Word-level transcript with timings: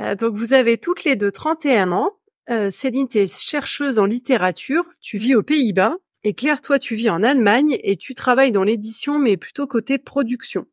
Euh, 0.00 0.14
donc 0.14 0.34
vous 0.34 0.52
avez 0.52 0.78
toutes 0.78 1.04
les 1.04 1.16
deux 1.16 1.30
31 1.30 1.92
ans. 1.92 2.12
Euh, 2.50 2.70
Céline, 2.70 3.08
tu 3.08 3.18
es 3.18 3.26
chercheuse 3.26 3.98
en 3.98 4.06
littérature, 4.06 4.88
tu 5.00 5.18
vis 5.18 5.34
aux 5.34 5.42
Pays-Bas. 5.42 5.96
Et 6.24 6.34
Claire, 6.34 6.60
toi, 6.60 6.78
tu 6.78 6.94
vis 6.94 7.10
en 7.10 7.22
Allemagne 7.22 7.78
et 7.82 7.96
tu 7.96 8.14
travailles 8.14 8.52
dans 8.52 8.64
l'édition, 8.64 9.18
mais 9.18 9.36
plutôt 9.36 9.66
côté 9.66 9.98
production. 9.98 10.66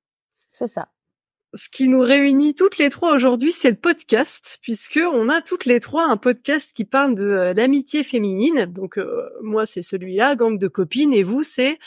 C'est 0.51 0.67
ça. 0.67 0.89
Ce 1.53 1.69
qui 1.69 1.87
nous 1.87 2.01
réunit 2.01 2.55
toutes 2.55 2.77
les 2.77 2.89
trois 2.89 3.13
aujourd'hui, 3.13 3.51
c'est 3.51 3.69
le 3.69 3.77
podcast, 3.77 4.57
puisque 4.61 4.99
on 5.13 5.29
a 5.29 5.41
toutes 5.41 5.65
les 5.65 5.79
trois 5.79 6.05
un 6.05 6.17
podcast 6.17 6.71
qui 6.75 6.83
parle 6.83 7.15
de 7.15 7.23
euh, 7.23 7.53
l'amitié 7.53 8.03
féminine. 8.03 8.65
Donc 8.65 8.97
euh, 8.97 9.29
moi, 9.41 9.65
c'est 9.65 9.81
celui-là, 9.81 10.35
gang 10.35 10.57
de 10.57 10.67
copines, 10.67 11.13
et 11.13 11.23
vous, 11.23 11.43
c'est 11.43 11.77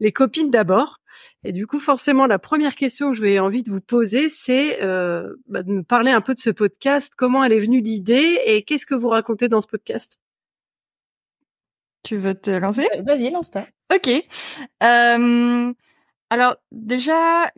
les 0.00 0.10
copines 0.10 0.50
d'abord. 0.50 1.01
Et 1.44 1.52
du 1.52 1.66
coup, 1.66 1.78
forcément, 1.78 2.26
la 2.26 2.38
première 2.38 2.74
question 2.74 3.10
que 3.10 3.16
je 3.16 3.22
vais 3.22 3.38
envie 3.38 3.62
de 3.62 3.70
vous 3.70 3.80
poser, 3.80 4.28
c'est 4.28 4.82
euh, 4.82 5.34
bah, 5.46 5.62
de 5.62 5.70
me 5.70 5.82
parler 5.82 6.10
un 6.10 6.20
peu 6.20 6.34
de 6.34 6.38
ce 6.38 6.50
podcast, 6.50 7.12
comment 7.16 7.44
elle 7.44 7.52
est 7.52 7.60
venue 7.60 7.80
l'idée 7.80 8.40
et 8.46 8.62
qu'est-ce 8.62 8.86
que 8.86 8.94
vous 8.94 9.08
racontez 9.08 9.48
dans 9.48 9.60
ce 9.60 9.66
podcast? 9.66 10.18
Tu 12.02 12.16
veux 12.16 12.34
te 12.34 12.50
lancer? 12.50 12.86
Vas-y, 13.06 13.30
lance-toi. 13.30 13.66
Ok. 13.94 14.08
Euh, 14.82 15.72
alors 16.30 16.56
déjà, 16.72 17.50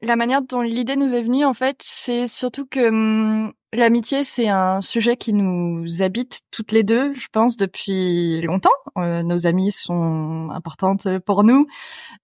la 0.00 0.16
manière 0.16 0.42
dont 0.42 0.60
l'idée 0.60 0.96
nous 0.96 1.14
est 1.14 1.22
venue, 1.22 1.44
en 1.44 1.54
fait, 1.54 1.78
c'est 1.82 2.28
surtout 2.28 2.66
que 2.66 2.88
hum, 2.88 3.52
l'amitié, 3.72 4.24
c'est 4.24 4.48
un 4.48 4.80
sujet 4.80 5.16
qui 5.16 5.32
nous 5.32 6.02
habite 6.02 6.40
toutes 6.50 6.72
les 6.72 6.82
deux, 6.82 7.14
je 7.14 7.26
pense, 7.32 7.56
depuis 7.56 8.40
longtemps. 8.42 8.70
Euh, 8.96 9.22
nos 9.22 9.46
amies 9.46 9.72
sont 9.72 10.50
importantes 10.52 11.18
pour 11.20 11.44
nous, 11.44 11.66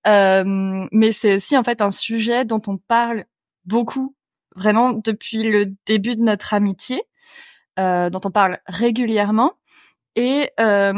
euh, 0.06 0.86
mais 0.90 1.12
c'est 1.12 1.34
aussi 1.34 1.56
en 1.56 1.62
fait 1.62 1.82
un 1.82 1.90
sujet 1.90 2.44
dont 2.44 2.62
on 2.66 2.76
parle 2.76 3.24
beaucoup, 3.64 4.14
vraiment 4.56 4.92
depuis 4.92 5.42
le 5.42 5.74
début 5.86 6.16
de 6.16 6.22
notre 6.22 6.54
amitié, 6.54 7.02
euh, 7.78 8.10
dont 8.10 8.20
on 8.24 8.30
parle 8.30 8.58
régulièrement. 8.66 9.52
Et 10.16 10.48
euh, 10.60 10.92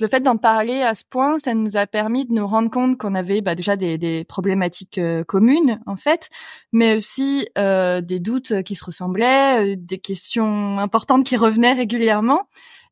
le 0.00 0.08
fait 0.08 0.20
d'en 0.20 0.36
parler 0.36 0.82
à 0.82 0.94
ce 0.94 1.04
point, 1.04 1.36
ça 1.36 1.54
nous 1.54 1.76
a 1.76 1.86
permis 1.88 2.26
de 2.26 2.32
nous 2.32 2.46
rendre 2.46 2.70
compte 2.70 2.96
qu'on 2.96 3.16
avait 3.16 3.40
bah, 3.40 3.56
déjà 3.56 3.74
des, 3.74 3.98
des 3.98 4.22
problématiques 4.22 4.98
euh, 4.98 5.24
communes 5.24 5.80
en 5.86 5.96
fait, 5.96 6.28
mais 6.72 6.94
aussi 6.94 7.48
euh, 7.58 8.00
des 8.00 8.20
doutes 8.20 8.62
qui 8.62 8.76
se 8.76 8.84
ressemblaient, 8.84 9.72
euh, 9.72 9.76
des 9.76 9.98
questions 9.98 10.78
importantes 10.78 11.24
qui 11.24 11.36
revenaient 11.36 11.72
régulièrement. 11.72 12.46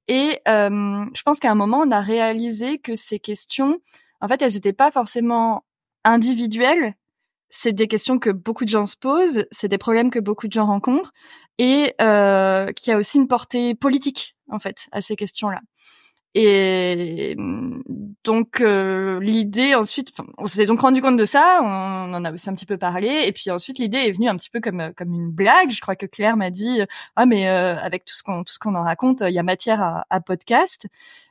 Et 0.08 0.40
euh, 0.48 1.04
je 1.14 1.22
pense 1.22 1.38
qu'à 1.38 1.52
un 1.52 1.54
moment, 1.54 1.82
on 1.86 1.90
a 1.90 2.00
réalisé 2.00 2.78
que 2.78 2.96
ces 2.96 3.20
questions, 3.20 3.78
en 4.20 4.26
fait, 4.26 4.42
elles 4.42 4.54
n'étaient 4.54 4.72
pas 4.72 4.90
forcément 4.90 5.64
individuelles. 6.02 6.94
C'est 7.50 7.72
des 7.72 7.88
questions 7.88 8.18
que 8.18 8.30
beaucoup 8.30 8.64
de 8.64 8.70
gens 8.70 8.86
se 8.86 8.96
posent, 8.96 9.44
c'est 9.50 9.68
des 9.68 9.78
problèmes 9.78 10.10
que 10.10 10.18
beaucoup 10.18 10.48
de 10.48 10.52
gens 10.52 10.66
rencontrent, 10.66 11.12
et 11.58 11.94
euh, 12.00 12.66
qui 12.72 12.92
a 12.92 12.96
aussi 12.96 13.18
une 13.18 13.28
portée 13.28 13.74
politique 13.74 14.36
en 14.48 14.58
fait 14.58 14.88
à 14.92 15.00
ces 15.00 15.16
questions-là. 15.16 15.60
Et 16.34 17.36
donc 18.24 18.60
euh, 18.60 19.18
l'idée 19.20 19.74
ensuite, 19.74 20.12
on 20.36 20.46
s'est 20.46 20.66
donc 20.66 20.80
rendu 20.80 21.00
compte 21.00 21.16
de 21.16 21.24
ça, 21.24 21.60
on 21.62 22.12
en 22.12 22.24
a 22.24 22.32
aussi 22.32 22.50
un 22.50 22.54
petit 22.54 22.66
peu 22.66 22.76
parlé, 22.76 23.22
et 23.26 23.32
puis 23.32 23.50
ensuite 23.50 23.78
l'idée 23.78 23.98
est 23.98 24.12
venue 24.12 24.28
un 24.28 24.36
petit 24.36 24.50
peu 24.50 24.60
comme 24.60 24.92
comme 24.94 25.14
une 25.14 25.30
blague. 25.30 25.70
Je 25.70 25.80
crois 25.80 25.96
que 25.96 26.04
Claire 26.06 26.36
m'a 26.36 26.50
dit 26.50 26.80
ah 27.16 27.24
mais 27.26 27.48
euh, 27.48 27.76
avec 27.78 28.04
tout 28.04 28.14
ce 28.14 28.22
qu'on 28.22 28.44
tout 28.44 28.52
ce 28.52 28.58
qu'on 28.58 28.74
en 28.74 28.82
raconte, 28.82 29.22
il 29.26 29.32
y 29.32 29.38
a 29.38 29.42
matière 29.42 30.04
à, 30.10 30.20
podcast. 30.20 30.86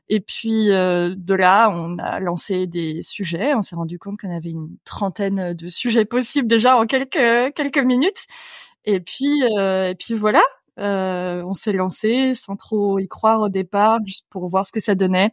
Et 0.09 0.19
puis 0.19 0.71
euh, 0.71 1.13
de 1.16 1.33
là, 1.35 1.69
on 1.69 1.97
a 2.00 2.19
lancé 2.19 2.66
des 2.66 3.01
sujets. 3.03 3.53
On 3.53 3.61
s'est 3.61 3.75
rendu 3.75 4.00
compte 4.00 4.19
qu'on 4.19 4.35
avait 4.35 4.50
une 4.50 4.77
trentaine 4.85 5.53
de 5.53 5.67
sujets 5.69 6.05
possibles 6.05 6.47
déjà 6.47 6.77
en 6.77 6.85
quelques 6.88 7.53
quelques 7.55 7.77
minutes. 7.77 8.25
Et 8.85 9.00
puis 9.00 9.44
et 9.44 9.95
puis 10.00 10.16
voilà. 10.16 10.41
Euh, 10.79 11.43
on 11.43 11.53
s'est 11.53 11.73
lancé 11.73 12.35
sans 12.35 12.55
trop 12.55 12.99
y 12.99 13.07
croire 13.07 13.41
au 13.41 13.49
départ, 13.49 13.99
juste 14.05 14.25
pour 14.29 14.47
voir 14.47 14.65
ce 14.65 14.71
que 14.71 14.79
ça 14.79 14.95
donnait, 14.95 15.31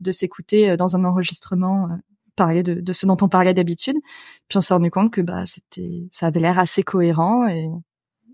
de 0.00 0.12
s'écouter 0.12 0.70
euh, 0.70 0.76
dans 0.76 0.96
un 0.96 1.04
enregistrement 1.04 1.84
euh, 1.84 1.96
parler 2.36 2.62
de, 2.62 2.92
ce 2.92 3.06
dont 3.06 3.16
on 3.20 3.28
parlait 3.28 3.54
d'habitude. 3.54 3.96
Puis 4.48 4.56
on 4.56 4.60
s'est 4.60 4.74
rendu 4.74 4.90
compte 4.90 5.12
que 5.12 5.20
bah 5.20 5.44
c'était, 5.46 6.08
ça 6.12 6.26
avait 6.26 6.40
l'air 6.40 6.58
assez 6.58 6.82
cohérent 6.82 7.46
et, 7.46 7.68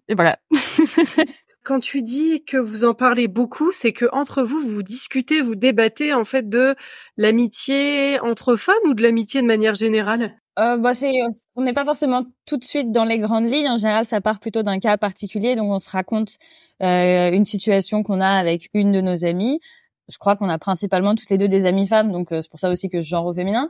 et 0.09 0.15
voilà. 0.15 0.39
Quand 1.65 1.81
tu 1.81 2.03
dis 2.03 2.45
que 2.45 2.57
vous 2.57 2.85
en 2.85 2.95
parlez 2.95 3.27
beaucoup, 3.27 3.73
c'est 3.73 3.93
que 3.93 4.07
entre 4.13 4.45
vous, 4.45 4.61
vous 4.61 4.85
discutez, 4.85 5.43
vous 5.43 5.57
débattez 5.57 6.15
en 6.15 6.25
fait 6.25 6.49
de 6.49 6.77
l'amitié 7.17 8.21
entre 8.21 8.55
femmes 8.55 8.77
ou 8.85 8.95
de 8.95 9.03
l'amitié 9.03 9.43
de 9.43 9.49
manière 9.49 9.75
générale? 9.75 10.37
Euh, 10.59 10.79
bah 10.79 10.95
c'est, 10.95 11.13
on 11.55 11.63
n'est 11.63 11.73
pas 11.73 11.85
forcément 11.85 12.25
tout 12.47 12.57
de 12.57 12.65
suite 12.65 12.91
dans 12.91 13.05
les 13.05 13.19
grandes 13.19 13.51
lignes. 13.51 13.69
En 13.69 13.77
général, 13.77 14.07
ça 14.07 14.21
part 14.21 14.41
plutôt 14.41 14.63
d'un 14.63 14.79
cas 14.79 14.97
particulier. 14.97 15.55
Donc, 15.55 15.71
on 15.71 15.79
se 15.79 15.91
raconte 15.91 16.37
euh, 16.83 17.31
une 17.33 17.45
situation 17.45 18.03
qu'on 18.03 18.21
a 18.21 18.29
avec 18.29 18.71
une 18.75 18.93
de 18.93 19.01
nos 19.01 19.25
amies. 19.25 19.61
Je 20.09 20.19
crois 20.19 20.37
qu'on 20.37 20.49
a 20.49 20.59
principalement 20.59 21.15
toutes 21.15 21.31
les 21.31 21.39
deux 21.39 21.49
des 21.49 21.67
amies 21.67 21.87
femmes, 21.87 22.13
donc 22.13 22.33
euh, 22.33 22.43
c'est 22.43 22.51
pour 22.51 22.61
ça 22.61 22.71
aussi 22.71 22.89
que 22.89 23.01
je 23.01 23.09
genre 23.09 23.27
au 23.27 23.35
féminin. 23.35 23.69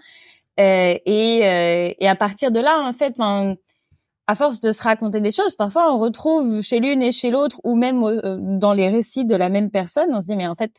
Euh, 0.61 0.97
et, 1.05 1.41
euh, 1.45 1.93
et 1.99 2.09
à 2.09 2.17
partir 2.17 2.51
de 2.51 2.61
là, 2.61 2.83
en 2.83 2.93
fait, 2.93 3.19
à 4.27 4.35
force 4.35 4.61
de 4.61 4.73
se 4.73 4.83
raconter 4.83 5.21
des 5.21 5.31
choses, 5.31 5.55
parfois 5.55 5.93
on 5.93 5.99
retrouve 5.99 6.61
chez 6.63 6.81
l'une 6.81 7.03
et 7.03 7.13
chez 7.13 7.31
l'autre, 7.31 7.61
ou 7.65 7.77
même 7.77 8.03
dans 8.59 8.73
les 8.73 8.89
récits 8.89 9.25
de 9.25 9.37
la 9.37 9.49
même 9.49 9.71
personne, 9.71 10.09
on 10.13 10.21
se 10.21 10.27
dit 10.27 10.37
mais 10.37 10.47
en 10.47 10.55
fait, 10.55 10.73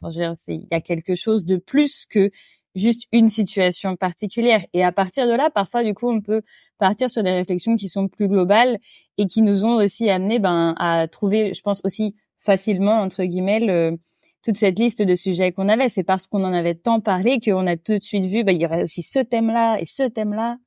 il 0.47 0.67
y 0.69 0.75
a 0.75 0.81
quelque 0.81 1.15
chose 1.15 1.45
de 1.45 1.57
plus 1.57 2.05
que 2.05 2.29
juste 2.77 3.07
une 3.11 3.27
situation 3.27 3.95
particulière. 3.95 4.63
Et 4.73 4.83
à 4.83 4.91
partir 4.91 5.27
de 5.27 5.33
là, 5.33 5.49
parfois, 5.49 5.83
du 5.83 5.93
coup, 5.93 6.09
on 6.09 6.21
peut 6.21 6.41
partir 6.77 7.09
sur 7.09 7.23
des 7.23 7.31
réflexions 7.31 7.75
qui 7.75 7.87
sont 7.87 8.07
plus 8.07 8.27
globales 8.27 8.79
et 9.17 9.25
qui 9.25 9.41
nous 9.41 9.65
ont 9.65 9.75
aussi 9.75 10.09
amené 10.09 10.39
ben, 10.39 10.75
à 10.77 11.07
trouver, 11.07 11.53
je 11.53 11.61
pense 11.61 11.81
aussi 11.83 12.15
facilement, 12.37 12.99
entre 12.99 13.23
guillemets, 13.23 13.97
toute 14.43 14.55
cette 14.55 14.77
liste 14.79 15.01
de 15.01 15.15
sujets 15.15 15.51
qu'on 15.51 15.69
avait. 15.69 15.89
C'est 15.89 16.03
parce 16.03 16.27
qu'on 16.27 16.43
en 16.43 16.53
avait 16.53 16.75
tant 16.75 17.01
parlé 17.01 17.39
qu'on 17.39 17.67
a 17.67 17.75
tout 17.75 17.97
de 17.97 18.03
suite 18.03 18.25
vu, 18.25 18.43
ben, 18.43 18.55
il 18.55 18.61
y 18.61 18.65
aurait 18.65 18.83
aussi 18.83 19.01
ce 19.01 19.19
thème-là 19.19 19.79
et 19.79 19.85
ce 19.85 20.03
thème-là. 20.03 20.57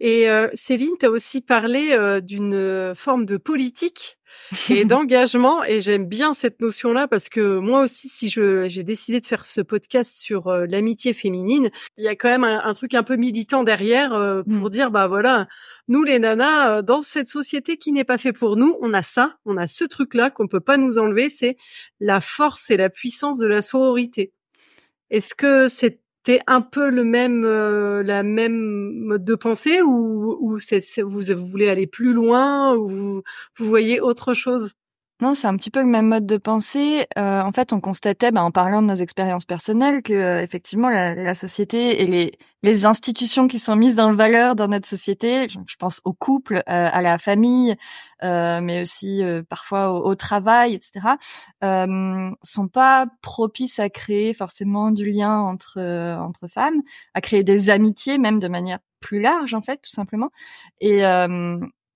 Et 0.00 0.28
euh, 0.28 0.48
Céline, 0.54 0.94
tu 0.98 1.06
as 1.06 1.10
aussi 1.10 1.40
parlé 1.40 1.92
euh, 1.92 2.20
d'une 2.20 2.94
forme 2.94 3.24
de 3.24 3.36
politique 3.36 4.18
et 4.70 4.84
d'engagement. 4.84 5.64
Et 5.64 5.80
j'aime 5.80 6.06
bien 6.06 6.34
cette 6.34 6.60
notion-là 6.60 7.08
parce 7.08 7.28
que 7.28 7.58
moi 7.58 7.82
aussi, 7.82 8.08
si 8.08 8.28
je 8.28 8.68
j'ai 8.68 8.82
décidé 8.82 9.20
de 9.20 9.26
faire 9.26 9.44
ce 9.44 9.60
podcast 9.60 10.14
sur 10.14 10.48
euh, 10.48 10.66
l'amitié 10.66 11.12
féminine, 11.12 11.70
il 11.96 12.04
y 12.04 12.08
a 12.08 12.16
quand 12.16 12.28
même 12.28 12.44
un, 12.44 12.74
truc 12.74 12.94
un 12.94 13.02
peu 13.02 13.16
militant 13.16 13.64
derrière 13.64 14.12
euh, 14.12 14.42
pour 14.42 14.68
mmh. 14.68 14.70
dire 14.70 14.90
bah 14.90 15.06
voilà, 15.06 15.48
nous 15.88 16.02
les 16.02 16.18
nanas 16.18 16.78
euh, 16.78 16.82
dans 16.82 17.02
cette 17.02 17.28
société 17.28 17.76
qui 17.76 17.92
n'est 17.92 18.04
pas 18.04 18.18
fait 18.18 18.32
pour 18.32 18.56
nous, 18.56 18.76
on 18.80 18.94
a 18.94 19.02
ça, 19.02 19.36
on 19.44 19.56
a 19.56 19.66
ce 19.66 19.84
truc-là 19.84 20.30
qu'on 20.30 20.48
peut 20.48 20.60
pas 20.60 20.76
nous 20.76 20.98
enlever, 20.98 21.28
c'est 21.28 21.56
la 22.00 22.20
force 22.20 22.70
et 22.70 22.76
la 22.76 22.90
puissance 22.90 23.38
de 23.38 23.46
la 23.46 23.62
sororité. 23.62 24.32
Est-ce 25.10 25.34
que 25.34 25.68
c'est 25.68 26.00
c'est 26.26 26.40
un 26.46 26.60
peu 26.60 26.90
le 26.90 27.04
même 27.04 27.44
euh, 27.44 28.02
la 28.02 28.22
même 28.22 28.54
mode 29.06 29.24
de 29.24 29.34
pensée 29.34 29.80
ou, 29.82 30.36
ou 30.40 30.58
vous, 31.04 31.20
vous 31.22 31.46
voulez 31.46 31.68
aller 31.68 31.86
plus 31.86 32.12
loin 32.12 32.74
ou 32.76 32.88
vous, 32.88 33.22
vous 33.58 33.66
voyez 33.66 34.00
autre 34.00 34.34
chose? 34.34 34.72
Non, 35.22 35.34
c'est 35.34 35.46
un 35.46 35.56
petit 35.56 35.70
peu 35.70 35.80
le 35.80 35.86
même 35.86 36.08
mode 36.08 36.26
de 36.26 36.36
pensée. 36.36 37.06
Euh, 37.16 37.40
en 37.40 37.50
fait, 37.50 37.72
on 37.72 37.80
constatait, 37.80 38.32
bah, 38.32 38.42
en 38.42 38.50
parlant 38.50 38.82
de 38.82 38.88
nos 38.88 38.94
expériences 38.94 39.46
personnelles, 39.46 40.02
que 40.02 40.12
euh, 40.12 40.42
effectivement 40.42 40.90
la, 40.90 41.14
la, 41.14 41.34
société 41.34 42.02
et 42.02 42.06
les, 42.06 42.32
les 42.62 42.84
institutions 42.84 43.48
qui 43.48 43.58
sont 43.58 43.76
mises 43.76 43.98
en 43.98 44.14
valeur 44.14 44.56
dans 44.56 44.68
notre 44.68 44.86
société, 44.86 45.48
je, 45.48 45.76
pense 45.78 46.02
au 46.04 46.12
couple, 46.12 46.56
euh, 46.56 46.60
à 46.66 47.00
la 47.00 47.16
famille, 47.16 47.74
euh, 48.24 48.60
mais 48.60 48.82
aussi 48.82 49.22
parfois 49.48 49.90
au, 49.92 50.10
au, 50.10 50.14
travail, 50.16 50.74
etc., 50.74 51.16
sont 52.42 52.68
pas 52.68 53.06
propices 53.22 53.78
à 53.78 53.88
créer 53.88 54.34
forcément 54.34 54.90
du 54.90 55.10
lien 55.10 55.38
entre 55.40 55.80
entre 56.20 56.46
femmes, 56.46 56.82
à 57.14 57.22
créer 57.22 57.42
des 57.42 57.70
amitiés, 57.70 58.18
même 58.18 58.38
de 58.38 58.48
manière 58.48 58.80
plus 59.00 59.20
large 59.20 59.54
en 59.54 59.62
fait, 59.62 59.78
tout 59.78 59.90
simplement. 59.90 60.30
Et 60.80 61.02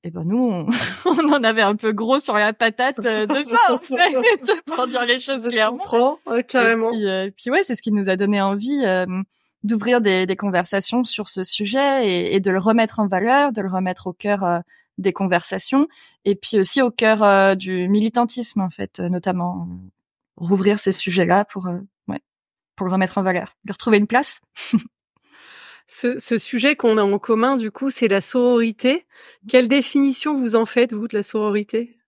et 0.03 0.11
ben 0.11 0.25
nous, 0.25 0.39
on, 0.39 0.67
on, 1.05 1.33
en 1.33 1.45
avait 1.45 1.63
un 1.63 1.77
peu 1.77 1.93
gros 1.93 2.19
sur 2.19 2.35
la 2.35 2.53
patate 2.53 3.05
euh, 3.05 3.27
de 3.27 3.43
ça, 3.43 3.59
en 3.71 3.79
fait, 3.79 4.63
pour 4.67 4.87
dire 4.87 5.05
les 5.05 5.21
choses 5.21 5.47
clairement. 5.49 6.19
carrément. 6.49 6.93
Et 6.93 7.05
euh, 7.05 7.31
puis, 7.37 7.51
ouais, 7.51 7.63
c'est 7.63 7.75
ce 7.75 7.83
qui 7.83 7.93
nous 7.93 8.09
a 8.09 8.17
donné 8.17 8.41
envie 8.41 8.83
euh, 8.85 9.05
d'ouvrir 9.63 10.01
des, 10.01 10.25
des, 10.25 10.37
conversations 10.37 11.05
sur 11.05 11.29
ce 11.29 11.45
sujet 11.45 12.09
et, 12.09 12.35
et, 12.35 12.41
de 12.41 12.51
le 12.51 12.59
remettre 12.59 12.99
en 12.99 13.07
valeur, 13.07 13.53
de 13.53 13.61
le 13.61 13.69
remettre 13.69 14.07
au 14.07 14.13
cœur 14.15 14.63
des 14.97 15.13
conversations, 15.13 15.87
et 16.25 16.35
puis 16.35 16.59
aussi 16.59 16.81
au 16.83 16.91
cœur 16.91 17.57
du 17.57 17.89
militantisme 17.89 18.61
en 18.61 18.71
fait, 18.71 19.01
notamment 19.01 19.69
rouvrir 20.37 20.79
ces 20.79 20.93
sujets-là 20.93 21.45
pour 21.47 21.69
ouais, 22.09 22.21
pour 22.77 22.87
le 22.87 22.93
remettre 22.93 23.19
en 23.19 23.23
valeur, 23.23 23.57
lui 23.65 23.73
retrouver 23.73 23.99
une 23.99 24.07
place. 24.07 24.41
Ce, 25.91 26.39
sujet 26.39 26.77
qu'on 26.77 26.99
a 26.99 27.03
en 27.03 27.19
commun, 27.19 27.57
du 27.57 27.71
coup, 27.71 27.91
c'est 27.91 28.09
la 28.09 28.21
sororité. 28.21 29.07
Quelle 29.49 29.69
définition 29.69 30.39
vous 30.39 30.55
en 30.55 30.65
faites, 30.65 30.93
vous, 30.93 31.09
de 31.09 31.17
la 31.17 31.23
sororité? 31.23 31.99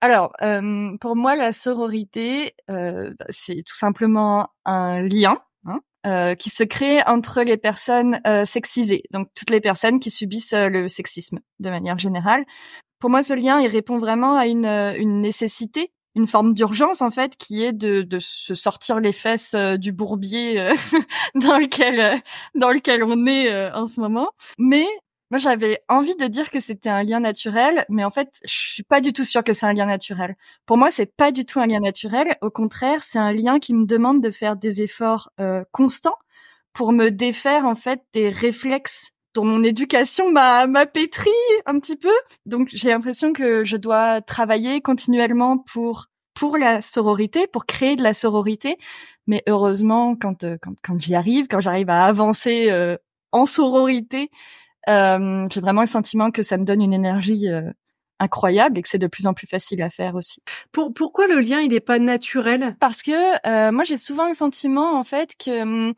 Alors, 0.00 0.32
euh, 0.42 0.96
pour 0.98 1.14
moi, 1.14 1.36
la 1.36 1.52
sororité, 1.52 2.54
euh, 2.70 3.12
bah, 3.18 3.26
c'est 3.28 3.62
tout 3.66 3.76
simplement 3.76 4.48
un 4.64 5.00
lien 5.00 5.42
hein, 5.66 5.80
euh, 6.06 6.34
qui 6.34 6.50
se 6.50 6.64
crée 6.64 7.02
entre 7.06 7.42
les 7.42 7.56
personnes 7.56 8.20
sexisées, 8.44 9.02
donc 9.10 9.28
toutes 9.34 9.50
les 9.50 9.60
personnes 9.60 10.00
qui 10.00 10.10
subissent 10.10 10.54
le 10.54 10.88
sexisme 10.88 11.40
de 11.58 11.70
manière 11.70 11.98
générale. 11.98 12.44
Pour 12.98 13.10
moi, 13.10 13.22
ce 13.22 13.34
lien, 13.34 13.60
il 13.60 13.68
répond 13.68 13.98
vraiment 13.98 14.36
à 14.36 14.46
une, 14.46 14.66
une 14.66 15.20
nécessité 15.20 15.92
une 16.14 16.26
forme 16.26 16.54
d'urgence 16.54 17.02
en 17.02 17.10
fait 17.10 17.36
qui 17.36 17.64
est 17.64 17.72
de, 17.72 18.02
de 18.02 18.18
se 18.20 18.54
sortir 18.54 19.00
les 19.00 19.12
fesses 19.12 19.54
du 19.54 19.92
bourbier 19.92 20.64
dans 21.34 21.58
lequel 21.58 22.22
dans 22.54 22.70
lequel 22.70 23.02
on 23.04 23.26
est 23.26 23.72
en 23.72 23.86
ce 23.86 24.00
moment 24.00 24.30
mais 24.58 24.86
moi, 25.34 25.40
j'avais 25.40 25.82
envie 25.88 26.14
de 26.14 26.26
dire 26.26 26.50
que 26.50 26.60
c'était 26.60 26.90
un 26.90 27.02
lien 27.02 27.18
naturel, 27.18 27.84
mais 27.88 28.04
en 28.04 28.10
fait, 28.12 28.40
je 28.44 28.52
suis 28.52 28.82
pas 28.82 29.00
du 29.00 29.12
tout 29.12 29.24
sûre 29.24 29.42
que 29.42 29.52
c'est 29.52 29.66
un 29.66 29.72
lien 29.72 29.86
naturel. 29.86 30.36
Pour 30.64 30.76
moi, 30.76 30.90
c'est 30.90 31.06
pas 31.06 31.32
du 31.32 31.44
tout 31.44 31.58
un 31.60 31.66
lien 31.66 31.80
naturel. 31.80 32.36
Au 32.40 32.50
contraire, 32.50 33.02
c'est 33.02 33.18
un 33.18 33.32
lien 33.32 33.58
qui 33.58 33.74
me 33.74 33.84
demande 33.86 34.22
de 34.22 34.30
faire 34.30 34.54
des 34.54 34.82
efforts 34.82 35.30
euh, 35.40 35.64
constants 35.72 36.18
pour 36.72 36.92
me 36.92 37.10
défaire 37.10 37.66
en 37.66 37.74
fait 37.74 38.02
des 38.12 38.28
réflexes 38.28 39.10
dont 39.34 39.44
mon 39.44 39.62
éducation 39.62 40.30
m'a 40.30 40.66
m'a 40.66 40.86
pétri 40.86 41.30
un 41.66 41.78
petit 41.78 41.96
peu. 41.96 42.12
Donc, 42.46 42.68
j'ai 42.72 42.88
l'impression 42.90 43.32
que 43.32 43.64
je 43.64 43.76
dois 43.76 44.20
travailler 44.20 44.80
continuellement 44.80 45.58
pour 45.58 46.06
pour 46.34 46.56
la 46.56 46.82
sororité, 46.82 47.46
pour 47.46 47.66
créer 47.66 47.96
de 47.96 48.02
la 48.02 48.14
sororité. 48.14 48.76
Mais 49.26 49.42
heureusement, 49.48 50.16
quand 50.16 50.44
euh, 50.44 50.56
quand, 50.60 50.74
quand 50.82 51.00
j'y 51.00 51.14
arrive, 51.14 51.46
quand 51.48 51.60
j'arrive 51.60 51.90
à 51.90 52.04
avancer 52.04 52.70
euh, 52.70 52.96
en 53.32 53.46
sororité, 53.46 54.30
euh, 54.88 55.46
j'ai 55.52 55.60
vraiment 55.60 55.80
le 55.80 55.86
sentiment 55.86 56.30
que 56.30 56.42
ça 56.42 56.56
me 56.58 56.64
donne 56.64 56.82
une 56.82 56.92
énergie 56.92 57.48
euh, 57.48 57.70
incroyable 58.20 58.78
et 58.78 58.82
que 58.82 58.88
c'est 58.88 58.98
de 58.98 59.06
plus 59.06 59.26
en 59.26 59.34
plus 59.34 59.46
facile 59.46 59.82
à 59.82 59.90
faire 59.90 60.14
aussi. 60.14 60.40
Pour, 60.72 60.92
pourquoi 60.92 61.26
le 61.26 61.40
lien 61.40 61.60
il 61.60 61.70
n'est 61.70 61.80
pas 61.80 61.98
naturel? 61.98 62.76
Parce 62.80 63.02
que 63.02 63.12
euh, 63.46 63.72
moi 63.72 63.84
j'ai 63.84 63.96
souvent 63.96 64.28
le 64.28 64.34
sentiment 64.34 64.98
en 64.98 65.04
fait 65.04 65.34
que 65.42 65.62
hum, 65.62 65.94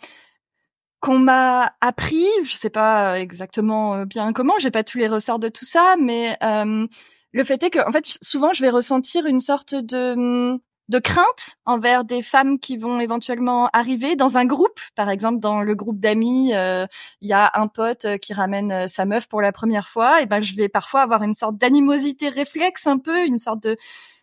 qu'on 1.07 1.21
m'a 1.21 1.73
appris, 1.81 2.27
je 2.45 2.57
sais 2.57 2.69
pas 2.71 3.21
exactement 3.21 4.05
bien 4.07 4.33
comment, 4.33 4.55
j'ai 4.59 4.73
pas 4.73 4.83
tous 4.83 4.99
les 4.99 5.07
ressorts 5.07 5.39
de 5.39 5.49
tout 5.49 5.65
ça, 5.65 5.95
mais 6.01 6.37
euh, 6.43 6.89
le 7.33 7.45
fait 7.45 7.63
est 7.63 7.71
que 7.71 7.79
en 7.87 7.93
fait 7.93 8.19
souvent 8.23 8.53
je 8.53 8.61
vais 8.61 8.71
ressentir 8.71 9.27
une 9.27 9.39
sorte 9.39 9.77
de 9.77 10.15
hum, 10.15 10.59
de 10.89 10.99
crainte 10.99 11.57
envers 11.65 12.05
des 12.05 12.23
femmes 12.23 12.59
qui 12.59 12.77
vont 12.77 13.01
éventuellement 13.01 13.69
arriver 13.73 14.17
dans 14.17 14.37
un 14.37 14.45
groupe. 14.45 14.81
Par 14.97 15.09
exemple, 15.11 15.39
dans 15.39 15.63
le 15.63 15.75
groupe 15.75 16.01
d'amis, 16.01 16.55
euh, 16.55 16.87
il 17.21 17.29
y 17.29 17.33
a 17.33 17.51
un 17.55 17.69
pote 17.69 18.05
euh, 18.05 18.19
qui 18.19 18.33
ramène 18.35 18.73
euh, 18.73 18.87
sa 18.87 19.05
meuf 19.05 19.29
pour 19.29 19.41
la 19.41 19.53
première 19.53 19.89
fois. 19.89 20.23
Et 20.23 20.27
ben, 20.27 20.41
je 20.41 20.55
vais 20.55 20.69
parfois 20.69 21.03
avoir 21.03 21.23
une 21.23 21.35
sorte 21.35 21.57
d'animosité 21.57 22.29
réflexe, 22.29 22.87
un 22.87 22.99
peu, 22.99 23.25
une 23.27 23.39
sorte 23.39 23.63
de, 23.63 23.77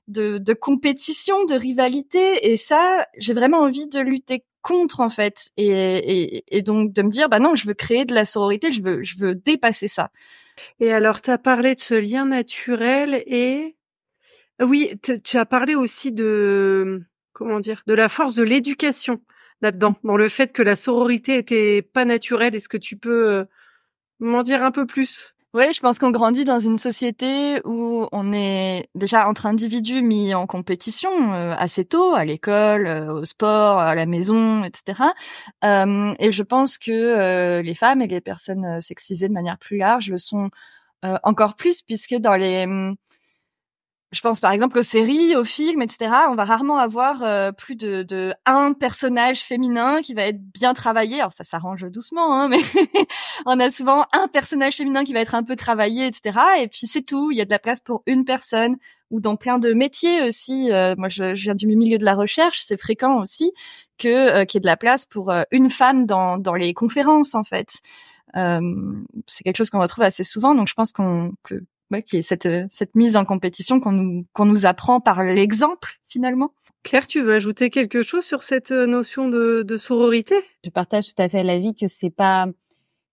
de, 0.07 0.37
de 0.37 0.53
compétition, 0.53 1.45
de 1.45 1.55
rivalité. 1.55 2.51
Et 2.51 2.57
ça, 2.57 3.05
j'ai 3.17 3.33
vraiment 3.33 3.59
envie 3.59 3.87
de 3.87 3.99
lutter 3.99 4.45
contre 4.63 4.99
en 5.01 5.09
fait. 5.09 5.51
Et, 5.57 5.69
et, 5.69 6.57
et, 6.57 6.61
donc 6.63 6.93
de 6.93 7.03
me 7.03 7.09
dire 7.09 7.29
bah 7.29 7.39
non 7.39 7.55
je 7.55 7.67
veux 7.67 7.75
créer 7.75 8.05
de 8.05 8.15
la 8.15 8.25
sororité 8.25 8.71
je 8.71 8.81
veux 8.81 9.03
je 9.03 9.17
veux 9.19 9.35
dépasser 9.35 9.87
ça. 9.87 10.09
Et 10.79 10.91
alors 10.91 11.21
tu 11.21 11.29
as 11.31 11.37
parlé 11.37 11.75
de 11.75 11.79
ce 11.79 11.93
lien 11.93 12.25
naturel 12.25 13.23
et 13.27 13.75
oui, 14.59 14.99
tu 15.23 15.37
as 15.37 15.45
parlé 15.45 15.75
aussi 15.75 16.11
de 16.11 17.03
comment 17.33 17.59
dire, 17.59 17.83
de 17.87 17.93
la 17.93 18.09
force 18.09 18.35
de 18.35 18.43
l'éducation 18.43 19.21
là-dedans, 19.61 19.95
dans 20.03 20.17
le 20.17 20.29
fait 20.29 20.53
que 20.53 20.61
la 20.63 20.75
sororité 20.75 21.37
était 21.37 21.81
pas 21.81 22.05
naturelle. 22.05 22.55
Est-ce 22.55 22.69
que 22.69 22.77
tu 22.77 22.97
peux 22.97 23.31
euh, 23.31 23.45
m'en 24.19 24.43
dire 24.43 24.63
un 24.63 24.71
peu 24.71 24.85
plus? 24.85 25.35
Oui, 25.53 25.71
je 25.71 25.79
pense 25.81 25.99
qu'on 25.99 26.09
grandit 26.09 26.45
dans 26.45 26.59
une 26.59 26.79
société 26.79 27.61
où 27.63 28.07
on 28.11 28.33
est 28.33 28.87
déjà 28.95 29.27
entre 29.27 29.45
individus 29.45 30.01
mis 30.01 30.33
en 30.33 30.47
compétition 30.47 31.11
euh, 31.35 31.53
assez 31.55 31.85
tôt, 31.85 32.15
à 32.15 32.25
l'école, 32.25 32.87
euh, 32.87 33.13
au 33.13 33.25
sport, 33.25 33.77
à 33.77 33.93
la 33.93 34.07
maison, 34.07 34.63
etc. 34.63 34.99
et 35.61 36.31
je 36.31 36.41
pense 36.43 36.79
que 36.79 37.61
les 37.61 37.75
femmes 37.75 38.01
et 38.01 38.07
les 38.07 38.19
personnes 38.19 38.81
sexisées 38.81 39.27
de 39.27 39.33
manière 39.33 39.59
plus 39.59 39.77
large 39.77 40.09
le 40.09 40.17
sont 40.17 40.49
encore 41.23 41.55
plus, 41.55 41.81
puisque 41.81 42.15
dans 42.15 42.35
les 42.35 42.65
je 44.13 44.21
pense 44.21 44.39
par 44.39 44.51
exemple 44.51 44.77
aux 44.77 44.83
séries, 44.83 45.35
aux 45.35 45.43
films, 45.43 45.81
etc. 45.81 46.11
On 46.29 46.35
va 46.35 46.45
rarement 46.45 46.77
avoir 46.77 47.23
euh, 47.23 47.51
plus 47.51 47.75
de, 47.75 48.03
de, 48.03 48.33
un 48.45 48.73
personnage 48.73 49.41
féminin 49.41 50.01
qui 50.01 50.13
va 50.13 50.23
être 50.23 50.39
bien 50.39 50.73
travaillé. 50.73 51.19
Alors 51.19 51.33
ça 51.33 51.43
s'arrange 51.43 51.85
doucement, 51.89 52.33
hein, 52.39 52.47
mais 52.47 52.59
on 53.47 53.59
a 53.59 53.71
souvent 53.71 54.05
un 54.13 54.27
personnage 54.27 54.75
féminin 54.75 55.03
qui 55.03 55.13
va 55.13 55.19
être 55.19 55.33
un 55.35 55.43
peu 55.43 55.55
travaillé, 55.55 56.05
etc. 56.05 56.37
Et 56.61 56.67
puis 56.67 56.85
c'est 56.85 57.01
tout. 57.01 57.31
Il 57.31 57.37
y 57.37 57.41
a 57.41 57.45
de 57.45 57.49
la 57.49 57.59
place 57.59 57.79
pour 57.79 58.03
une 58.05 58.23
personne 58.23 58.77
ou 59.09 59.19
dans 59.19 59.35
plein 59.35 59.57
de 59.57 59.73
métiers 59.73 60.21
aussi. 60.21 60.71
Euh, 60.71 60.93
moi, 60.97 61.09
je, 61.09 61.33
je, 61.33 61.43
viens 61.43 61.55
du 61.55 61.65
milieu 61.65 61.97
de 61.97 62.05
la 62.05 62.13
recherche, 62.15 62.61
c'est 62.61 62.77
fréquent 62.77 63.19
aussi 63.19 63.51
que 63.97 64.09
euh, 64.09 64.45
qu'il 64.45 64.59
y 64.59 64.59
ait 64.59 64.61
de 64.61 64.67
la 64.67 64.77
place 64.77 65.05
pour 65.05 65.31
une 65.51 65.71
femme 65.71 66.05
dans, 66.05 66.37
dans 66.37 66.53
les 66.53 66.73
conférences 66.73 67.33
en 67.33 67.43
fait. 67.43 67.81
c'est 68.35 69.43
quelque 69.43 69.57
chose 69.57 69.71
qu'on 69.71 69.81
retrouve 69.81 70.03
assez 70.03 70.23
souvent, 70.23 70.53
donc 70.53 70.67
je 70.67 70.73
pense 70.75 70.91
qu'on 70.91 71.33
que 71.43 71.63
qui 72.01 72.17
est 72.17 72.21
cette, 72.21 72.45
euh, 72.45 72.65
cette 72.71 72.95
mise 72.95 73.15
en 73.15 73.25
compétition 73.25 73.79
qu'on 73.79 73.91
nous, 73.91 74.25
qu'on 74.33 74.45
nous 74.45 74.65
apprend 74.65 74.99
par 74.99 75.23
l'exemple 75.23 75.99
finalement. 76.07 76.53
Claire, 76.83 77.07
tu 77.07 77.21
veux 77.21 77.33
ajouter 77.33 77.69
quelque 77.69 78.01
chose 78.01 78.25
sur 78.25 78.43
cette 78.43 78.71
euh, 78.71 78.85
notion 78.85 79.29
de, 79.29 79.61
de 79.61 79.77
sororité? 79.77 80.35
Je 80.65 80.69
partage 80.69 81.13
tout 81.13 81.21
à 81.21 81.29
fait 81.29 81.43
l'avis 81.43 81.75
que 81.75 81.87
c'est 81.87 82.09
pas 82.09 82.47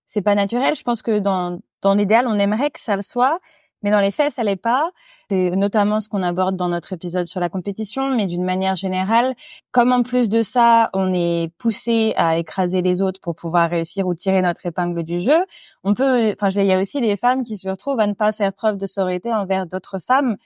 c'est 0.06 0.22
pas 0.22 0.34
naturel. 0.34 0.74
Je 0.74 0.82
pense 0.82 1.02
que 1.02 1.20
dans 1.20 1.60
dans 1.82 1.94
l'idéal, 1.94 2.26
on 2.26 2.38
aimerait 2.38 2.70
que 2.70 2.80
ça 2.80 2.96
le 2.96 3.02
soit, 3.02 3.38
mais 3.82 3.90
dans 3.90 4.00
les 4.00 4.10
faits, 4.10 4.32
ça 4.32 4.42
l'est 4.42 4.56
pas. 4.56 4.90
C'est 5.28 5.50
notamment 5.50 6.00
ce 6.00 6.08
qu'on 6.08 6.22
aborde 6.22 6.56
dans 6.56 6.68
notre 6.68 6.92
épisode 6.92 7.26
sur 7.26 7.40
la 7.40 7.48
compétition, 7.48 8.10
mais 8.10 8.26
d'une 8.26 8.44
manière 8.44 8.74
générale, 8.74 9.34
comme 9.70 9.92
en 9.92 10.02
plus 10.02 10.28
de 10.28 10.42
ça, 10.42 10.90
on 10.92 11.12
est 11.12 11.52
poussé 11.58 12.14
à 12.16 12.38
écraser 12.38 12.82
les 12.82 13.02
autres 13.02 13.20
pour 13.20 13.34
pouvoir 13.34 13.70
réussir 13.70 14.06
ou 14.06 14.14
tirer 14.14 14.42
notre 14.42 14.66
épingle 14.66 15.02
du 15.02 15.20
jeu, 15.20 15.44
on 15.84 15.94
peut, 15.94 16.32
enfin, 16.32 16.50
il 16.50 16.66
y 16.66 16.72
a 16.72 16.80
aussi 16.80 17.00
des 17.00 17.16
femmes 17.16 17.42
qui 17.42 17.56
se 17.56 17.68
retrouvent 17.68 18.00
à 18.00 18.06
ne 18.06 18.14
pas 18.14 18.32
faire 18.32 18.52
preuve 18.52 18.76
de 18.76 18.86
sororité 18.86 19.32
envers 19.32 19.66
d'autres 19.66 19.98
femmes 19.98 20.36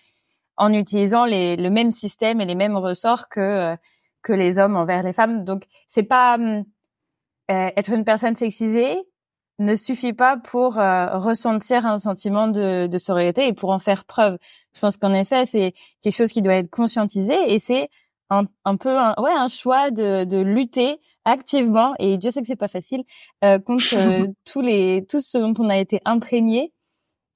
en 0.56 0.72
utilisant 0.72 1.24
les, 1.24 1.56
le 1.56 1.70
même 1.70 1.90
système 1.90 2.40
et 2.40 2.46
les 2.46 2.54
mêmes 2.54 2.76
ressorts 2.76 3.28
que 3.28 3.76
que 4.24 4.32
les 4.32 4.58
hommes 4.58 4.76
envers 4.76 5.04
les 5.04 5.12
femmes. 5.12 5.44
Donc, 5.44 5.66
c'est 5.86 6.02
pas 6.02 6.36
euh, 6.38 6.62
être 7.76 7.92
une 7.92 8.04
personne 8.04 8.34
sexisée, 8.34 8.96
ne 9.58 9.74
suffit 9.74 10.12
pas 10.12 10.36
pour 10.36 10.78
euh, 10.78 11.16
ressentir 11.16 11.86
un 11.86 11.98
sentiment 11.98 12.48
de, 12.48 12.86
de 12.86 12.98
sororité 12.98 13.46
et 13.46 13.52
pour 13.52 13.70
en 13.70 13.78
faire 13.78 14.04
preuve. 14.04 14.36
Je 14.74 14.80
pense 14.80 14.96
qu'en 14.96 15.14
effet, 15.14 15.46
c'est 15.46 15.74
quelque 16.02 16.14
chose 16.16 16.32
qui 16.32 16.42
doit 16.42 16.54
être 16.54 16.70
conscientisé 16.70 17.34
et 17.52 17.58
c'est 17.58 17.88
un, 18.30 18.44
un, 18.64 18.76
peu 18.76 18.96
un, 18.98 19.14
ouais 19.18 19.32
un 19.32 19.48
choix 19.48 19.90
de, 19.90 20.24
de 20.24 20.38
lutter 20.38 20.98
activement 21.24 21.94
et 21.98 22.18
Dieu 22.18 22.30
sait 22.30 22.40
que 22.40 22.46
c'est 22.46 22.56
pas 22.56 22.68
facile 22.68 23.04
euh, 23.44 23.58
contre 23.58 23.94
euh, 23.94 24.26
tous 24.44 24.60
les 24.60 25.04
tout 25.08 25.20
ce 25.20 25.38
dont 25.38 25.54
on 25.58 25.68
a 25.68 25.78
été 25.78 26.00
imprégné 26.04 26.72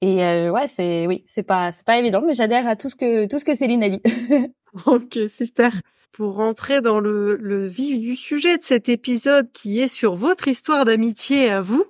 et 0.00 0.22
euh, 0.24 0.50
ouais 0.50 0.66
c'est 0.66 1.06
oui 1.06 1.24
c'est 1.26 1.42
pas 1.42 1.72
c'est 1.72 1.86
pas 1.86 1.98
évident 1.98 2.22
mais 2.24 2.34
j'adhère 2.34 2.66
à 2.68 2.76
tout 2.76 2.88
ce 2.88 2.96
que 2.96 3.26
tout 3.26 3.38
ce 3.38 3.44
que 3.44 3.54
Céline 3.54 3.82
a 3.82 3.88
dit. 3.88 4.02
ok 4.86 5.18
super 5.28 5.72
pour 6.12 6.34
rentrer 6.34 6.80
dans 6.80 7.00
le, 7.00 7.36
le, 7.36 7.66
vif 7.66 7.98
du 8.00 8.16
sujet 8.16 8.58
de 8.58 8.62
cet 8.62 8.88
épisode 8.88 9.50
qui 9.52 9.80
est 9.80 9.88
sur 9.88 10.14
votre 10.14 10.48
histoire 10.48 10.84
d'amitié 10.84 11.50
à 11.50 11.60
vous, 11.60 11.84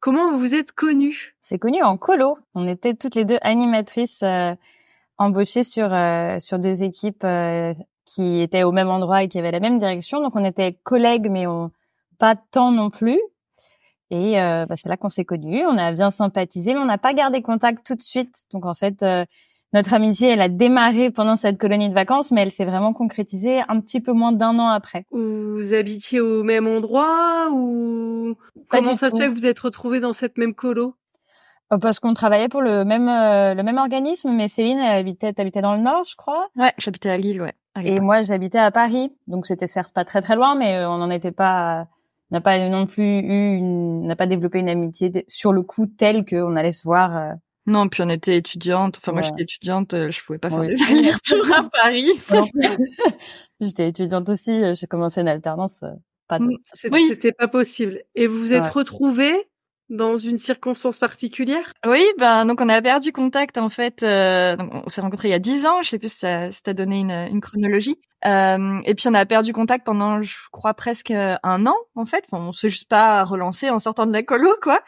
comment 0.00 0.30
vous 0.30 0.38
vous 0.38 0.54
êtes 0.54 0.72
connus? 0.72 1.36
C'est 1.42 1.58
connu 1.58 1.82
en 1.82 1.96
colo. 1.96 2.38
On 2.54 2.66
était 2.66 2.94
toutes 2.94 3.14
les 3.14 3.24
deux 3.24 3.38
animatrices 3.42 4.22
euh, 4.22 4.54
embauchées 5.18 5.62
sur 5.62 5.92
euh, 5.92 6.38
sur 6.40 6.58
deux 6.58 6.82
équipes 6.82 7.24
euh, 7.24 7.74
qui 8.06 8.40
étaient 8.40 8.62
au 8.62 8.72
même 8.72 8.88
endroit 8.88 9.22
et 9.22 9.28
qui 9.28 9.38
avaient 9.38 9.50
la 9.50 9.60
même 9.60 9.78
direction. 9.78 10.20
Donc 10.20 10.36
on 10.36 10.44
était 10.44 10.78
collègues, 10.82 11.28
mais 11.30 11.46
on 11.46 11.70
pas 12.18 12.36
tant 12.36 12.70
non 12.70 12.90
plus. 12.90 13.20
Et 14.10 14.40
euh, 14.40 14.66
bah, 14.66 14.76
c'est 14.76 14.88
là 14.88 14.96
qu'on 14.96 15.08
s'est 15.08 15.24
connus. 15.24 15.64
On 15.66 15.76
a 15.78 15.92
bien 15.92 16.10
sympathisé, 16.10 16.74
mais 16.74 16.80
on 16.80 16.84
n'a 16.86 16.98
pas 16.98 17.14
gardé 17.14 17.42
contact 17.42 17.86
tout 17.86 17.94
de 17.94 18.02
suite. 18.02 18.44
Donc 18.52 18.66
en 18.66 18.74
fait 18.74 19.04
notre 19.74 19.92
amitié, 19.92 20.28
elle 20.28 20.40
a 20.40 20.48
démarré 20.48 21.10
pendant 21.10 21.34
cette 21.34 21.58
colonie 21.58 21.88
de 21.88 21.94
vacances, 21.94 22.30
mais 22.30 22.42
elle 22.42 22.52
s'est 22.52 22.64
vraiment 22.64 22.92
concrétisée 22.92 23.60
un 23.68 23.80
petit 23.80 24.00
peu 24.00 24.12
moins 24.12 24.30
d'un 24.30 24.56
an 24.60 24.68
après. 24.68 25.04
Vous 25.10 25.74
habitiez 25.74 26.20
au 26.20 26.44
même 26.44 26.68
endroit 26.68 27.48
ou 27.50 28.36
comment 28.68 28.94
ça 28.94 29.10
se 29.10 29.16
fait 29.16 29.26
que 29.26 29.34
vous 29.34 29.46
êtes 29.46 29.58
retrouvés 29.58 29.98
dans 29.98 30.12
cette 30.12 30.38
même 30.38 30.54
colo? 30.54 30.94
Euh, 31.72 31.78
parce 31.78 31.98
qu'on 31.98 32.14
travaillait 32.14 32.48
pour 32.48 32.62
le 32.62 32.84
même 32.84 33.08
euh, 33.08 33.54
le 33.54 33.62
même 33.64 33.78
organisme, 33.78 34.30
mais 34.32 34.46
Céline 34.46 34.78
elle 34.78 34.98
habitait 34.98 35.40
habitait 35.40 35.62
dans 35.62 35.74
le 35.74 35.82
nord, 35.82 36.04
je 36.08 36.14
crois. 36.14 36.46
Ouais, 36.56 36.72
j'habitais 36.78 37.10
à 37.10 37.16
Lille, 37.16 37.42
ouais. 37.42 37.54
Et 37.82 37.98
moi 37.98 38.22
j'habitais 38.22 38.58
à 38.58 38.70
Paris, 38.70 39.10
donc 39.26 39.44
c'était 39.44 39.66
certes 39.66 39.92
pas 39.92 40.04
très 40.04 40.22
très 40.22 40.36
loin, 40.36 40.54
mais 40.54 40.76
euh, 40.76 40.88
on 40.88 40.98
n'en 40.98 41.10
était 41.10 41.32
pas 41.32 41.88
n'a 42.30 42.40
pas 42.40 42.68
non 42.68 42.86
plus 42.86 43.18
eu 43.18 43.60
n'a 43.60 44.14
pas 44.14 44.26
développé 44.26 44.60
une 44.60 44.68
amitié 44.68 45.24
sur 45.26 45.52
le 45.52 45.62
coup 45.62 45.86
telle 45.86 46.24
qu'on 46.24 46.54
allait 46.54 46.70
se 46.70 46.84
voir 46.84 47.34
Non, 47.66 47.88
puis 47.88 48.02
on 48.02 48.08
était 48.08 48.36
étudiante. 48.36 48.98
Enfin, 48.98 49.12
moi, 49.12 49.22
j'étais 49.22 49.42
étudiante, 49.44 49.94
je 50.10 50.24
pouvais 50.24 50.38
pas 50.38 50.48
faire 50.50 50.58
Moi 50.58 50.66
des 50.66 50.82
allers-retours 50.82 51.54
à 51.54 51.62
Paris. 51.72 52.10
J'étais 53.60 53.88
étudiante 53.88 54.28
aussi, 54.28 54.50
euh, 54.50 54.74
j'ai 54.74 54.86
commencé 54.86 55.20
une 55.20 55.28
alternance. 55.28 55.82
euh, 55.84 55.88
Pas 56.28 56.38
de... 56.38 56.44
Mm. 56.44 56.56
Oui. 56.92 57.06
C'était 57.08 57.32
pas 57.32 57.48
possible. 57.48 58.02
Et 58.14 58.26
vous 58.26 58.38
vous 58.38 58.52
êtes 58.52 58.64
Ouais. 58.64 58.70
retrouvés 58.70 59.48
dans 59.90 60.16
une 60.16 60.36
circonstance 60.36 60.98
particulière? 60.98 61.72
Oui, 61.86 62.02
ben 62.18 62.46
donc 62.46 62.60
on 62.60 62.68
a 62.68 62.80
perdu 62.82 63.12
contact 63.12 63.58
en 63.58 63.68
fait. 63.68 64.02
euh, 64.02 64.56
donc 64.56 64.70
on 64.74 64.88
s'est 64.88 65.00
rencontrés 65.00 65.28
il 65.28 65.30
y 65.30 65.34
a 65.34 65.38
dix 65.38 65.66
ans. 65.66 65.82
Je 65.82 65.90
sais 65.90 65.98
plus 65.98 66.10
si 66.12 66.18
ça, 66.20 66.50
si 66.50 66.62
t'as 66.62 66.72
donné 66.72 67.00
une, 67.00 67.10
une 67.10 67.40
chronologie. 67.40 67.96
Euh, 68.26 68.80
et 68.86 68.94
puis 68.94 69.06
on 69.08 69.14
a 69.14 69.24
perdu 69.26 69.52
contact 69.52 69.84
pendant, 69.84 70.22
je 70.22 70.34
crois 70.50 70.72
presque 70.74 71.10
un 71.12 71.66
an 71.66 71.76
en 71.94 72.06
fait. 72.06 72.24
Enfin, 72.30 72.42
on 72.42 72.52
s'est 72.52 72.70
juste 72.70 72.88
pas 72.88 73.22
relancé 73.24 73.68
en 73.70 73.78
sortant 73.78 74.06
de 74.06 74.12
la 74.12 74.22
colo 74.22 74.48
quoi. 74.62 74.80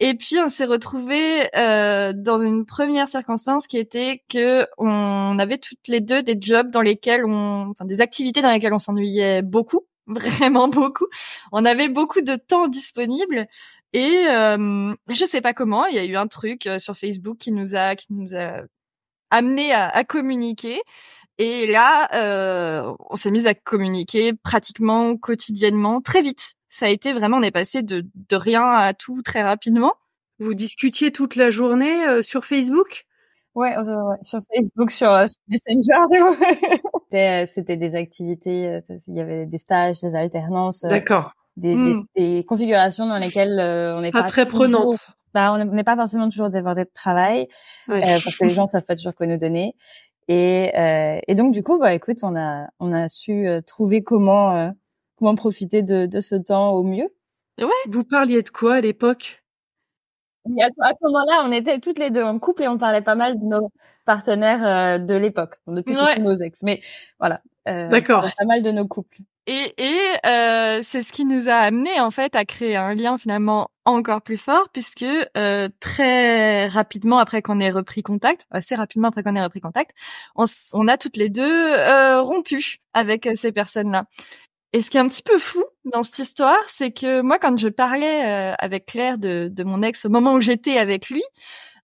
Et 0.00 0.14
puis 0.14 0.36
on 0.38 0.48
s'est 0.48 0.64
retrouvés 0.64 1.48
euh, 1.56 2.12
dans 2.14 2.38
une 2.38 2.66
première 2.66 3.08
circonstance 3.08 3.66
qui 3.66 3.78
était 3.78 4.22
que 4.28 4.66
on 4.76 5.38
avait 5.38 5.58
toutes 5.58 5.86
les 5.88 6.00
deux 6.00 6.22
des 6.22 6.36
jobs 6.40 6.70
dans 6.70 6.80
lesquels 6.82 7.24
on, 7.24 7.70
enfin 7.70 7.84
des 7.84 8.00
activités 8.00 8.42
dans 8.42 8.50
lesquelles 8.50 8.74
on 8.74 8.80
s'ennuyait 8.80 9.42
beaucoup, 9.42 9.86
vraiment 10.06 10.68
beaucoup. 10.68 11.06
On 11.52 11.64
avait 11.64 11.88
beaucoup 11.88 12.22
de 12.22 12.34
temps 12.34 12.68
disponible 12.68 13.46
et 13.92 14.26
euh, 14.28 14.94
je 15.08 15.24
sais 15.24 15.40
pas 15.40 15.54
comment, 15.54 15.86
il 15.86 15.94
y 15.94 15.98
a 15.98 16.04
eu 16.04 16.16
un 16.16 16.26
truc 16.26 16.66
euh, 16.66 16.78
sur 16.80 16.96
Facebook 16.96 17.38
qui 17.38 17.52
nous 17.52 17.76
a 17.76 17.94
qui 17.94 18.12
nous 18.12 18.34
a 18.34 18.62
amené 19.30 19.72
à, 19.72 19.88
à 19.88 20.04
communiquer. 20.04 20.80
Et 21.38 21.66
là, 21.66 22.08
euh, 22.14 22.94
on 23.10 23.16
s'est 23.16 23.30
mis 23.30 23.46
à 23.48 23.54
communiquer 23.54 24.32
pratiquement 24.34 25.16
quotidiennement, 25.16 26.00
très 26.00 26.22
vite. 26.22 26.54
Ça 26.76 26.86
a 26.86 26.88
été 26.88 27.12
vraiment, 27.12 27.36
on 27.36 27.42
est 27.42 27.52
passé 27.52 27.82
de, 27.82 28.04
de 28.28 28.36
rien 28.36 28.64
à 28.64 28.94
tout 28.94 29.22
très 29.22 29.42
rapidement. 29.44 29.92
Vous 30.40 30.54
discutiez 30.54 31.12
toute 31.12 31.36
la 31.36 31.50
journée 31.50 32.04
euh, 32.08 32.20
sur 32.22 32.44
Facebook? 32.44 33.04
Ouais, 33.54 33.72
sur 34.22 34.40
Facebook, 34.52 34.90
sur, 34.90 35.08
euh, 35.12 35.26
sur 35.28 35.36
Messenger, 35.46 36.06
du 36.10 36.20
coup. 36.20 36.44
C'était, 37.04 37.44
euh, 37.44 37.46
C'était 37.48 37.76
des 37.76 37.94
activités, 37.94 38.66
euh, 38.66 38.80
il 39.06 39.16
y 39.16 39.20
avait 39.20 39.46
des 39.46 39.58
stages, 39.58 40.00
des 40.00 40.16
alternances, 40.16 40.80
D'accord. 40.82 41.30
des, 41.56 41.76
Mm. 41.76 42.04
des, 42.16 42.38
des 42.38 42.44
configurations 42.44 43.06
dans 43.06 43.18
lesquelles 43.18 43.60
euh, 43.60 43.96
on 43.96 44.00
n'est 44.00 44.10
Pas, 44.10 44.22
pas, 44.22 44.28
très 44.28 44.44
toujours- 44.46 44.64
prenante. 44.80 44.96
Bah, 45.32 45.52
on 45.52 45.64
n'est 45.64 45.84
pas 45.84 45.94
forcément 45.96 46.28
toujours 46.28 46.50
débordé 46.50 46.82
de 46.84 46.90
travail 46.92 47.46
Ouais. 47.86 48.02
euh, 48.02 48.18
parce 48.24 48.36
que 48.36 48.44
les 48.44 48.50
gens 48.54 48.66
savent 48.66 48.84
pas 48.84 48.96
toujours 48.96 49.14
quoi 49.14 49.26
nous 49.28 49.36
donner. 49.38 49.74
Et, 50.26 50.72
euh, 50.76 51.20
et 51.28 51.34
donc 51.36 51.52
du 51.52 51.62
coup, 51.62 51.78
bah 51.78 51.92
écoute, 51.94 52.18
on 52.24 52.34
a 52.34 52.66
on 52.80 52.92
a 52.92 53.08
su 53.08 53.46
euh, 53.46 53.60
trouver 53.60 54.02
comment 54.02 54.56
euh, 54.56 54.70
comment 55.16 55.34
profiter 55.34 55.82
de, 55.82 56.06
de 56.06 56.20
ce 56.20 56.34
temps 56.34 56.70
au 56.70 56.82
mieux? 56.82 57.08
Vous 57.88 58.04
parliez 58.04 58.42
de 58.42 58.48
quoi 58.48 58.74
à 58.74 58.80
l'époque? 58.80 59.42
À, 60.46 60.90
ce 60.90 61.04
moment-là, 61.04 61.42
on 61.46 61.52
était 61.52 61.78
toutes 61.78 61.98
les 61.98 62.10
deux 62.10 62.22
en 62.22 62.38
couple 62.38 62.64
et 62.64 62.68
on 62.68 62.76
parlait 62.76 63.00
pas 63.00 63.14
mal 63.14 63.38
de 63.40 63.44
nos 63.44 63.70
partenaires 64.04 64.64
euh, 64.64 64.98
de 64.98 65.14
l'époque. 65.14 65.54
Depuis, 65.66 65.94
ce 65.94 66.04
Ouais. 66.04 66.16
sont 66.16 66.22
nos 66.22 66.34
ex, 66.34 66.62
mais 66.62 66.82
voilà. 67.18 67.40
Euh, 67.66 67.88
D'accord. 67.88 68.18
on 68.18 68.20
parlait 68.20 68.34
Pas 68.38 68.44
mal 68.44 68.62
de 68.62 68.70
nos 68.70 68.86
couples. 68.86 69.18
Et, 69.46 69.74
et 69.78 69.98
euh, 70.26 70.80
c'est 70.82 71.02
ce 71.02 71.12
qui 71.12 71.24
nous 71.26 71.48
a 71.50 71.54
amené 71.54 72.00
en 72.00 72.10
fait 72.10 72.34
à 72.34 72.46
créer 72.46 72.76
un 72.76 72.94
lien 72.94 73.18
finalement 73.18 73.68
encore 73.84 74.22
plus 74.22 74.38
fort 74.38 74.70
puisque 74.72 75.04
euh, 75.36 75.68
très 75.80 76.66
rapidement 76.68 77.18
après 77.18 77.42
qu'on 77.42 77.60
ait 77.60 77.70
repris 77.70 78.02
contact, 78.02 78.46
assez 78.50 78.74
rapidement 78.74 79.08
après 79.08 79.22
qu'on 79.22 79.36
ait 79.36 79.42
repris 79.42 79.60
contact, 79.60 79.90
on, 80.34 80.44
s- 80.44 80.70
on 80.72 80.88
a 80.88 80.96
toutes 80.96 81.18
les 81.18 81.28
deux 81.28 81.42
euh, 81.74 82.22
rompu 82.22 82.78
avec 82.94 83.26
euh, 83.26 83.34
ces 83.34 83.52
personnes-là. 83.52 84.04
Et 84.74 84.82
ce 84.82 84.90
qui 84.90 84.96
est 84.96 85.00
un 85.00 85.06
petit 85.06 85.22
peu 85.22 85.38
fou 85.38 85.64
dans 85.84 86.02
cette 86.02 86.18
histoire, 86.18 86.58
c'est 86.66 86.90
que 86.90 87.20
moi, 87.20 87.38
quand 87.38 87.56
je 87.56 87.68
parlais 87.68 88.26
euh, 88.26 88.54
avec 88.58 88.86
Claire 88.86 89.18
de, 89.18 89.48
de 89.48 89.62
mon 89.62 89.82
ex 89.82 90.04
au 90.04 90.08
moment 90.08 90.32
où 90.34 90.40
j'étais 90.40 90.78
avec 90.78 91.10
lui, 91.10 91.22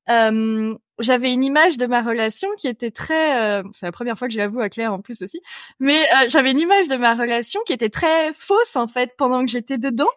euh, 0.08 0.74
j'avais 0.98 1.32
une 1.32 1.44
image 1.44 1.78
de 1.78 1.86
ma 1.86 2.02
relation 2.02 2.48
qui 2.58 2.66
était 2.66 2.90
très... 2.90 3.60
euh, 3.60 3.62
c'est 3.70 3.86
la 3.86 3.92
première 3.92 4.18
fois 4.18 4.26
que 4.26 4.34
je 4.34 4.38
l'avoue 4.38 4.58
à 4.58 4.68
Claire 4.68 4.92
en 4.92 5.00
plus 5.00 5.22
aussi. 5.22 5.40
Mais 5.78 6.00
euh, 6.02 6.28
j'avais 6.28 6.50
une 6.50 6.58
image 6.58 6.88
de 6.88 6.96
ma 6.96 7.14
relation 7.14 7.60
qui 7.64 7.72
était 7.72 7.90
très 7.90 8.34
fausse 8.34 8.74
en 8.74 8.88
fait 8.88 9.12
pendant 9.16 9.44
que 9.44 9.50
j'étais 9.52 9.78
dedans. 9.78 10.10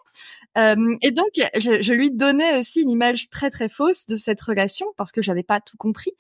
Euh, 0.58 0.98
et 1.04 1.12
donc 1.12 1.30
je, 1.36 1.80
je 1.80 1.94
lui 1.94 2.10
donnais 2.10 2.58
aussi 2.58 2.82
une 2.82 2.90
image 2.90 3.30
très 3.30 3.52
très 3.52 3.70
fausse 3.70 4.08
de 4.08 4.16
cette 4.16 4.42
relation 4.42 4.88
parce 4.98 5.12
que 5.12 5.22
j'avais 5.22 5.44
pas 5.44 5.60
tout 5.62 5.78
compris. 5.78 6.14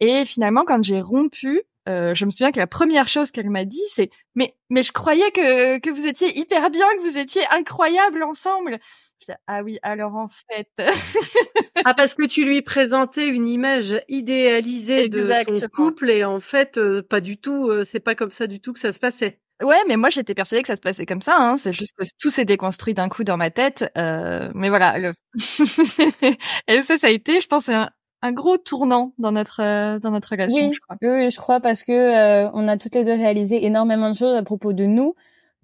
Et 0.00 0.24
finalement, 0.24 0.64
quand 0.66 0.82
j'ai 0.82 1.00
rompu, 1.00 1.62
euh, 1.88 2.14
je 2.14 2.24
me 2.24 2.30
souviens 2.30 2.52
que 2.52 2.58
la 2.58 2.66
première 2.66 3.08
chose 3.08 3.30
qu'elle 3.30 3.50
m'a 3.50 3.64
dit, 3.64 3.82
c'est 3.88 4.10
mais 4.34 4.54
mais 4.70 4.82
je 4.82 4.92
croyais 4.92 5.30
que 5.32 5.78
que 5.78 5.90
vous 5.90 6.06
étiez 6.06 6.38
hyper 6.38 6.70
bien, 6.70 6.86
que 6.96 7.02
vous 7.02 7.18
étiez 7.18 7.42
incroyables 7.50 8.22
ensemble. 8.22 8.78
Je 9.20 9.32
dis, 9.32 9.38
ah 9.46 9.62
oui, 9.62 9.78
alors 9.82 10.14
en 10.16 10.28
fait, 10.28 10.68
Ah, 11.84 11.94
parce 11.94 12.14
que 12.14 12.26
tu 12.26 12.44
lui 12.44 12.62
présentais 12.62 13.28
une 13.28 13.48
image 13.48 14.00
idéalisée 14.08 15.08
de 15.08 15.18
ton 15.18 15.24
Exactement. 15.24 15.68
couple 15.70 16.10
et 16.10 16.24
en 16.24 16.40
fait, 16.40 16.78
euh, 16.78 17.02
pas 17.02 17.20
du 17.20 17.38
tout, 17.38 17.68
euh, 17.68 17.84
c'est 17.84 18.00
pas 18.00 18.14
comme 18.14 18.30
ça 18.30 18.46
du 18.46 18.60
tout 18.60 18.72
que 18.72 18.78
ça 18.78 18.92
se 18.92 18.98
passait. 18.98 19.40
Ouais, 19.62 19.78
mais 19.86 19.96
moi 19.96 20.10
j'étais 20.10 20.34
persuadée 20.34 20.62
que 20.62 20.68
ça 20.68 20.76
se 20.76 20.80
passait 20.80 21.06
comme 21.06 21.22
ça. 21.22 21.36
Hein. 21.38 21.56
C'est 21.56 21.72
juste 21.72 21.92
que 21.96 22.04
tout 22.18 22.30
s'est 22.30 22.44
déconstruit 22.44 22.94
d'un 22.94 23.08
coup 23.08 23.22
dans 23.24 23.36
ma 23.36 23.50
tête. 23.50 23.90
Euh, 23.96 24.50
mais 24.54 24.68
voilà. 24.68 24.98
Le... 24.98 25.12
et 26.68 26.82
ça, 26.82 26.98
ça 26.98 27.06
a 27.06 27.10
été, 27.10 27.40
je 27.40 27.46
pense, 27.46 27.68
un, 27.68 27.88
un 28.22 28.32
gros 28.32 28.56
tournant 28.56 29.12
dans 29.18 29.32
notre 29.32 29.60
euh, 29.60 29.98
dans 29.98 30.10
notre 30.10 30.30
relation. 30.30 30.68
Oui, 30.68 30.72
je 30.74 30.80
crois. 30.80 30.96
oui, 31.02 31.30
je 31.30 31.36
crois 31.36 31.60
parce 31.60 31.82
que 31.82 31.92
euh, 31.92 32.50
on 32.54 32.68
a 32.68 32.76
toutes 32.76 32.94
les 32.94 33.04
deux 33.04 33.14
réalisé 33.14 33.64
énormément 33.66 34.08
de 34.10 34.16
choses 34.16 34.36
à 34.36 34.42
propos 34.42 34.72
de 34.72 34.86
nous, 34.86 35.14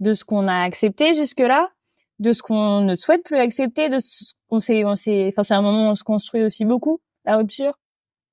de 0.00 0.12
ce 0.12 0.24
qu'on 0.24 0.48
a 0.48 0.62
accepté 0.62 1.14
jusque-là, 1.14 1.68
de 2.18 2.32
ce 2.32 2.42
qu'on 2.42 2.80
ne 2.80 2.94
souhaite 2.96 3.22
plus 3.24 3.36
accepter, 3.38 3.88
de 3.88 3.98
ce 4.00 4.32
qu'on 4.48 4.58
s'est, 4.58 4.84
on 4.84 4.96
s'est, 4.96 5.28
enfin 5.28 5.42
c'est 5.44 5.54
un 5.54 5.62
moment 5.62 5.86
où 5.88 5.90
on 5.90 5.94
se 5.94 6.04
construit 6.04 6.42
aussi 6.42 6.64
beaucoup 6.64 7.00
la 7.24 7.36
rupture, 7.36 7.78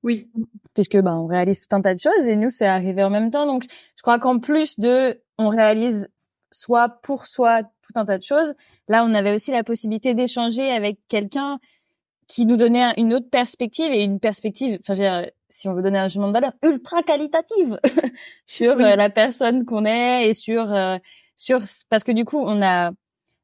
Oui. 0.03 0.29
puisque 0.74 0.98
ben 0.98 1.15
on 1.15 1.27
réalise 1.27 1.67
tout 1.67 1.75
un 1.75 1.82
tas 1.82 1.94
de 1.94 2.00
choses 2.00 2.27
et 2.27 2.36
nous 2.36 2.50
c'est 2.50 2.65
arrivé 2.67 3.03
en 3.03 3.10
même 3.10 3.29
temps. 3.29 3.46
Donc 3.46 3.63
je 3.96 4.01
crois 4.01 4.17
qu'en 4.20 4.39
plus 4.39 4.79
de, 4.79 5.22
on 5.38 5.50
réalise 5.50 6.08
soit 6.51 6.89
pour 7.03 7.27
soi 7.27 7.63
tout 7.63 7.91
un 7.96 8.05
tas 8.05 8.17
de 8.17 8.24
choses. 8.24 8.53
Là 8.88 9.05
on 9.05 9.13
avait 9.13 9.34
aussi 9.36 9.51
la 9.51 9.63
possibilité 9.63 10.13
d'échanger 10.15 10.72
avec 10.72 10.98
quelqu'un 11.10 11.60
qui 12.27 12.46
nous 12.46 12.58
donnait 12.58 12.84
un- 12.84 12.94
une 12.98 13.13
autre 13.13 13.29
perspective 13.29 13.91
et 13.91 14.03
une 14.03 14.20
perspective, 14.20 14.79
enfin, 14.82 14.94
je 14.96 15.03
veux 15.03 15.08
dire, 15.10 15.32
si 15.50 15.67
on 15.70 15.74
veut 15.74 15.82
donner 15.84 16.00
un 16.00 16.08
jugement 16.08 16.27
de 16.27 16.34
valeur, 16.34 16.51
ultra 16.63 17.03
qualitative 17.03 17.79
sur 18.48 18.75
Oui. 18.77 18.84
euh, 18.84 18.96
la 18.96 19.10
personne 19.10 19.65
qu'on 19.65 19.86
est 19.86 20.27
et 20.29 20.34
sur 20.34 20.74
euh, 20.74 20.98
sur 21.36 21.60
parce 21.89 22.03
que 22.03 22.12
du 22.12 22.25
coup 22.25 22.39
on 22.39 22.62
a 22.62 22.91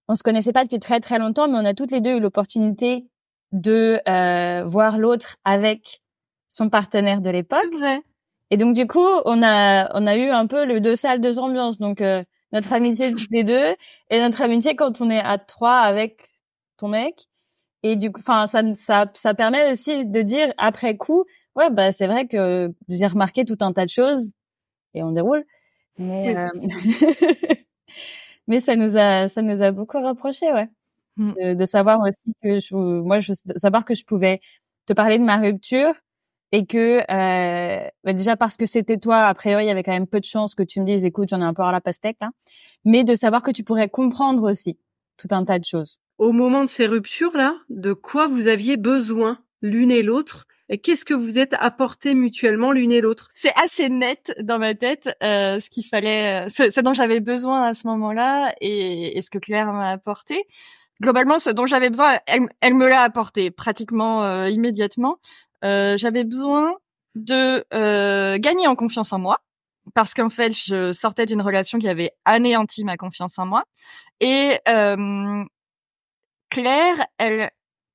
on 0.07 0.15
se 0.15 0.23
connaissait 0.23 0.51
pas 0.53 0.63
depuis 0.63 0.79
très 0.79 0.99
très 0.99 1.19
longtemps, 1.19 1.47
mais 1.47 1.57
on 1.57 1.65
a 1.65 1.73
toutes 1.73 1.91
les 1.91 2.01
deux 2.01 2.17
eu 2.17 2.19
l'opportunité 2.19 3.05
de 3.51 3.99
euh, 4.09 4.63
voir 4.65 4.97
l'autre 4.97 5.37
avec 5.45 6.01
son 6.49 6.69
partenaire 6.69 7.21
de 7.21 7.29
l'époque. 7.29 7.73
Et 8.49 8.57
donc 8.57 8.75
du 8.75 8.87
coup, 8.87 9.07
on 9.25 9.41
a 9.43 9.89
on 9.97 10.07
a 10.07 10.15
eu 10.17 10.29
un 10.29 10.47
peu 10.47 10.65
le 10.65 10.81
deux 10.81 10.95
salles, 10.95 11.21
deux 11.21 11.39
ambiances. 11.39 11.77
Donc 11.79 12.01
euh, 12.01 12.23
notre 12.51 12.73
amitié 12.73 13.11
des 13.31 13.43
deux 13.43 13.75
et 14.09 14.19
notre 14.19 14.41
amitié 14.41 14.75
quand 14.75 14.99
on 15.01 15.09
est 15.09 15.19
à 15.21 15.37
trois 15.37 15.79
avec 15.79 16.21
ton 16.77 16.87
mec. 16.89 17.27
Et 17.83 17.95
du 17.95 18.11
coup, 18.11 18.21
enfin 18.21 18.47
ça 18.47 18.61
ça 18.75 19.05
ça 19.13 19.33
permet 19.33 19.71
aussi 19.71 20.05
de 20.05 20.21
dire 20.21 20.53
après 20.57 20.97
coup, 20.97 21.25
ouais 21.55 21.69
bah 21.71 21.91
c'est 21.91 22.07
vrai 22.07 22.27
que 22.27 22.71
j'ai 22.89 23.07
remarqué 23.07 23.45
tout 23.45 23.57
un 23.61 23.73
tas 23.73 23.85
de 23.85 23.89
choses 23.89 24.31
et 24.95 25.03
on 25.03 25.11
déroule. 25.13 25.45
Mais 25.99 26.35
euh, 26.37 26.49
mais 28.47 28.59
ça 28.59 28.75
nous 28.75 28.97
a 28.97 29.27
ça 29.27 29.41
nous 29.41 29.61
a 29.63 29.71
beaucoup 29.71 30.01
rapproché, 30.01 30.51
ouais. 30.53 30.69
Mm. 31.17 31.33
De, 31.33 31.53
de 31.55 31.65
savoir 31.65 31.99
aussi 32.01 32.33
que 32.43 32.59
je, 32.59 32.75
moi 32.75 33.19
je 33.19 33.33
savoir 33.57 33.85
que 33.85 33.95
je 33.95 34.05
pouvais 34.05 34.39
te 34.85 34.93
parler 34.93 35.19
de 35.19 35.23
ma 35.25 35.37
rupture 35.37 35.93
et 36.51 36.65
que 36.65 36.99
euh, 37.11 37.87
bah 38.03 38.13
déjà 38.13 38.37
parce 38.37 38.57
que 38.57 38.65
c'était 38.65 38.97
toi, 38.97 39.25
a 39.27 39.33
priori, 39.33 39.65
il 39.65 39.67
y 39.67 39.71
avait 39.71 39.83
quand 39.83 39.91
même 39.93 40.07
peu 40.07 40.19
de 40.19 40.25
chances 40.25 40.55
que 40.55 40.63
tu 40.63 40.81
me 40.81 40.85
dises, 40.85 41.05
écoute, 41.05 41.29
j'en 41.29 41.41
ai 41.41 41.45
un 41.45 41.53
peu 41.53 41.63
à 41.63 41.71
la 41.71 41.81
pastèque 41.81 42.17
là, 42.21 42.31
mais 42.85 43.03
de 43.03 43.15
savoir 43.15 43.41
que 43.41 43.51
tu 43.51 43.63
pourrais 43.63 43.89
comprendre 43.89 44.49
aussi 44.49 44.77
tout 45.21 45.33
un 45.35 45.45
tas 45.45 45.59
de 45.59 45.65
choses. 45.65 45.99
Au 46.17 46.31
moment 46.31 46.63
de 46.63 46.69
ces 46.69 46.87
ruptures-là, 46.87 47.55
de 47.69 47.93
quoi 47.93 48.27
vous 48.27 48.47
aviez 48.47 48.77
besoin 48.77 49.39
l'une 49.61 49.91
et 49.91 50.03
l'autre 50.03 50.45
et 50.69 50.77
qu'est-ce 50.77 51.03
que 51.03 51.13
vous 51.13 51.37
êtes 51.37 51.53
apporté 51.59 52.13
mutuellement 52.15 52.71
l'une 52.71 52.93
et 52.93 53.01
l'autre? 53.01 53.29
C'est 53.33 53.51
assez 53.61 53.89
net 53.89 54.33
dans 54.41 54.57
ma 54.57 54.73
tête 54.73 55.13
euh, 55.21 55.59
ce 55.59 55.69
qu'il 55.69 55.85
fallait, 55.85 56.47
ce, 56.47 56.71
ce 56.71 56.79
dont 56.79 56.93
j'avais 56.93 57.19
besoin 57.19 57.63
à 57.63 57.73
ce 57.73 57.87
moment-là 57.87 58.55
et, 58.61 59.17
et 59.17 59.21
ce 59.21 59.29
que 59.29 59.37
Claire 59.37 59.73
m'a 59.73 59.89
apporté. 59.89 60.45
Globalement, 61.01 61.39
ce 61.39 61.49
dont 61.49 61.65
j'avais 61.65 61.89
besoin, 61.89 62.19
elle, 62.25 62.47
elle 62.61 62.75
me 62.75 62.87
l'a 62.87 63.01
apporté 63.01 63.51
pratiquement 63.51 64.23
euh, 64.23 64.47
immédiatement. 64.49 65.17
Euh, 65.65 65.97
j'avais 65.97 66.23
besoin 66.23 66.75
de 67.15 67.65
euh, 67.73 68.37
gagner 68.37 68.67
en 68.67 68.75
confiance 68.75 69.11
en 69.11 69.19
moi 69.19 69.39
parce 69.93 70.13
qu'en 70.13 70.29
fait, 70.29 70.53
je 70.53 70.93
sortais 70.93 71.25
d'une 71.25 71.41
relation 71.41 71.79
qui 71.79 71.89
avait 71.89 72.11
anéanti 72.23 72.83
ma 72.85 72.97
confiance 72.97 73.39
en 73.39 73.45
moi. 73.45 73.63
Et 74.21 74.57
euh, 74.69 75.43
Claire, 76.49 77.05
elle, 77.17 77.49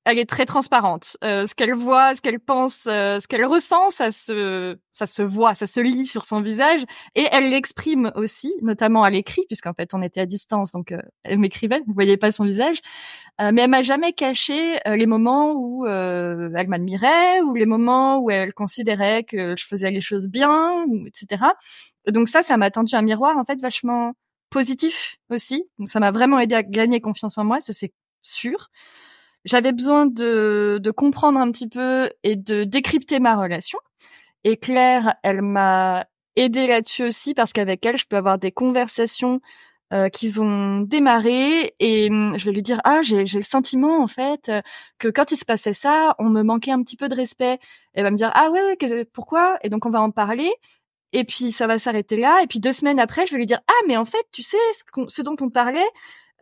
elle 0.07 0.19
est 0.21 0.29
très 0.29 0.47
transparente. 0.47 1.17
Euh, 1.25 1.49
ce 1.49 1.55
qu'elle 1.57 1.75
voit, 1.75 2.15
ce 2.15 2.21
qu'elle 2.21 2.39
pense, 2.39 2.87
euh, 2.89 3.19
ce 3.19 3.27
qu'elle 3.27 3.45
ressent, 3.45 3.91
ça 3.91 4.13
se, 4.13 4.79
ça 4.93 5.05
se 5.05 5.23
voit, 5.23 5.55
ça 5.55 5.67
se 5.67 5.81
lit 5.81 6.07
sur 6.07 6.25
son 6.25 6.41
visage, 6.41 6.83
et 7.17 7.27
elle 7.33 7.51
l'exprime 7.51 8.13
aussi, 8.15 8.55
notamment 8.63 9.03
à 9.03 9.11
l'écrit, 9.11 9.43
puisqu'en 9.49 9.75
fait 9.75 9.95
on 9.95 10.03
était 10.03 10.21
à 10.21 10.27
distance, 10.27 10.71
donc 10.71 10.93
euh, 10.93 11.03
elle 11.25 11.39
m'écrivait, 11.39 11.81
vous 11.89 11.93
voyez 11.93 12.17
pas 12.17 12.31
son 12.31 12.45
visage, 12.45 12.79
mais 13.41 13.63
elle 13.63 13.71
m'a 13.71 13.83
jamais 13.83 14.13
caché 14.13 14.79
les 14.87 15.07
moments 15.07 15.53
où 15.55 15.87
elle 15.87 16.69
m'admirait 16.69 17.43
ou 17.43 17.55
les 17.55 17.67
moments 17.67 18.19
où 18.19 18.31
elle 18.31 18.55
considérait 18.55 19.25
que 19.25 19.55
je 19.59 19.67
faisais 19.67 19.91
les 19.91 20.01
choses 20.01 20.29
bien, 20.29 20.87
etc. 21.07 21.43
donc 22.09 22.29
ça, 22.29 22.43
ça 22.43 22.57
m'a 22.57 22.71
tendu 22.71 22.95
un 22.95 23.03
miroir 23.03 23.37
en 23.37 23.45
fait 23.45 23.61
vachement 23.61 24.15
positif 24.51 25.17
aussi. 25.31 25.65
Donc 25.79 25.89
ça 25.89 26.01
m'a 26.01 26.11
vraiment 26.11 26.39
aidé 26.39 26.55
à 26.55 26.63
gagner 26.63 27.01
confiance 27.01 27.39
en 27.39 27.45
moi, 27.45 27.61
ça 27.61 27.73
c'est 27.73 27.93
sûr 28.23 28.69
j'avais 29.47 29.73
besoin 29.73 30.07
de, 30.07 30.79
de 30.83 30.91
comprendre 30.91 31.39
un 31.39 31.51
petit 31.53 31.69
peu 31.69 32.11
et 32.25 32.37
de 32.37 32.65
décrypter 32.65 33.21
ma 33.21 33.37
relation. 33.37 33.79
Et 34.45 34.57
Claire, 34.57 35.15
elle 35.23 35.41
m'a 35.41 36.07
aidé 36.35 36.67
là-dessus 36.67 37.05
aussi 37.05 37.33
parce 37.33 37.53
qu'avec 37.53 37.87
elle, 37.87 37.97
je 37.97 38.07
peux 38.07 38.17
avoir 38.17 38.39
des 38.39 38.53
conversations 38.53 39.41
euh, 39.93 40.09
qui 40.09 40.29
vont 40.29 40.81
démarrer 40.81 41.75
et 41.79 42.09
hum, 42.11 42.37
je 42.37 42.45
vais 42.45 42.53
lui 42.53 42.63
dire 42.63 42.81
ah 42.83 43.03
j'ai 43.03 43.25
le 43.25 43.43
sentiment 43.43 44.03
en 44.03 44.09
fait 44.09 44.51
que 44.99 45.07
quand 45.09 45.31
il 45.31 45.37
se 45.37 45.45
passait 45.45 45.73
ça, 45.73 46.17
on 46.19 46.29
me 46.29 46.43
manquait 46.43 46.73
un 46.73 46.83
petit 46.83 46.97
peu 46.97 47.09
de 47.09 47.15
respect. 47.15 47.59
Elle 47.95 48.03
va 48.03 48.11
me 48.11 48.17
dire 48.17 48.33
ah 48.35 48.51
ouais 48.51 48.77
pourquoi? 49.13 49.59
Et 49.63 49.69
donc 49.69 49.87
on 49.87 49.91
va 49.91 50.01
en 50.03 50.11
parler. 50.11 50.53
Et 51.17 51.25
puis 51.25 51.51
ça 51.51 51.67
va 51.67 51.79
s'arrêter 51.79 52.17
là. 52.17 52.43
Et 52.43 52.47
puis 52.47 52.61
deux 52.61 52.73
semaines 52.73 53.01
après, 53.01 53.27
je 53.27 53.33
vais 53.33 53.39
lui 53.39 53.47
dire 53.47 53.61
ah 53.69 53.87
mais 53.89 53.97
en 53.97 54.05
fait 54.05 54.27
tu 54.33 54.43
sais 54.43 54.59
ce, 55.09 55.23
dont 55.23 55.37
on 55.41 55.49
parlait. 55.49 55.89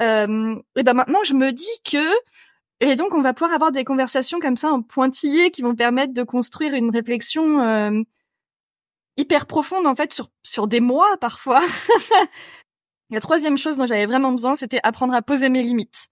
Euh, 0.00 0.56
et 0.76 0.82
ben 0.82 0.94
maintenant 0.94 1.22
je 1.24 1.34
me 1.34 1.52
dis 1.52 1.66
que 1.84 2.04
et 2.80 2.96
donc, 2.96 3.14
on 3.14 3.22
va 3.22 3.32
pouvoir 3.32 3.54
avoir 3.54 3.72
des 3.72 3.84
conversations 3.84 4.40
comme 4.40 4.56
ça 4.56 4.70
en 4.70 4.82
pointillés 4.82 5.50
qui 5.50 5.62
vont 5.62 5.74
permettre 5.74 6.12
de 6.12 6.22
construire 6.22 6.74
une 6.74 6.90
réflexion 6.90 7.60
euh, 7.60 8.02
hyper 9.16 9.46
profonde, 9.46 9.86
en 9.86 9.94
fait, 9.94 10.12
sur, 10.12 10.28
sur 10.42 10.66
des 10.66 10.80
mois 10.80 11.16
parfois. 11.18 11.62
La 13.10 13.20
troisième 13.20 13.56
chose 13.56 13.76
dont 13.78 13.86
j'avais 13.86 14.06
vraiment 14.06 14.32
besoin, 14.32 14.56
c'était 14.56 14.80
apprendre 14.82 15.14
à 15.14 15.22
poser 15.22 15.48
mes 15.48 15.62
limites. 15.62 16.08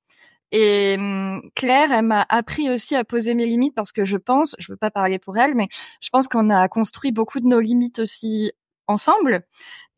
Et 0.52 0.96
hum, 0.98 1.42
Claire, 1.54 1.90
elle 1.92 2.04
m'a 2.04 2.24
appris 2.28 2.70
aussi 2.70 2.94
à 2.94 3.04
poser 3.04 3.34
mes 3.34 3.46
limites 3.46 3.74
parce 3.74 3.90
que 3.90 4.04
je 4.04 4.18
pense, 4.18 4.54
je 4.58 4.72
veux 4.72 4.76
pas 4.76 4.90
parler 4.90 5.18
pour 5.18 5.36
elle, 5.38 5.54
mais 5.54 5.68
je 6.00 6.10
pense 6.10 6.28
qu'on 6.28 6.50
a 6.50 6.68
construit 6.68 7.10
beaucoup 7.10 7.40
de 7.40 7.46
nos 7.46 7.60
limites 7.60 7.98
aussi 7.98 8.52
ensemble. 8.86 9.44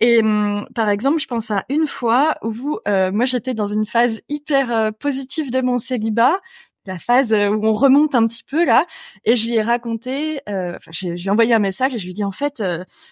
Et 0.01 0.21
hum, 0.21 0.67
par 0.75 0.89
exemple, 0.89 1.19
je 1.19 1.27
pense 1.27 1.51
à 1.51 1.65
une 1.69 1.87
fois 1.87 2.35
où 2.43 2.79
euh, 2.89 3.11
moi 3.13 3.27
j'étais 3.27 3.55
dans 3.55 3.67
une 3.67 3.87
phase 3.87 4.23
hyper 4.29 4.73
euh, 4.73 4.91
positive 4.93 5.51
de 5.51 5.61
mon 5.61 5.79
célibat, 5.79 6.41
la 6.87 6.99
phase 6.99 7.33
euh, 7.33 7.49
où 7.49 7.65
on 7.67 7.75
remonte 7.75 8.15
un 8.15 8.27
petit 8.27 8.45
peu 8.45 8.65
là, 8.65 8.87
et 9.25 9.37
je 9.37 9.47
lui 9.47 9.55
ai 9.55 9.63
raconté, 9.63 10.41
enfin, 10.47 10.91
je, 10.91 11.09
lui 11.09 11.27
ai 11.27 11.31
envoyé 11.31 11.55
un 11.55 11.59
message 11.59 11.95
et 11.95 11.99
je 11.99 12.05
lui 12.05 12.11
ai 12.11 12.15
dit 12.15 12.25
en 12.25 12.33
fait, 12.33 12.63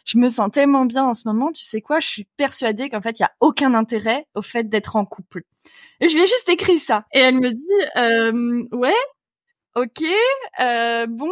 je 0.05 0.19
me 0.19 0.29
sens 0.29 0.51
tellement 0.53 0.85
bien 0.85 1.05
en 1.05 1.15
ce 1.15 1.27
moment, 1.27 1.53
tu 1.53 1.63
sais 1.63 1.81
quoi, 1.81 2.01
je 2.01 2.09
suis 2.09 2.27
persuadée 2.37 2.89
qu'en 2.89 3.01
fait 3.01 3.19
il 3.19 3.23
y 3.23 3.27
a 3.27 3.33
aucun 3.41 3.75
intérêt 3.75 4.27
au 4.35 4.43
fait 4.43 4.69
d'être 4.69 4.97
en 4.97 5.05
couple. 5.05 5.43
Et 6.01 6.09
je 6.09 6.15
lui 6.15 6.23
ai 6.23 6.27
juste 6.27 6.49
écrit 6.49 6.79
ça, 6.79 7.07
et 7.13 7.21
elle 7.21 7.37
me 7.37 7.51
dit 7.51 8.69
ouais, 8.77 8.93
Ok, 9.75 10.03
euh, 10.61 11.07
bon, 11.07 11.31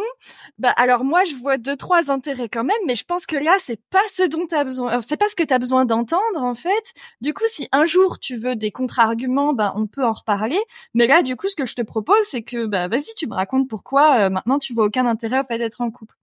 bah 0.57 0.71
alors 0.71 1.03
moi 1.03 1.23
je 1.25 1.35
vois 1.35 1.59
deux 1.59 1.75
trois 1.75 2.09
intérêts 2.09 2.49
quand 2.49 2.63
même, 2.63 2.75
mais 2.87 2.95
je 2.95 3.05
pense 3.05 3.27
que 3.27 3.35
là 3.35 3.55
c'est 3.59 3.79
pas 3.91 4.01
ce 4.09 4.23
dont 4.23 4.47
tu 4.47 4.55
as 4.55 4.63
besoin, 4.63 4.97
euh, 4.97 5.01
c'est 5.03 5.15
pas 5.17 5.29
ce 5.29 5.35
que 5.35 5.43
tu 5.43 5.53
as 5.53 5.59
besoin 5.59 5.85
d'entendre 5.85 6.41
en 6.41 6.55
fait. 6.55 6.93
Du 7.21 7.35
coup, 7.35 7.43
si 7.45 7.67
un 7.71 7.85
jour 7.85 8.17
tu 8.17 8.37
veux 8.37 8.55
des 8.55 8.71
contre-arguments, 8.71 9.53
bah 9.53 9.73
on 9.75 9.85
peut 9.85 10.03
en 10.03 10.13
reparler. 10.13 10.59
Mais 10.95 11.05
là, 11.05 11.21
du 11.21 11.35
coup, 11.35 11.49
ce 11.49 11.55
que 11.55 11.67
je 11.67 11.75
te 11.75 11.83
propose, 11.83 12.23
c'est 12.23 12.41
que 12.41 12.65
bah 12.65 12.87
vas-y, 12.87 13.13
tu 13.15 13.27
me 13.27 13.35
racontes 13.35 13.69
pourquoi 13.69 14.21
euh, 14.21 14.29
maintenant 14.31 14.57
tu 14.57 14.73
vois 14.73 14.85
aucun 14.85 15.05
intérêt 15.05 15.41
au 15.41 15.43
fait 15.45 15.59
d'être 15.59 15.81
en 15.81 15.91
couple. 15.91 16.15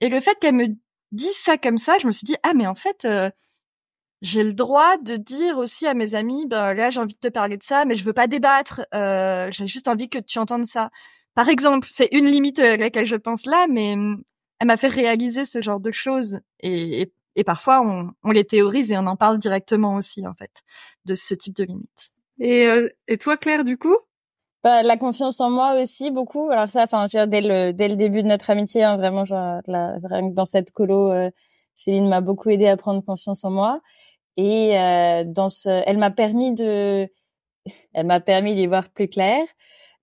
Et 0.00 0.08
le 0.08 0.20
fait 0.20 0.36
qu'elle 0.40 0.56
me 0.56 0.68
dise 1.12 1.36
ça 1.36 1.56
comme 1.58 1.78
ça, 1.78 1.98
je 1.98 2.06
me 2.08 2.12
suis 2.12 2.24
dit 2.24 2.36
ah 2.42 2.54
mais 2.54 2.66
en 2.66 2.74
fait 2.74 3.04
euh, 3.04 3.30
j'ai 4.22 4.42
le 4.44 4.54
droit 4.54 4.96
de 4.98 5.16
dire 5.16 5.58
aussi 5.58 5.86
à 5.86 5.94
mes 5.94 6.14
amis, 6.16 6.46
bah 6.46 6.74
là 6.74 6.90
j'ai 6.90 7.00
envie 7.00 7.14
de 7.14 7.20
te 7.20 7.28
parler 7.28 7.56
de 7.58 7.62
ça, 7.62 7.84
mais 7.84 7.96
je 7.96 8.04
veux 8.04 8.12
pas 8.12 8.26
débattre. 8.26 8.82
j'ai 8.92 9.66
juste 9.68 9.88
envie 9.88 10.08
que 10.08 10.18
tu 10.18 10.38
entendes 10.38 10.64
ça 10.66 10.90
par 11.34 11.48
exemple, 11.48 11.88
c'est 11.90 12.08
une 12.12 12.26
limite 12.26 12.58
à 12.58 12.76
laquelle 12.76 13.06
je 13.06 13.16
pense 13.16 13.46
là, 13.46 13.66
mais 13.70 13.94
hum, 13.94 14.22
elle 14.60 14.66
m'a 14.66 14.76
fait 14.76 14.88
réaliser 14.88 15.44
ce 15.44 15.62
genre 15.62 15.80
de 15.80 15.90
choses 15.90 16.40
et, 16.60 17.12
et, 17.36 17.44
parfois 17.44 17.82
on, 17.82 18.10
on, 18.22 18.30
les 18.30 18.44
théorise 18.44 18.92
et 18.92 18.96
on 18.96 19.06
en 19.06 19.16
parle 19.16 19.38
directement 19.38 19.96
aussi 19.96 20.26
en 20.26 20.34
fait 20.34 20.62
de 21.04 21.14
ce 21.14 21.34
type 21.34 21.56
de 21.56 21.64
limite. 21.64 22.10
Et, 22.40 22.66
euh, 22.66 22.88
et 23.08 23.18
toi 23.18 23.36
Claire 23.36 23.64
du 23.64 23.76
coup? 23.78 23.96
Bah, 24.62 24.82
la 24.82 24.96
confiance 24.96 25.40
en 25.40 25.50
moi 25.50 25.74
aussi 25.80 26.10
beaucoup. 26.10 26.50
Alors 26.50 26.68
ça, 26.68 26.84
enfin 26.84 27.06
dès 27.26 27.42
le 27.42 27.72
dès 27.72 27.88
le 27.88 27.96
début 27.96 28.22
de 28.22 28.28
notre 28.28 28.48
amitié, 28.50 28.82
hein, 28.82 28.96
vraiment, 28.96 29.24
genre, 29.26 29.60
la, 29.66 29.98
dans 30.32 30.46
cette 30.46 30.70
colo, 30.72 31.12
euh, 31.12 31.30
Céline 31.74 32.08
m'a 32.08 32.22
beaucoup 32.22 32.48
aidé 32.50 32.66
à 32.66 32.76
prendre 32.76 33.04
confiance 33.04 33.44
en 33.44 33.50
moi 33.50 33.80
et 34.36 34.78
euh, 34.78 35.24
dans 35.26 35.48
ce, 35.48 35.82
elle 35.86 35.98
m'a 35.98 36.10
permis 36.10 36.54
de, 36.54 37.08
elle 37.94 38.06
m'a 38.06 38.20
permis 38.20 38.54
d'y 38.54 38.66
voir 38.66 38.90
plus 38.90 39.08
clair. 39.08 39.44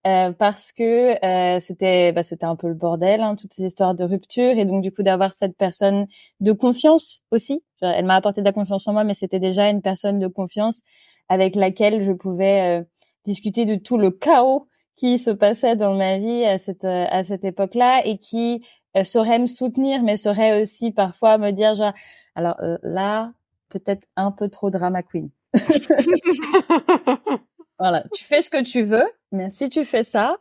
Euh, 0.08 0.32
parce 0.32 0.72
que 0.72 1.24
euh, 1.24 1.60
c'était 1.60 2.12
bah, 2.12 2.24
c'était 2.24 2.48
un 2.48 2.56
peu 2.56 2.68
le 2.68 2.74
bordel 2.74 3.22
hein, 3.22 3.36
toutes 3.36 3.54
ces 3.54 3.66
histoires 3.66 3.94
de 3.94 4.04
rupture 4.04 4.58
et 4.58 4.66
donc 4.66 4.82
du 4.82 4.92
coup 4.92 5.04
d'avoir 5.04 5.32
cette 5.32 5.56
personne 5.56 6.08
de 6.40 6.52
confiance 6.54 7.22
aussi. 7.30 7.64
Elle 7.82 8.06
m'a 8.06 8.16
apporté 8.16 8.42
de 8.42 8.46
la 8.48 8.52
confiance 8.52 8.88
en 8.88 8.94
moi 8.94 9.04
mais 9.04 9.14
c'était 9.14 9.40
déjà 9.40 9.70
une 9.70 9.84
personne 9.84 10.18
de 10.18 10.28
confiance 10.28 10.82
avec 11.30 11.56
laquelle 11.56 12.02
je 12.02 12.14
pouvais 12.14 12.80
euh, 12.80 12.84
discuter 13.26 13.66
de 13.66 13.76
tout 13.76 14.00
le 14.00 14.10
chaos 14.10 14.68
qui 14.96 15.20
se 15.20 15.30
passait 15.30 15.76
dans 15.76 15.94
ma 15.94 16.18
vie 16.18 16.46
à 16.46 16.58
cette 16.58 16.86
à 16.86 17.24
cette 17.24 17.46
époque-là 17.46 18.02
et 18.04 18.18
qui 18.18 18.66
saurait 19.04 19.38
me 19.38 19.46
soutenir 19.46 20.02
mais 20.02 20.18
saurait 20.18 20.60
aussi 20.62 20.90
parfois 20.92 21.38
me 21.38 21.52
dire 21.52 21.76
genre 21.76 21.94
alors 22.34 22.56
là 22.82 23.34
peut-être 23.70 24.08
un 24.16 24.32
peu 24.32 24.50
trop 24.50 24.72
drama 24.72 25.04
queen 25.04 25.30
Voilà, 27.82 28.04
tu 28.14 28.24
fais 28.24 28.44
ce 28.44 28.52
que 28.52 28.62
tu 28.62 28.84
veux, 28.84 29.10
mais 29.32 29.50
si 29.50 29.68
tu 29.68 29.84
fais 29.84 30.04
ça, 30.04 30.38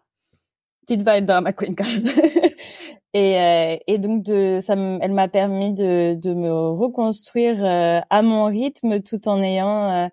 tu 0.87 0.95
vas 0.99 1.17
être 1.17 1.25
drama 1.25 1.55
queen 1.55 1.75
quand 1.75 1.87
même. 1.87 2.05
et, 3.15 3.41
euh, 3.41 3.77
et 3.87 3.97
donc 3.97 4.25
de, 4.25 4.59
ça, 4.61 4.75
elle 4.75 5.13
m'a 5.13 5.27
permis 5.27 5.73
de, 5.73 6.13
de 6.21 6.35
me 6.35 6.53
reconstruire 6.53 7.65
euh, 7.65 8.01
à 8.11 8.21
mon 8.21 8.45
rythme, 8.45 9.01
tout 9.01 9.27
en 9.27 9.43
ayant 9.43 9.91
euh, 9.91 10.09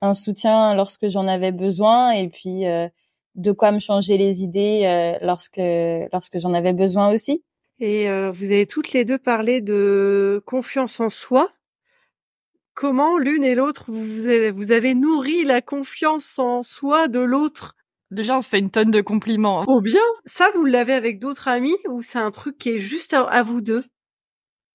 un 0.00 0.14
soutien 0.14 0.74
lorsque 0.74 1.06
j'en 1.08 1.28
avais 1.28 1.52
besoin, 1.52 2.12
et 2.12 2.30
puis 2.30 2.64
de 3.34 3.52
quoi 3.52 3.72
me 3.72 3.78
changer 3.78 4.16
les 4.16 4.42
idées 4.42 5.18
lorsque 5.20 5.60
lorsque 6.14 6.38
j'en 6.38 6.54
avais 6.54 6.72
besoin 6.72 7.12
aussi. 7.12 7.44
Et 7.78 8.04
vous 8.30 8.46
avez 8.46 8.66
toutes 8.66 8.94
les 8.94 9.04
deux 9.04 9.18
parlé 9.18 9.60
de 9.60 10.42
confiance 10.46 10.98
en 10.98 11.10
soi 11.10 11.50
comment 12.80 13.18
l'une 13.18 13.44
et 13.44 13.54
l'autre 13.54 13.84
vous 13.88 14.26
avez, 14.26 14.50
vous 14.50 14.72
avez 14.72 14.94
nourri 14.94 15.44
la 15.44 15.60
confiance 15.60 16.38
en 16.38 16.62
soi 16.62 17.08
de 17.08 17.20
l'autre? 17.20 17.76
Déjà, 18.10 18.38
on 18.38 18.40
se 18.40 18.48
fait 18.48 18.58
une 18.58 18.70
tonne 18.70 18.90
de 18.90 19.02
compliments. 19.02 19.66
Oh 19.68 19.82
bien, 19.82 20.00
ça 20.24 20.50
vous 20.54 20.64
l'avez 20.64 20.94
avec 20.94 21.18
d'autres 21.18 21.48
amis 21.48 21.76
ou 21.90 22.00
c'est 22.00 22.18
un 22.18 22.30
truc 22.30 22.56
qui 22.56 22.70
est 22.70 22.78
juste 22.78 23.12
à, 23.12 23.42
vous 23.42 23.60
deux? 23.60 23.84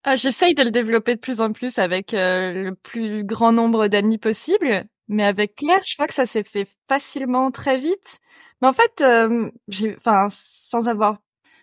Ah, 0.03 0.17
J'essaye 0.17 0.53
de 0.53 0.61
le 0.61 0.69
développer 0.69 1.15
de 1.15 1.19
plus 1.19 1.41
en 1.41 1.51
plus 1.51 1.79
avec 1.79 2.13
euh, 2.13 2.65
le 2.65 2.75
plus 2.75 3.23
grand 3.23 3.51
nombre 3.51 3.87
d'amis 3.87 4.19
possible, 4.19 4.85
mais 5.07 5.25
avec 5.25 5.55
Claire, 5.55 5.81
je 5.83 5.95
crois 5.95 6.05
que 6.05 6.13
ça 6.13 6.27
s'est 6.27 6.43
fait 6.43 6.67
facilement 6.87 7.49
très 7.49 7.79
vite. 7.79 8.19
Mais 8.61 8.67
en 8.67 8.73
fait, 8.73 9.01
euh, 9.01 9.49
enfin, 9.97 10.27
sans 10.29 10.87
avoir 10.87 11.17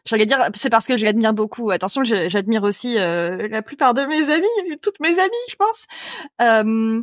J'allais 0.05 0.27
dire, 0.27 0.38
c'est 0.55 0.71
parce 0.71 0.87
que 0.87 0.97
je 0.97 1.05
l'admire 1.05 1.33
beaucoup. 1.33 1.71
Attention, 1.71 2.03
j'admire 2.05 2.65
aussi 2.65 2.99
euh, 2.99 3.49
la 3.49 3.62
plupart 3.62 3.95
de 3.95 4.03
mes 4.03 4.31
amis, 4.31 4.79
toutes 4.83 5.01
mes 5.01 5.19
amies, 5.19 5.31
je 5.49 5.57
pense. 5.57 5.87
Euh, 6.41 7.03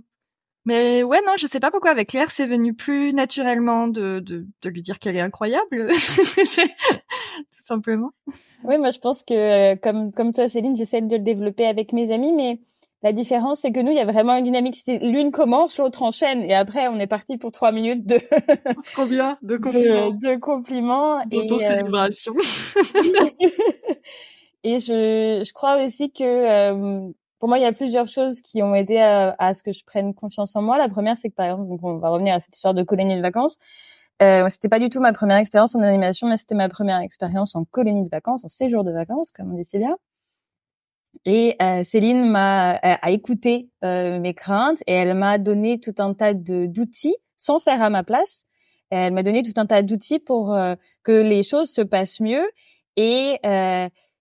mais 0.65 1.03
ouais, 1.03 1.21
non, 1.25 1.33
je 1.37 1.47
sais 1.47 1.59
pas 1.59 1.71
pourquoi 1.71 1.91
avec 1.91 2.09
Claire, 2.09 2.29
c'est 2.29 2.45
venu 2.45 2.73
plus 2.73 3.13
naturellement 3.13 3.87
de, 3.87 4.19
de, 4.19 4.45
de 4.61 4.69
lui 4.69 4.81
dire 4.81 4.99
qu'elle 4.99 5.15
est 5.15 5.21
incroyable, 5.21 5.87
tout 6.35 7.61
simplement. 7.61 8.11
Oui, 8.65 8.77
moi 8.77 8.91
je 8.91 8.99
pense 8.99 9.23
que 9.23 9.75
comme 9.75 10.11
comme 10.11 10.33
toi, 10.33 10.49
Céline, 10.49 10.75
j'essaie 10.75 11.01
de 11.01 11.15
le 11.15 11.23
développer 11.23 11.65
avec 11.65 11.93
mes 11.93 12.11
amis, 12.11 12.33
mais 12.33 12.59
la 13.01 13.13
différence, 13.13 13.61
c'est 13.61 13.71
que 13.71 13.79
nous, 13.79 13.91
il 13.91 13.97
y 13.97 14.01
a 14.01 14.05
vraiment 14.05 14.35
une 14.35 14.43
dynamique. 14.43 14.77
L'une 14.87 15.31
commence, 15.31 15.77
l'autre 15.77 16.03
enchaîne, 16.03 16.41
et 16.41 16.53
après, 16.53 16.87
on 16.89 16.99
est 16.99 17.07
parti 17.07 17.37
pour 17.37 17.51
trois 17.51 17.71
minutes 17.71 18.05
de 18.05 18.17
combien 18.95 19.37
de 19.41 19.57
compliments, 19.57 20.11
de, 20.11 20.33
de 20.33 20.39
compliments 20.39 21.21
et 21.31 21.59
célébration. 21.59 22.33
et 24.63 24.79
je, 24.79 25.43
je 25.45 25.53
crois 25.53 25.83
aussi 25.83 26.11
que 26.11 26.23
euh, 26.23 27.09
pour 27.39 27.47
moi, 27.47 27.57
il 27.57 27.61
y 27.61 27.65
a 27.65 27.71
plusieurs 27.71 28.07
choses 28.07 28.41
qui 28.41 28.61
ont 28.61 28.75
aidé 28.75 28.97
à, 28.97 29.33
à, 29.39 29.53
ce 29.53 29.63
que 29.63 29.71
je 29.71 29.83
prenne 29.85 30.13
confiance 30.13 30.55
en 30.57 30.61
moi. 30.61 30.77
La 30.77 30.89
première, 30.89 31.17
c'est 31.17 31.29
que 31.29 31.35
par 31.35 31.45
exemple, 31.45 31.69
donc 31.69 31.79
on 31.83 31.97
va 31.97 32.09
revenir 32.09 32.35
à 32.35 32.41
cette 32.41 32.55
histoire 32.55 32.73
de 32.73 32.83
colonie 32.83 33.15
de 33.15 33.21
vacances. 33.21 33.55
Euh, 34.21 34.49
c'était 34.49 34.67
pas 34.67 34.79
du 34.79 34.89
tout 34.89 34.99
ma 34.99 35.13
première 35.13 35.37
expérience 35.37 35.73
en 35.75 35.79
animation, 35.79 36.27
mais 36.27 36.35
c'était 36.35 36.55
ma 36.55 36.67
première 36.67 36.99
expérience 36.99 37.55
en 37.55 37.63
colonie 37.63 38.03
de 38.03 38.09
vacances, 38.09 38.43
en 38.43 38.49
séjour 38.49 38.83
de 38.83 38.91
vacances, 38.91 39.31
comme 39.31 39.53
on 39.53 39.55
dit 39.55 39.63
si 39.63 39.77
bien. 39.77 39.95
Et 41.25 41.55
euh, 41.61 41.83
Céline 41.83 42.29
m'a 42.29 42.75
euh, 42.75 42.95
a, 43.01 43.11
écouté 43.11 43.69
euh, 43.83 44.19
mes 44.19 44.33
craintes 44.33 44.81
et 44.87 44.93
elle 44.93 45.15
m'a 45.15 45.37
donné 45.37 45.79
tout 45.79 45.95
un 45.99 46.13
tas 46.13 46.33
d'outils 46.33 47.15
sans 47.37 47.59
faire 47.59 47.81
à 47.81 47.89
ma 47.89 48.03
place 48.03 48.43
Elle 48.89 49.13
m'a 49.13 49.23
donné 49.23 49.43
tout 49.43 49.53
un 49.57 49.65
tas 49.65 49.81
d'outils 49.81 50.19
pour 50.19 50.57
que 51.03 51.11
les 51.11 51.43
choses 51.43 51.71
se 51.71 51.81
passent 51.81 52.19
mieux. 52.19 52.45
Et 52.97 53.37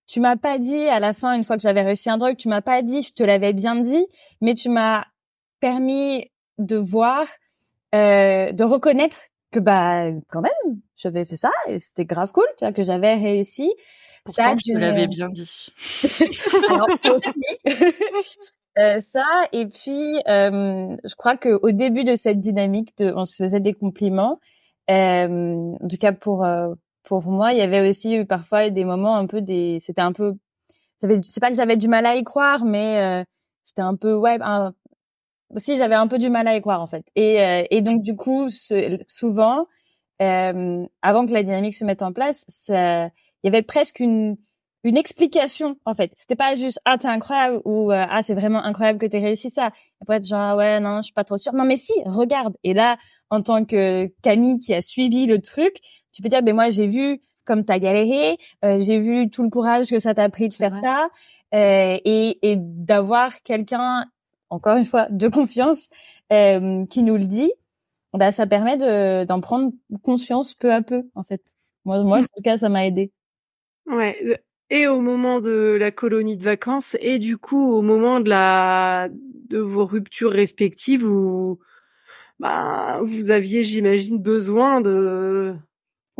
tu 0.09 0.19
m'as 0.19 0.37
pas 0.37 0.57
dit 0.57 0.87
à 0.87 0.99
la 0.99 1.13
fin, 1.13 1.35
une 1.35 1.43
fois 1.43 1.55
que 1.55 1.61
j'avais 1.61 1.81
réussi 1.81 2.09
un 2.09 2.17
truc, 2.17 2.37
tu 2.37 2.47
m'as 2.47 2.61
pas 2.61 2.81
dit, 2.81 3.01
je 3.01 3.13
te 3.13 3.23
l'avais 3.23 3.53
bien 3.53 3.75
dit, 3.75 4.05
mais 4.41 4.55
tu 4.55 4.69
m'as 4.69 5.05
permis 5.59 6.31
de 6.57 6.75
voir, 6.75 7.25
euh, 7.95 8.51
de 8.51 8.63
reconnaître 8.63 9.19
que 9.51 9.59
bah 9.59 10.11
quand 10.29 10.41
même, 10.41 10.81
j'avais 10.95 11.25
fait 11.25 11.35
ça 11.35 11.51
et 11.67 11.79
c'était 11.79 12.05
grave 12.05 12.31
cool, 12.31 12.45
tu 12.57 12.65
vois, 12.65 12.71
que 12.71 12.83
j'avais 12.83 13.15
réussi. 13.15 13.71
Pourtant, 14.35 14.51
ça, 14.51 14.55
tu 14.55 14.77
l'avais 14.77 15.07
bien 15.07 15.29
dit. 15.29 15.67
Alors 16.69 16.87
aussi. 17.13 17.31
Euh, 18.77 18.99
ça 18.99 19.25
et 19.51 19.65
puis 19.65 20.21
euh, 20.27 20.95
je 21.03 21.15
crois 21.15 21.35
que 21.35 21.59
au 21.63 21.71
début 21.71 22.03
de 22.03 22.15
cette 22.15 22.39
dynamique 22.39 22.95
de 22.99 23.11
on 23.15 23.25
se 23.25 23.35
faisait 23.35 23.59
des 23.59 23.73
compliments 23.73 24.39
euh, 24.91 25.73
en 25.81 25.87
tout 25.89 25.97
cas 25.97 26.13
pour 26.13 26.45
euh, 26.45 26.75
pour 27.03 27.23
moi 27.23 27.51
il 27.51 27.57
y 27.57 27.61
avait 27.61 27.89
aussi 27.89 28.15
eu 28.15 28.25
parfois 28.27 28.69
des 28.69 28.85
moments 28.85 29.17
un 29.17 29.25
peu 29.25 29.41
des 29.41 29.79
c'était 29.81 30.03
un 30.03 30.13
peu 30.13 30.35
c'est 30.99 31.39
pas 31.41 31.49
que 31.49 31.57
j'avais 31.57 31.77
du 31.77 31.87
mal 31.87 32.05
à 32.05 32.15
y 32.15 32.23
croire 32.23 32.63
mais 32.63 32.99
euh, 32.99 33.23
c'était 33.63 33.81
un 33.81 33.95
peu 33.95 34.13
ouais 34.13 34.37
un, 34.39 34.71
si 35.57 35.77
j'avais 35.77 35.95
un 35.95 36.07
peu 36.07 36.17
du 36.19 36.29
mal 36.29 36.47
à 36.47 36.55
y 36.55 36.61
croire 36.61 36.81
en 36.81 36.87
fait. 36.87 37.05
Et, 37.15 37.41
euh, 37.41 37.63
et 37.71 37.81
donc 37.81 38.01
du 38.01 38.15
coup, 38.15 38.47
souvent, 39.07 39.67
euh, 40.21 40.85
avant 41.01 41.25
que 41.25 41.33
la 41.33 41.43
dynamique 41.43 41.75
se 41.75 41.85
mette 41.85 42.01
en 42.01 42.13
place, 42.13 42.45
ça, 42.47 43.09
il 43.43 43.47
y 43.47 43.49
avait 43.49 43.63
presque 43.63 43.99
une 43.99 44.37
une 44.85 44.97
explication 44.97 45.75
en 45.85 45.93
fait. 45.93 46.11
C'était 46.15 46.35
pas 46.37 46.55
juste 46.55 46.79
ah 46.85 46.97
t'es 46.97 47.07
incroyable 47.07 47.61
ou 47.65 47.91
euh, 47.91 48.05
ah 48.09 48.23
c'est 48.23 48.33
vraiment 48.33 48.63
incroyable 48.63 48.99
que 48.99 49.05
t'aies 49.05 49.19
réussi 49.19 49.49
ça. 49.49 49.71
Après 50.01 50.17
être 50.17 50.27
genre 50.27 50.55
ouais 50.57 50.79
non 50.79 50.97
je 50.97 51.03
suis 51.03 51.13
pas 51.13 51.25
trop 51.25 51.37
sûre. 51.37 51.53
Non 51.53 51.65
mais 51.65 51.77
si 51.77 51.93
regarde. 52.05 52.55
Et 52.63 52.73
là 52.73 52.97
en 53.29 53.41
tant 53.41 53.65
que 53.65 54.07
Camille 54.21 54.57
qui 54.57 54.73
a 54.73 54.81
suivi 54.81 55.25
le 55.25 55.39
truc, 55.41 55.75
tu 56.13 56.21
peux 56.21 56.29
dire 56.29 56.43
ben 56.43 56.55
moi 56.55 56.69
j'ai 56.69 56.87
vu 56.87 57.21
comme 57.45 57.65
t'as 57.65 57.79
galéré, 57.79 58.37
euh, 58.63 58.79
j'ai 58.79 58.99
vu 58.99 59.29
tout 59.29 59.43
le 59.43 59.49
courage 59.49 59.89
que 59.89 59.99
ça 59.99 60.13
t'a 60.13 60.29
pris 60.29 60.49
de 60.49 60.53
faire 60.53 60.73
ça 60.73 61.09
euh, 61.55 61.97
et, 62.05 62.37
et 62.43 62.55
d'avoir 62.57 63.41
quelqu'un 63.41 64.05
encore 64.49 64.77
une 64.77 64.85
fois, 64.85 65.07
de 65.09 65.27
confiance, 65.27 65.89
euh, 66.33 66.85
qui 66.87 67.03
nous 67.03 67.17
le 67.17 67.25
dit, 67.25 67.51
bah, 68.13 68.31
ça 68.31 68.47
permet 68.47 68.77
de, 68.77 69.25
d'en 69.25 69.39
prendre 69.41 69.71
conscience 70.03 70.53
peu 70.55 70.73
à 70.73 70.81
peu, 70.81 71.09
en 71.15 71.23
fait. 71.23 71.41
Moi, 71.85 72.03
moi, 72.03 72.19
en 72.19 72.21
tout 72.21 72.41
cas, 72.43 72.57
ça 72.57 72.69
m'a 72.69 72.85
aidé. 72.85 73.11
Ouais. 73.89 74.17
Euh, 74.23 74.35
et 74.69 74.87
au 74.87 75.01
moment 75.01 75.39
de 75.41 75.75
la 75.79 75.91
colonie 75.91 76.37
de 76.37 76.43
vacances, 76.43 76.95
et 77.01 77.17
du 77.17 77.37
coup, 77.37 77.73
au 77.73 77.81
moment 77.81 78.19
de 78.19 78.29
la, 78.29 79.09
de 79.11 79.57
vos 79.57 79.85
ruptures 79.85 80.31
respectives 80.31 81.03
où, 81.03 81.59
bah, 82.39 82.99
vous 83.03 83.31
aviez, 83.31 83.63
j'imagine, 83.63 84.21
besoin 84.21 84.79
de, 84.79 85.55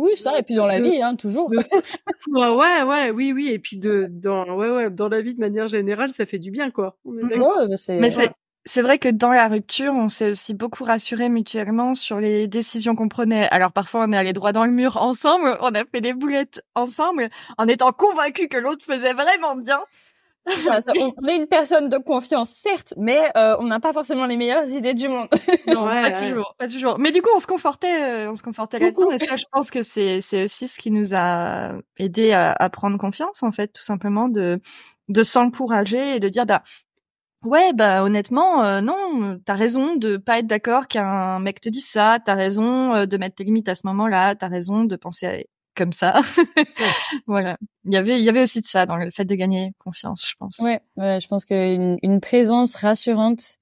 oui, 0.00 0.16
ça, 0.16 0.38
et 0.38 0.42
puis 0.42 0.54
dans 0.54 0.66
la 0.66 0.80
vie, 0.80 1.02
hein, 1.02 1.14
toujours. 1.14 1.50
ouais, 2.28 2.82
ouais, 2.82 3.10
oui, 3.10 3.32
oui, 3.34 3.50
et 3.50 3.58
puis 3.58 3.76
de, 3.76 4.06
dans, 4.10 4.56
ouais, 4.56 4.70
ouais, 4.70 4.90
dans 4.90 5.10
la 5.10 5.20
vie 5.20 5.34
de 5.34 5.40
manière 5.40 5.68
générale, 5.68 6.10
ça 6.12 6.24
fait 6.24 6.38
du 6.38 6.50
bien, 6.50 6.70
quoi. 6.70 6.96
Ouais, 7.04 7.22
mais 8.00 8.08
c'est, 8.08 8.30
c'est 8.64 8.82
vrai 8.82 8.98
que 8.98 9.08
dans 9.08 9.32
la 9.32 9.48
rupture, 9.48 9.92
on 9.94 10.08
s'est 10.08 10.30
aussi 10.30 10.54
beaucoup 10.54 10.84
rassuré 10.84 11.28
mutuellement 11.28 11.94
sur 11.94 12.20
les 12.20 12.46
décisions 12.48 12.94
qu'on 12.94 13.08
prenait. 13.08 13.48
Alors 13.48 13.72
parfois, 13.72 14.04
on 14.06 14.12
est 14.12 14.16
allé 14.16 14.32
droit 14.32 14.52
dans 14.52 14.66
le 14.66 14.72
mur 14.72 14.96
ensemble, 14.98 15.56
on 15.60 15.74
a 15.74 15.84
fait 15.84 16.00
des 16.00 16.12
boulettes 16.12 16.62
ensemble, 16.74 17.28
en 17.58 17.66
étant 17.68 17.92
convaincus 17.92 18.48
que 18.50 18.58
l'autre 18.58 18.84
faisait 18.84 19.14
vraiment 19.14 19.56
bien 19.56 19.80
on 20.46 21.28
est 21.28 21.36
une 21.36 21.46
personne 21.46 21.88
de 21.88 21.98
confiance, 21.98 22.50
certes, 22.50 22.94
mais 22.96 23.18
euh, 23.36 23.56
on 23.60 23.64
n'a 23.64 23.80
pas 23.80 23.92
forcément 23.92 24.26
les 24.26 24.36
meilleures 24.36 24.68
idées 24.68 24.94
du 24.94 25.08
monde. 25.08 25.28
non, 25.66 25.84
pas 25.84 26.10
toujours, 26.10 26.54
pas 26.58 26.68
toujours. 26.68 26.98
Mais 26.98 27.12
du 27.12 27.22
coup, 27.22 27.30
on 27.34 27.40
se 27.40 27.46
confortait, 27.46 28.02
euh, 28.02 28.30
on 28.30 28.34
se 28.34 28.42
confortait 28.42 28.78
là-dedans. 28.78 29.10
Et 29.12 29.18
ça, 29.18 29.36
je 29.36 29.44
pense 29.52 29.70
que 29.70 29.82
c'est 29.82 30.20
c'est 30.20 30.44
aussi 30.44 30.68
ce 30.68 30.78
qui 30.78 30.90
nous 30.90 31.14
a 31.14 31.72
aidé 31.98 32.32
à, 32.32 32.52
à, 32.52 32.70
prendre 32.70 32.98
confiance, 32.98 33.42
en 33.42 33.52
fait, 33.52 33.68
tout 33.68 33.82
simplement 33.82 34.28
de 34.28 34.60
de 35.08 35.22
s'encourager 35.22 36.16
et 36.16 36.20
de 36.20 36.28
dire 36.28 36.46
bah 36.46 36.62
ouais 37.44 37.72
bah 37.72 38.02
honnêtement 38.02 38.64
euh, 38.64 38.80
non, 38.80 39.40
t'as 39.44 39.54
raison 39.54 39.96
de 39.96 40.16
pas 40.16 40.38
être 40.38 40.46
d'accord 40.46 40.88
qu'un 40.88 41.38
mec 41.40 41.60
te 41.60 41.68
dise 41.68 41.86
ça, 41.86 42.18
t'as 42.24 42.34
raison 42.34 42.94
euh, 42.94 43.06
de 43.06 43.16
mettre 43.16 43.36
tes 43.36 43.44
limites 43.44 43.68
à 43.68 43.74
ce 43.74 43.82
moment-là, 43.84 44.34
t'as 44.34 44.48
raison 44.48 44.84
de 44.84 44.96
penser 44.96 45.26
à 45.26 45.38
comme 45.74 45.92
ça. 45.92 46.20
voilà. 47.26 47.56
Il 47.84 47.94
y 47.94 47.96
avait, 47.96 48.18
il 48.18 48.24
y 48.24 48.28
avait 48.28 48.42
aussi 48.42 48.60
de 48.60 48.66
ça 48.66 48.86
dans 48.86 48.96
le 48.96 49.10
fait 49.10 49.24
de 49.24 49.34
gagner 49.34 49.72
confiance, 49.78 50.26
je 50.28 50.34
pense. 50.38 50.58
Ouais, 50.58 50.80
ouais 50.96 51.20
je 51.20 51.28
pense 51.28 51.44
qu'une 51.44 51.96
une 52.02 52.20
présence 52.20 52.74
rassurante, 52.74 53.56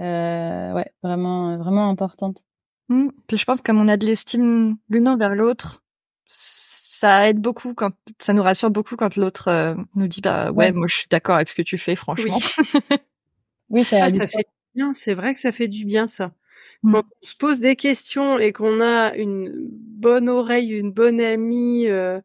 euh, 0.00 0.72
ouais, 0.72 0.92
vraiment, 1.02 1.56
vraiment 1.56 1.88
importante. 1.88 2.42
Mmh. 2.88 3.08
Puis 3.26 3.36
je 3.38 3.44
pense 3.44 3.60
que 3.60 3.64
comme 3.64 3.80
on 3.80 3.88
a 3.88 3.96
de 3.96 4.04
l'estime 4.04 4.76
l'une 4.88 5.16
vers 5.16 5.34
l'autre, 5.34 5.82
ça 6.28 7.28
aide 7.28 7.40
beaucoup 7.40 7.74
quand 7.74 7.92
ça 8.20 8.32
nous 8.32 8.42
rassure 8.42 8.70
beaucoup 8.70 8.96
quand 8.96 9.16
l'autre 9.16 9.48
euh, 9.48 9.74
nous 9.94 10.08
dit 10.08 10.20
bah 10.20 10.50
ouais, 10.50 10.72
moi 10.72 10.86
je 10.88 10.94
suis 10.94 11.06
d'accord 11.10 11.36
avec 11.36 11.48
ce 11.48 11.54
que 11.54 11.62
tu 11.62 11.78
fais 11.78 11.96
franchement. 11.96 12.38
Oui, 12.90 12.96
ça, 13.82 14.04
ah, 14.04 14.10
ça 14.10 14.26
fait 14.26 14.46
bien. 14.74 14.92
C'est 14.94 15.14
vrai 15.14 15.34
que 15.34 15.40
ça 15.40 15.52
fait 15.52 15.68
du 15.68 15.84
bien 15.84 16.08
ça. 16.08 16.32
Mmh. 16.82 16.92
Quand 16.92 17.04
on 17.22 17.26
se 17.26 17.36
pose 17.36 17.60
des 17.60 17.76
questions 17.76 18.38
et 18.38 18.52
qu'on 18.52 18.80
a 18.80 19.14
une 19.14 19.52
bonne 19.70 20.28
oreille, 20.28 20.72
une 20.72 20.92
bonne 20.92 21.20
amie 21.20 21.86
euh, 21.86 22.20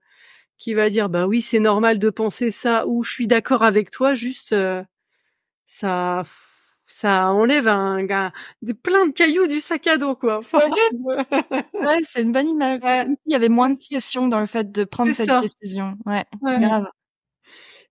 qui 0.58 0.74
va 0.74 0.90
dire 0.90 1.10
bah 1.10 1.28
oui 1.28 1.42
c'est 1.42 1.60
normal 1.60 2.00
de 2.00 2.10
penser 2.10 2.52
ça 2.52 2.88
ou 2.88 3.04
je 3.04 3.12
suis 3.12 3.28
d'accord 3.28 3.64
avec 3.64 3.92
toi, 3.92 4.14
juste 4.16 4.54
euh, 4.54 4.84
ça 5.66 6.24
ça 6.88 7.32
enlève 7.32 7.68
un 7.68 8.04
gars 8.04 8.32
des 8.62 8.74
plein 8.74 9.08
de 9.08 9.12
cailloux 9.12 9.48
du 9.48 9.60
sac 9.60 9.86
à 9.88 9.98
dos 9.98 10.16
quoi. 10.16 10.40
ouais, 11.74 12.00
c'est 12.04 12.24
une 12.24 12.32
bonne 12.32 12.48
image. 12.48 12.80
Il 13.26 13.32
y 13.32 13.36
avait 13.36 13.50
moins 13.50 13.70
de 13.70 13.78
pression 13.78 14.28
dans 14.28 14.40
le 14.40 14.48
fait 14.48 14.72
de 14.72 14.84
prendre 14.86 15.12
cette 15.14 15.30
décision. 15.42 15.98
Ouais, 16.06 16.26
grave. 16.42 16.90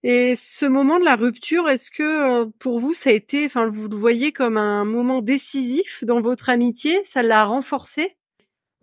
Et 0.02 0.34
ce 0.36 0.66
moment 0.66 0.98
de 0.98 1.04
la 1.04 1.16
rupture, 1.16 1.68
est-ce 1.68 1.90
que 1.90 2.02
euh, 2.42 2.46
pour 2.58 2.78
vous 2.78 2.94
ça 2.94 3.10
a 3.10 3.12
été, 3.12 3.44
enfin 3.46 3.66
vous 3.66 3.88
le 3.88 3.96
voyez 3.96 4.32
comme 4.32 4.56
un 4.56 4.84
moment 4.84 5.22
décisif 5.22 6.04
dans 6.04 6.20
votre 6.20 6.50
amitié? 6.50 7.02
Ça 7.04 7.22
l'a 7.22 7.44
renforcé? 7.44 8.16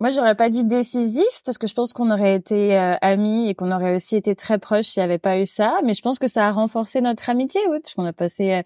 Moi, 0.00 0.10
j'aurais 0.10 0.34
pas 0.34 0.50
dit 0.50 0.64
décisif 0.64 1.42
parce 1.46 1.56
que 1.56 1.66
je 1.66 1.72
pense 1.72 1.92
qu'on 1.92 2.10
aurait 2.10 2.34
été 2.34 2.76
euh, 2.76 2.96
amis 3.00 3.48
et 3.48 3.54
qu'on 3.54 3.70
aurait 3.70 3.94
aussi 3.94 4.16
été 4.16 4.34
très 4.34 4.58
proches 4.58 4.86
s'il 4.86 5.00
n'y 5.00 5.04
avait 5.04 5.18
pas 5.18 5.38
eu 5.38 5.46
ça. 5.46 5.78
Mais 5.84 5.94
je 5.94 6.02
pense 6.02 6.18
que 6.18 6.26
ça 6.26 6.48
a 6.48 6.50
renforcé 6.50 7.00
notre 7.00 7.30
amitié, 7.30 7.60
oui, 7.70 7.78
parce 7.80 7.94
qu'on 7.94 8.04
a 8.04 8.12
passé 8.12 8.62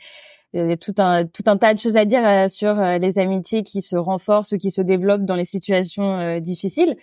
euh, 0.56 0.74
tout 0.76 0.94
un 0.98 1.26
tout 1.26 1.42
un 1.46 1.58
tas 1.58 1.74
de 1.74 1.78
choses 1.78 1.98
à 1.98 2.06
dire 2.06 2.50
sur 2.50 2.74
les 2.74 3.18
amitiés 3.18 3.62
qui 3.62 3.82
se 3.82 3.96
renforcent 3.96 4.52
ou 4.52 4.58
qui 4.58 4.70
se 4.70 4.80
développent 4.80 5.26
dans 5.26 5.36
les 5.36 5.44
situations 5.44 6.40
difficiles. 6.40 6.96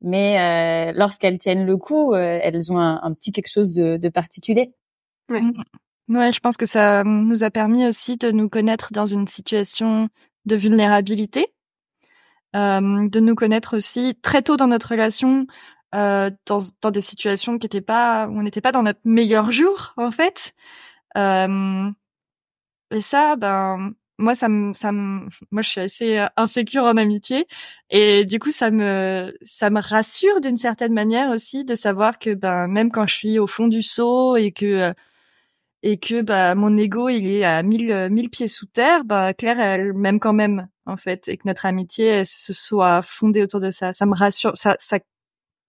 Mais 0.00 0.92
lorsqu'elles 0.94 1.38
tiennent 1.38 1.66
le 1.66 1.76
coup, 1.76 2.14
elles 2.14 2.72
ont 2.72 2.78
un, 2.78 3.12
petit 3.12 3.32
quelque 3.32 3.50
chose 3.50 3.74
de 3.74 4.08
particulier. 4.08 4.72
Ouais. 5.28 5.40
Mmh. 5.42 6.16
ouais, 6.16 6.32
je 6.32 6.40
pense 6.40 6.56
que 6.56 6.66
ça 6.66 7.04
nous 7.04 7.44
a 7.44 7.50
permis 7.50 7.86
aussi 7.86 8.16
de 8.16 8.30
nous 8.32 8.48
connaître 8.48 8.92
dans 8.92 9.06
une 9.06 9.26
situation 9.26 10.08
de 10.44 10.56
vulnérabilité, 10.56 11.54
euh, 12.56 13.08
de 13.08 13.20
nous 13.20 13.34
connaître 13.34 13.76
aussi 13.76 14.14
très 14.22 14.42
tôt 14.42 14.56
dans 14.56 14.66
notre 14.66 14.90
relation, 14.90 15.46
euh, 15.94 16.30
dans, 16.46 16.60
dans 16.80 16.90
des 16.90 17.00
situations 17.00 17.58
qui 17.58 17.66
étaient 17.66 17.80
pas, 17.80 18.26
où 18.28 18.38
on 18.38 18.42
n'était 18.42 18.60
pas 18.60 18.72
dans 18.72 18.82
notre 18.82 19.00
meilleur 19.04 19.52
jour 19.52 19.94
en 19.96 20.10
fait. 20.10 20.54
Euh, 21.16 21.90
et 22.90 23.00
ça, 23.00 23.36
ben 23.36 23.94
moi 24.18 24.34
ça 24.34 24.48
me 24.48 24.74
ça 24.74 24.92
me 24.92 25.28
moi 25.50 25.62
je 25.62 25.68
suis 25.70 25.80
assez 25.80 26.26
insécure 26.36 26.84
en 26.84 26.96
amitié 26.96 27.46
et 27.90 28.24
du 28.24 28.38
coup 28.38 28.50
ça 28.50 28.70
me 28.70 29.34
ça 29.42 29.70
me 29.70 29.80
rassure 29.80 30.40
d'une 30.40 30.56
certaine 30.58 30.92
manière 30.92 31.30
aussi 31.30 31.64
de 31.64 31.74
savoir 31.74 32.18
que 32.18 32.34
ben 32.34 32.68
même 32.68 32.90
quand 32.90 33.06
je 33.06 33.14
suis 33.14 33.38
au 33.38 33.46
fond 33.46 33.68
du 33.68 33.82
seau 33.82 34.36
et 34.36 34.52
que 34.52 34.94
et 35.82 35.98
que 35.98 36.22
bah 36.22 36.54
mon 36.54 36.76
ego 36.76 37.08
il 37.08 37.26
est 37.28 37.44
à 37.44 37.62
mille 37.62 38.08
mille 38.10 38.30
pieds 38.30 38.48
sous 38.48 38.66
terre, 38.66 39.04
bah 39.04 39.34
Claire 39.34 39.60
elle 39.60 39.92
m'aime 39.92 40.20
quand 40.20 40.32
même 40.32 40.68
en 40.86 40.96
fait 40.96 41.28
et 41.28 41.36
que 41.36 41.42
notre 41.46 41.66
amitié 41.66 42.06
elle, 42.06 42.26
se 42.26 42.52
soit 42.52 43.02
fondée 43.02 43.42
autour 43.42 43.60
de 43.60 43.70
ça, 43.70 43.92
ça 43.92 44.06
me 44.06 44.14
rassure, 44.14 44.56
ça 44.56 44.76
ça 44.78 44.98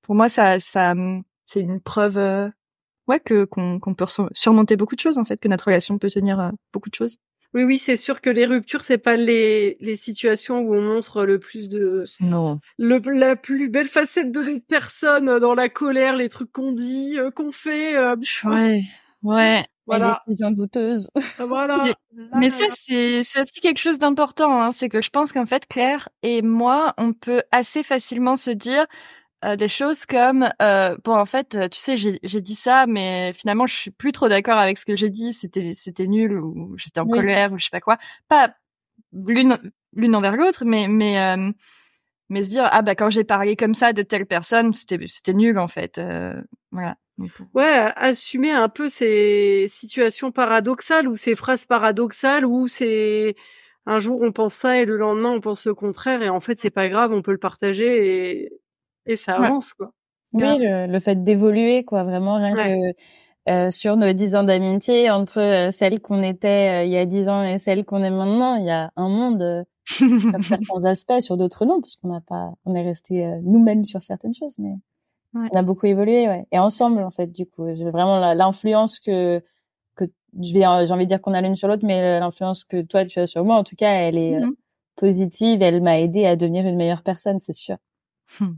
pour 0.02 0.16
moi 0.16 0.30
ça 0.30 0.60
ça 0.60 0.94
c'est 1.44 1.62
une 1.62 1.82
preuve 1.82 2.18
euh, 2.18 2.50
ouais 3.08 3.20
que 3.20 3.46
qu'on 3.46 3.80
qu'on 3.80 3.96
peut 3.96 4.06
surmonter 4.34 4.76
beaucoup 4.76 4.96
de 4.96 5.00
choses 5.00 5.18
en 5.18 5.26
fait, 5.26 5.38
que 5.38 5.48
notre 5.48 5.66
relation 5.66 5.98
peut 5.98 6.10
tenir 6.10 6.40
euh, 6.40 6.50
beaucoup 6.72 6.90
de 6.90 6.96
choses. 6.96 7.18
Oui, 7.56 7.64
oui, 7.64 7.78
c'est 7.78 7.98
sûr 7.98 8.20
que 8.20 8.32
les 8.32 8.48
ruptures, 8.48 8.84
c'est 8.84 8.98
pas 8.98 9.16
les, 9.16 9.78
les 9.80 9.96
situations 9.96 10.62
où 10.62 10.74
on 10.74 10.82
montre 10.82 11.24
le 11.24 11.38
plus 11.38 11.70
de 11.70 12.04
non 12.20 12.60
le, 12.80 13.00
la 13.14 13.36
plus 13.36 13.70
belle 13.70 13.88
facette 13.88 14.32
de 14.32 14.42
notre 14.42 14.66
personne 14.66 15.38
dans 15.38 15.54
la 15.54 15.70
colère, 15.70 16.18
les 16.18 16.30
trucs 16.30 16.52
qu'on 16.52 16.72
dit, 16.72 17.20
euh, 17.20 17.30
qu'on 17.30 17.52
fait. 17.52 17.96
ouais, 18.44 18.82
ouais. 19.22 19.66
Voilà. 19.86 20.22
Et 20.26 20.32
décisions 20.32 20.52
douteuses. 20.52 21.10
Voilà. 21.40 21.86
Mais, 22.36 22.50
ça, 22.50 22.66
c'est, 22.70 23.24
c'est 23.24 23.42
aussi 23.42 23.60
quelque 23.60 23.80
chose 23.80 24.00
d'important. 24.00 24.62
Hein. 24.62 24.72
C'est 24.72 24.90
que 24.90 25.02
je 25.02 25.10
pense 25.10 25.34
qu'en 25.34 25.46
fait, 25.46 25.66
Claire 25.68 26.10
et 26.22 26.42
moi, 26.42 26.94
on 26.98 27.14
peut 27.14 27.44
assez 27.52 27.84
facilement 27.84 28.36
se 28.36 28.52
dire 28.52 28.86
euh, 29.44 29.56
des 29.56 29.68
choses 29.68 30.06
comme 30.06 30.50
euh, 30.62 30.96
bon, 31.04 31.16
en 31.16 31.26
fait, 31.26 31.58
tu 31.70 31.80
sais, 31.80 31.98
j'ai, 31.98 32.20
j'ai 32.24 32.42
dit 32.42 32.56
ça, 32.56 32.86
mais 32.88 33.34
finalement, 33.34 33.68
je 33.68 33.76
suis 33.76 33.92
plus 33.92 34.14
trop 34.14 34.30
d'accord 34.30 34.58
avec 34.58 34.78
ce 34.78 34.86
que 34.86 34.96
j'ai 34.96 35.10
dit. 35.10 35.34
C'était, 35.34 35.74
c'était 35.74 36.08
nul 36.08 36.38
ou 36.38 36.78
j'étais 36.78 37.00
en 37.00 37.08
colère 37.08 37.52
ou 37.52 37.60
je 37.60 37.66
sais 37.66 37.72
pas 37.72 37.82
quoi. 37.82 37.98
Pas 38.30 38.54
l'une, 39.14 39.58
l'une 39.94 40.16
envers 40.16 40.36
l'autre, 40.36 40.66
mais 40.66 40.88
mais 40.88 41.20
euh, 41.20 41.52
mais 42.30 42.44
se 42.44 42.50
dire 42.50 42.68
ah 42.72 42.82
bah 42.82 42.96
quand 42.96 43.10
j'ai 43.10 43.24
parlé 43.24 43.56
comme 43.56 43.76
ça 43.76 43.94
de 43.94 44.02
telle 44.02 44.26
personne, 44.26 44.74
c'était 44.74 45.00
c'était 45.08 45.34
nul 45.34 45.60
en 45.60 45.68
fait. 45.68 45.98
Euh, 45.98 46.42
voilà. 46.72 46.96
Ouais, 47.54 47.92
assumer 47.96 48.52
un 48.52 48.70
peu 48.70 48.90
ces 48.90 49.68
situations 49.70 50.32
paradoxales 50.32 51.08
ou 51.08 51.16
ces 51.16 51.36
phrases 51.36 51.66
paradoxales 51.66 52.46
où 52.46 52.68
c'est 52.68 53.36
un 53.86 54.00
jour 54.00 54.22
on 54.22 54.32
pense 54.32 54.56
ça 54.56 54.80
et 54.80 54.86
le 54.86 54.98
lendemain 54.98 55.30
on 55.30 55.40
pense 55.40 55.68
le 55.68 55.76
contraire 55.76 56.24
et 56.24 56.30
en 56.30 56.40
fait 56.40 56.58
c'est 56.58 56.72
pas 56.72 56.90
grave, 56.90 57.14
on 57.14 57.22
peut 57.22 57.32
le 57.32 57.38
partager 57.38 58.42
et, 58.46 58.54
et 59.06 59.16
ça 59.16 59.36
avance 59.36 59.74
quoi. 59.74 59.94
Oui, 60.34 60.58
le, 60.60 61.00
fait 61.00 61.24
d'évoluer 61.24 61.86
quoi, 61.86 62.04
vraiment 62.04 62.38
rien 62.38 62.56
que 62.56 62.96
euh, 63.50 63.70
sur 63.72 63.98
nos 63.98 64.14
dix 64.14 64.38
ans 64.38 64.44
d'amitié 64.44 65.12
entre 65.12 65.42
euh, 65.42 65.72
celle 65.72 66.00
qu'on 66.00 66.24
était 66.24 66.84
euh, 66.84 66.84
il 66.86 66.92
y 66.92 66.98
a 66.98 67.06
dix 67.06 67.28
ans 67.28 67.44
et 67.44 67.60
celle 67.60 67.84
qu'on 67.84 68.02
est 68.02 68.10
maintenant, 68.10 68.56
il 68.56 68.66
y 68.66 68.72
a 68.72 68.92
un 68.96 69.10
monde 69.10 69.66
sur 69.86 70.08
certains 70.42 70.86
aspects, 70.86 71.20
sur 71.20 71.36
d'autres 71.36 71.66
non, 71.66 71.82
parce 71.82 71.98
qu'on 71.98 72.08
n'a 72.08 72.22
pas, 72.22 72.54
on 72.64 72.74
est 72.74 72.84
resté 72.84 73.26
nous-mêmes 73.44 73.84
sur 73.84 74.02
certaines 74.02 74.34
choses, 74.34 74.58
mais 74.60 74.76
on 75.34 75.58
a 75.58 75.62
beaucoup 75.64 75.86
évolué, 75.88 76.28
ouais. 76.28 76.46
Et 76.52 76.60
ensemble 76.60 77.02
en 77.04 77.10
fait, 77.10 77.32
du 77.32 77.46
coup, 77.46 77.66
j'ai 77.74 77.90
vraiment 77.90 78.34
l'influence 78.34 79.00
que 79.00 79.42
que 79.96 80.06
je 80.42 80.54
vais, 80.54 80.62
j'ai 80.86 80.94
envie 80.94 81.06
de 81.06 81.10
dire 81.10 81.22
qu'on 81.22 81.34
a 81.34 81.42
l'une 81.42 81.56
sur 81.56 81.68
l'autre, 81.68 81.86
mais 81.86 82.20
l'influence 82.20 82.64
que 82.64 82.82
toi 82.82 83.06
tu 83.06 83.20
as 83.20 83.28
sur 83.28 83.44
moi, 83.44 83.56
en 83.56 83.64
tout 83.64 83.76
cas, 83.76 83.92
elle 83.92 84.18
est 84.18 84.40
mm-hmm. 84.40 84.54
positive. 84.96 85.62
Elle 85.62 85.82
m'a 85.82 86.00
aidé 86.00 86.26
à 86.26 86.36
devenir 86.36 86.66
une 86.66 86.76
meilleure 86.76 87.04
personne, 87.04 87.40
c'est 87.40 87.54
sûr. 87.54 87.78
Hmm. 88.40 88.54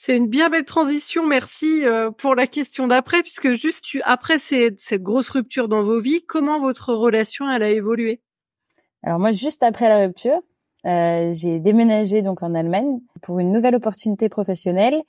C'est 0.00 0.16
une 0.16 0.28
bien 0.28 0.48
belle 0.48 0.64
transition. 0.64 1.26
Merci 1.26 1.84
euh, 1.84 2.12
pour 2.12 2.36
la 2.36 2.46
question 2.46 2.86
d'après, 2.86 3.22
puisque 3.22 3.54
juste 3.54 3.84
après 4.04 4.38
cette, 4.38 4.78
cette 4.78 5.02
grosse 5.02 5.28
rupture 5.28 5.66
dans 5.66 5.82
vos 5.82 6.00
vies, 6.00 6.22
comment 6.24 6.60
votre 6.60 6.94
relation 6.94 7.50
elle 7.50 7.64
a 7.64 7.70
évolué? 7.70 8.20
Alors 9.02 9.18
moi, 9.18 9.32
juste 9.32 9.64
après 9.64 9.88
la 9.88 10.06
rupture, 10.06 10.40
euh, 10.86 11.32
j'ai 11.32 11.58
déménagé 11.58 12.22
donc 12.22 12.44
en 12.44 12.54
Allemagne 12.54 13.00
pour 13.22 13.40
une 13.40 13.50
nouvelle 13.50 13.74
opportunité 13.74 14.28
professionnelle 14.28 15.02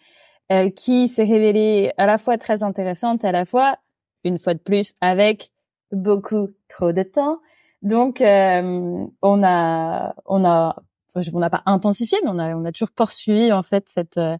euh, 0.51 0.69
qui 0.69 1.07
s'est 1.07 1.23
révélée 1.23 1.91
à 1.97 2.05
la 2.05 2.17
fois 2.17 2.37
très 2.37 2.63
intéressante, 2.63 3.23
à 3.23 3.31
la 3.31 3.45
fois 3.45 3.75
une 4.23 4.39
fois 4.39 4.53
de 4.53 4.59
plus 4.59 4.93
avec 5.01 5.51
beaucoup 5.91 6.49
trop 6.67 6.91
de 6.91 7.03
temps. 7.03 7.39
Donc 7.81 8.21
euh, 8.21 9.05
on 9.21 9.43
a 9.43 10.15
on 10.25 10.45
a 10.45 10.75
on 11.33 11.39
n'a 11.39 11.49
pas 11.49 11.63
intensifié, 11.65 12.17
mais 12.23 12.29
on 12.31 12.39
a 12.39 12.55
on 12.55 12.65
a 12.65 12.71
toujours 12.71 12.91
poursuivi 12.91 13.51
en 13.51 13.63
fait 13.63 13.87
cette 13.87 14.17
euh, 14.17 14.37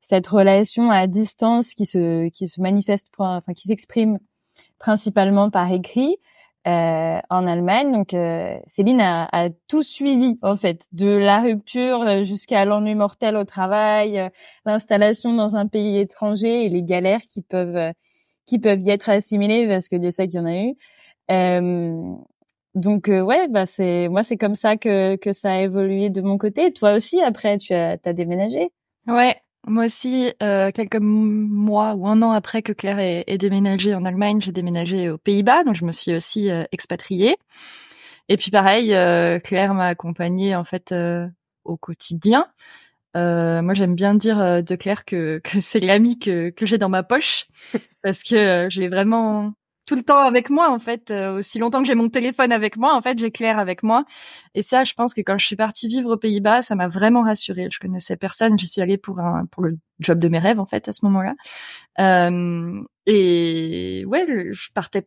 cette 0.00 0.26
relation 0.26 0.90
à 0.90 1.06
distance 1.06 1.74
qui 1.74 1.86
se 1.86 2.28
qui 2.28 2.48
se 2.48 2.60
manifeste 2.60 3.10
enfin 3.18 3.52
qui 3.54 3.68
s'exprime 3.68 4.18
principalement 4.78 5.50
par 5.50 5.70
écrit 5.72 6.16
euh, 6.66 7.18
en 7.30 7.46
Allemagne. 7.46 7.92
Donc 7.92 8.14
euh, 8.14 8.56
Céline 8.66 9.00
a, 9.00 9.28
a, 9.32 9.50
tout 9.68 9.82
suivi 9.82 10.38
en 10.42 10.56
fait, 10.56 10.86
de 10.92 11.08
la 11.08 11.40
rupture 11.40 12.22
jusqu'à 12.22 12.64
l'ennui 12.64 12.94
mortel 12.94 13.36
au 13.36 13.44
travail, 13.44 14.18
euh, 14.18 14.28
l'installation 14.64 15.34
dans 15.34 15.56
un 15.56 15.66
pays 15.66 15.98
étranger 15.98 16.64
et 16.66 16.68
les 16.68 16.82
galères 16.82 17.22
qui 17.22 17.42
peuvent 17.42 17.76
euh, 17.76 17.92
qui 18.46 18.58
peuvent 18.58 18.80
y 18.80 18.90
être 18.90 19.10
assimilées 19.10 19.66
parce 19.66 19.88
que 19.88 19.96
Dieu 19.96 20.10
sait 20.10 20.26
qu'il 20.26 20.40
y 20.40 20.42
en 20.42 20.46
a 20.46 20.58
eu. 20.58 20.74
Euh, 21.30 22.14
donc 22.74 23.06
ouais, 23.08 23.48
bah 23.48 23.66
c'est 23.66 24.08
moi 24.08 24.22
c'est 24.22 24.36
comme 24.36 24.54
ça 24.56 24.76
que 24.76 25.16
que 25.16 25.32
ça 25.32 25.52
a 25.52 25.60
évolué 25.60 26.10
de 26.10 26.20
mon 26.22 26.38
côté. 26.38 26.72
Toi 26.72 26.94
aussi 26.94 27.20
après 27.22 27.56
tu 27.58 27.74
as, 27.74 27.98
as 28.04 28.12
déménagé? 28.12 28.70
Ouais, 29.06 29.36
moi 29.66 29.86
aussi, 29.86 30.32
euh, 30.42 30.70
quelques 30.72 31.00
mois 31.00 31.94
ou 31.94 32.06
un 32.06 32.22
an 32.22 32.32
après 32.32 32.62
que 32.62 32.72
Claire 32.72 32.98
ait, 32.98 33.24
déménagé 33.38 33.94
en 33.94 34.04
Allemagne, 34.04 34.40
j'ai 34.40 34.52
déménagé 34.52 35.10
aux 35.10 35.18
Pays-Bas, 35.18 35.64
donc 35.64 35.74
je 35.74 35.84
me 35.84 35.92
suis 35.92 36.14
aussi 36.14 36.50
euh, 36.50 36.64
expatriée. 36.72 37.36
Et 38.28 38.36
puis 38.36 38.50
pareil, 38.50 38.94
euh, 38.94 39.38
Claire 39.38 39.74
m'a 39.74 39.88
accompagnée 39.88 40.54
en 40.54 40.64
fait 40.64 40.92
euh, 40.92 41.28
au 41.64 41.76
quotidien. 41.76 42.46
moi, 43.14 43.74
j'aime 43.74 43.94
bien 43.94 44.14
dire 44.14 44.62
de 44.62 44.74
Claire 44.76 45.04
que, 45.04 45.40
c'est 45.60 45.80
l'ami 45.80 46.18
que 46.18 46.52
j'ai 46.62 46.78
dans 46.78 46.88
ma 46.88 47.02
poche 47.02 47.46
parce 48.02 48.22
que 48.22 48.68
j'ai 48.70 48.88
vraiment 48.88 49.54
tout 49.86 49.96
le 49.96 50.02
temps 50.02 50.20
avec 50.20 50.50
moi 50.50 50.70
en 50.70 50.78
fait 50.78 51.10
euh, 51.10 51.38
aussi 51.38 51.58
longtemps 51.58 51.80
que 51.82 51.86
j'ai 51.86 51.94
mon 51.94 52.08
téléphone 52.08 52.52
avec 52.52 52.76
moi 52.76 52.94
en 52.94 53.02
fait 53.02 53.18
j'ai 53.18 53.30
Claire 53.30 53.58
avec 53.58 53.82
moi. 53.82 54.04
Et 54.54 54.62
ça 54.62 54.84
je 54.84 54.94
pense 54.94 55.14
que 55.14 55.20
quand 55.20 55.38
je 55.38 55.46
suis 55.46 55.56
partie 55.56 55.88
vivre 55.88 56.12
aux 56.12 56.16
Pays-Bas 56.16 56.62
ça 56.62 56.74
m'a 56.74 56.88
vraiment 56.88 57.22
rassurée. 57.22 57.68
Je 57.70 57.78
connaissais 57.78 58.16
personne. 58.16 58.58
J'y 58.58 58.68
suis 58.68 58.80
allée 58.80 58.98
pour 58.98 59.20
un 59.20 59.46
pour 59.46 59.62
le 59.62 59.78
job 60.00 60.18
de 60.18 60.28
mes 60.28 60.38
rêves 60.38 60.60
en 60.60 60.66
fait 60.66 60.88
à 60.88 60.92
ce 60.92 61.04
moment-là. 61.04 61.34
Euh, 62.00 62.82
et 63.06 64.04
ouais 64.06 64.26
je 64.52 64.68
partais 64.74 65.06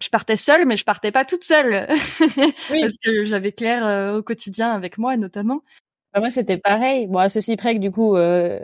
je 0.00 0.08
partais 0.10 0.36
seule 0.36 0.66
mais 0.66 0.76
je 0.76 0.84
partais 0.84 1.12
pas 1.12 1.24
toute 1.24 1.44
seule. 1.44 1.86
Parce 2.68 2.98
que 3.02 3.24
j'avais 3.24 3.52
Claire 3.52 3.86
euh, 3.86 4.18
au 4.18 4.22
quotidien 4.22 4.70
avec 4.70 4.98
moi 4.98 5.16
notamment. 5.16 5.62
Bah, 6.12 6.20
moi 6.20 6.30
c'était 6.30 6.58
pareil. 6.58 7.06
Bon 7.08 7.18
à 7.18 7.28
ceci 7.28 7.56
près 7.56 7.74
que 7.74 7.80
du 7.80 7.90
coup 7.90 8.16
euh 8.16 8.60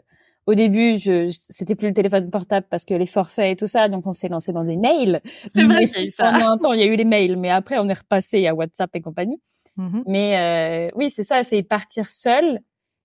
au 0.50 0.54
début, 0.54 0.98
je, 0.98 1.28
c'était 1.28 1.76
plus 1.76 1.88
le 1.88 1.94
téléphone 1.94 2.28
portable 2.28 2.66
parce 2.68 2.84
que 2.84 2.92
les 2.92 3.06
forfaits 3.06 3.52
et 3.52 3.56
tout 3.56 3.68
ça, 3.68 3.88
donc 3.88 4.04
on 4.06 4.12
s'est 4.12 4.28
lancé 4.28 4.52
dans 4.52 4.64
des 4.64 4.76
mails. 4.76 5.20
C'est 5.54 5.62
vrai 5.62 5.86
ça. 6.10 6.32
Pendant 6.32 6.48
un 6.50 6.58
temps, 6.58 6.72
il 6.72 6.80
y 6.80 6.82
a 6.82 6.86
eu 6.86 6.96
les 6.96 7.04
mails, 7.04 7.36
mais 7.36 7.50
après, 7.50 7.78
on 7.78 7.88
est 7.88 7.98
repassé 7.98 8.48
à 8.48 8.54
WhatsApp 8.54 8.90
et 8.94 9.00
compagnie. 9.00 9.40
Mm-hmm. 9.78 10.02
Mais 10.06 10.90
euh, 10.90 10.90
oui, 10.96 11.08
c'est 11.08 11.22
ça, 11.22 11.44
c'est 11.44 11.62
partir 11.62 12.10
seule, 12.10 12.58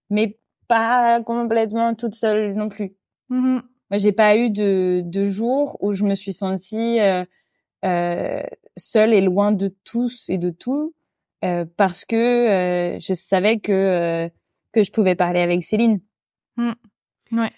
mais 0.10 0.40
pas 0.68 1.22
complètement 1.22 1.94
toute 1.94 2.16
seule 2.16 2.56
non 2.56 2.68
plus. 2.68 2.96
Mm-hmm. 3.30 3.62
Moi, 3.92 3.98
j'ai 3.98 4.12
pas 4.12 4.36
eu 4.36 4.50
de, 4.50 5.04
de 5.06 5.26
jour 5.26 5.78
où 5.82 5.94
je 5.94 6.04
me 6.04 6.16
suis 6.16 6.34
sentie 6.34 7.00
euh, 7.00 7.24
euh, 7.86 8.42
seule 8.76 9.14
et 9.14 9.22
loin 9.22 9.52
de 9.52 9.68
tous 9.84 10.30
et 10.30 10.40
de 10.40 10.50
tout, 10.50 10.96
euh, 11.44 11.66
parce 11.78 12.06
que 12.06 12.16
euh, 12.16 13.00
je 13.00 13.14
savais 13.14 13.60
que 13.60 13.72
euh, 13.72 14.30
que 14.72 14.84
je 14.84 14.92
pouvais 14.92 15.14
parler 15.14 15.42
avec 15.42 15.64
Céline. 15.64 16.00
Mm. 16.58 16.72
Ouais. 17.36 17.52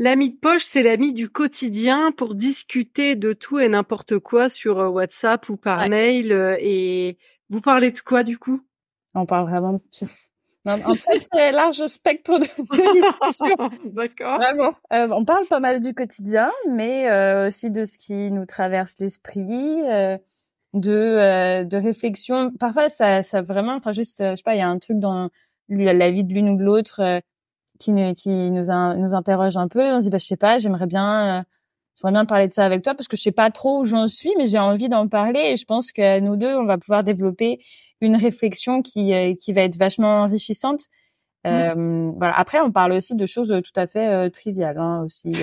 L'ami 0.00 0.30
de 0.30 0.38
poche, 0.38 0.64
c'est 0.64 0.82
l'ami 0.82 1.12
du 1.12 1.28
quotidien 1.28 2.10
pour 2.10 2.34
discuter 2.34 3.16
de 3.16 3.34
tout 3.34 3.58
et 3.58 3.68
n'importe 3.68 4.18
quoi 4.18 4.48
sur 4.48 4.78
euh, 4.78 4.88
WhatsApp 4.88 5.46
ou 5.50 5.58
par 5.58 5.90
mail. 5.90 6.32
Euh, 6.32 6.56
et 6.58 7.18
vous 7.50 7.60
parlez 7.60 7.90
de 7.90 8.00
quoi 8.00 8.22
du 8.22 8.38
coup? 8.38 8.62
On 9.14 9.26
parle 9.26 9.50
vraiment 9.50 9.74
de 9.74 9.78
tout. 9.78 10.06
Un 10.64 10.78
très 10.94 11.18
très 11.18 11.52
large 11.52 11.86
spectre 11.86 12.38
de, 12.38 12.46
discussion. 12.46 13.70
D'accord. 13.92 14.38
Vraiment. 14.38 14.72
Euh, 14.94 15.08
on 15.10 15.26
parle 15.26 15.46
pas 15.46 15.60
mal 15.60 15.80
du 15.80 15.92
quotidien, 15.92 16.50
mais 16.66 17.46
aussi 17.46 17.70
de 17.70 17.84
ce 17.84 17.98
qui 17.98 18.30
nous 18.30 18.46
traverse 18.46 18.94
l'esprit, 19.00 19.82
de 20.72 21.62
de 21.62 21.76
réflexion. 21.76 22.52
Parfois, 22.58 22.88
ça, 22.88 23.22
ça 23.22 23.42
vraiment, 23.42 23.74
enfin 23.74 23.92
juste, 23.92 24.22
je 24.22 24.36
sais 24.36 24.42
pas, 24.42 24.54
il 24.54 24.58
y 24.58 24.62
a 24.62 24.68
un 24.68 24.78
truc 24.78 24.98
dans 24.98 25.28
la 25.68 26.10
vie 26.10 26.24
de 26.24 26.32
l'une 26.32 26.50
ou 26.50 26.56
de 26.56 26.62
l'autre 26.62 27.22
qui, 27.80 27.92
nous, 27.92 28.14
qui 28.14 28.50
nous, 28.50 28.66
nous 28.96 29.14
interroge 29.14 29.56
un 29.56 29.66
peu. 29.66 29.82
On 29.82 30.00
se 30.00 30.04
dit, 30.04 30.10
bah, 30.10 30.18
je 30.18 30.26
sais 30.26 30.36
pas, 30.36 30.58
j'aimerais 30.58 30.86
bien, 30.86 31.40
euh, 31.40 31.42
j'aimerais 31.96 32.12
bien 32.12 32.24
parler 32.26 32.46
de 32.46 32.52
ça 32.52 32.64
avec 32.64 32.82
toi 32.82 32.94
parce 32.94 33.08
que 33.08 33.16
je 33.16 33.22
sais 33.22 33.32
pas 33.32 33.50
trop 33.50 33.80
où 33.80 33.84
j'en 33.84 34.06
suis, 34.06 34.32
mais 34.38 34.46
j'ai 34.46 34.58
envie 34.58 34.88
d'en 34.88 35.08
parler 35.08 35.40
et 35.40 35.56
je 35.56 35.64
pense 35.64 35.90
que 35.90 36.20
nous 36.20 36.36
deux, 36.36 36.54
on 36.54 36.66
va 36.66 36.78
pouvoir 36.78 37.02
développer 37.02 37.58
une 38.00 38.16
réflexion 38.16 38.82
qui, 38.82 39.12
euh, 39.12 39.34
qui 39.34 39.52
va 39.52 39.62
être 39.62 39.76
vachement 39.76 40.22
enrichissante. 40.22 40.82
Euh, 41.46 42.12
voilà. 42.18 42.38
Après, 42.38 42.60
on 42.60 42.70
parle 42.70 42.92
aussi 42.92 43.14
de 43.14 43.26
choses 43.26 43.54
tout 43.64 43.72
à 43.80 43.86
fait 43.86 44.08
euh, 44.08 44.28
triviales, 44.28 44.78
hein, 44.78 45.04
aussi. 45.04 45.32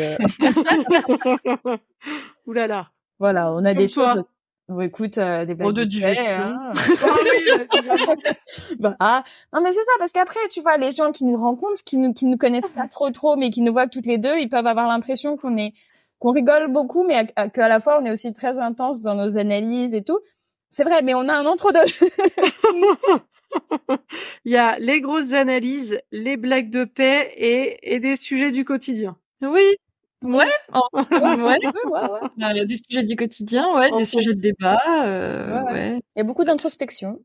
Ouh 2.46 2.54
là 2.54 2.68
là. 2.68 2.92
Voilà, 3.20 3.52
on 3.52 3.66
a 3.66 3.74
des 3.74 3.88
choses 3.88 4.24
Bon, 4.70 4.82
écoute, 4.82 5.18
euh, 5.18 5.46
des 5.46 5.56
blagues 5.56 5.72
de 5.74 6.28
hein. 6.28 6.74
bah, 8.80 8.98
ah. 9.00 9.24
Non, 9.54 9.62
mais 9.62 9.72
c'est 9.72 9.84
ça, 9.84 9.92
parce 9.98 10.12
qu'après, 10.12 10.42
tu 10.50 10.62
vois, 10.62 10.76
les 10.76 10.92
gens 10.92 11.14
qui 11.14 11.24
nous 11.24 11.38
rencontrent, 11.38 11.82
qui 11.86 11.98
nous, 11.98 12.14
qui 12.14 12.26
nous 12.26 12.38
connaissent 12.38 12.72
pas 12.72 12.88
trop, 12.88 13.10
trop, 13.12 13.38
mais 13.38 13.50
qui 13.50 13.62
nous 13.62 13.72
voient 13.72 13.88
toutes 13.88 14.06
les 14.06 14.18
deux, 14.18 14.38
ils 14.40 14.50
peuvent 14.50 14.68
avoir 14.68 14.88
l'impression 14.88 15.38
qu'on 15.38 15.56
est, 15.56 15.74
qu'on 16.20 16.34
rigole 16.34 16.70
beaucoup, 16.70 17.06
mais 17.06 17.28
qu'à 17.54 17.70
la 17.70 17.80
fois, 17.80 17.98
on 18.02 18.06
est 18.06 18.12
aussi 18.12 18.34
très 18.34 18.60
intense 18.60 19.02
dans 19.02 19.16
nos 19.16 19.38
analyses 19.38 19.94
et 19.94 20.04
tout. 20.04 20.20
C'est 20.70 20.84
vrai, 20.84 21.02
mais 21.02 21.14
on 21.14 21.30
a 21.30 21.34
un 21.34 21.46
entre-deux. 21.46 21.80
Il 24.44 24.52
y 24.52 24.58
a 24.58 24.78
les 24.80 25.00
grosses 25.00 25.32
analyses, 25.32 25.98
les 26.12 26.36
blagues 26.36 26.70
de 26.70 26.84
paix 26.84 27.32
et, 27.38 27.96
et 27.96 28.00
des 28.02 28.18
sujets 28.18 28.52
du 28.52 28.66
quotidien. 28.66 29.16
Oui, 29.42 29.78
Ouais, 30.24 30.46
ouais, 30.94 31.36
ouais, 31.38 31.58
Il 32.38 32.58
y 32.58 32.60
a 32.60 32.66
des 32.66 32.76
sujets 32.78 33.04
du 33.04 33.16
quotidien, 33.16 33.72
ouais, 33.76 33.92
des 33.92 34.06
sujets 34.06 34.34
de 34.34 34.40
débat, 34.42 34.80
euh, 35.06 35.62
ouais, 35.64 35.96
Il 36.16 36.20
y 36.20 36.22
a 36.22 36.24
beaucoup 36.24 36.44
d'introspection. 36.44 37.20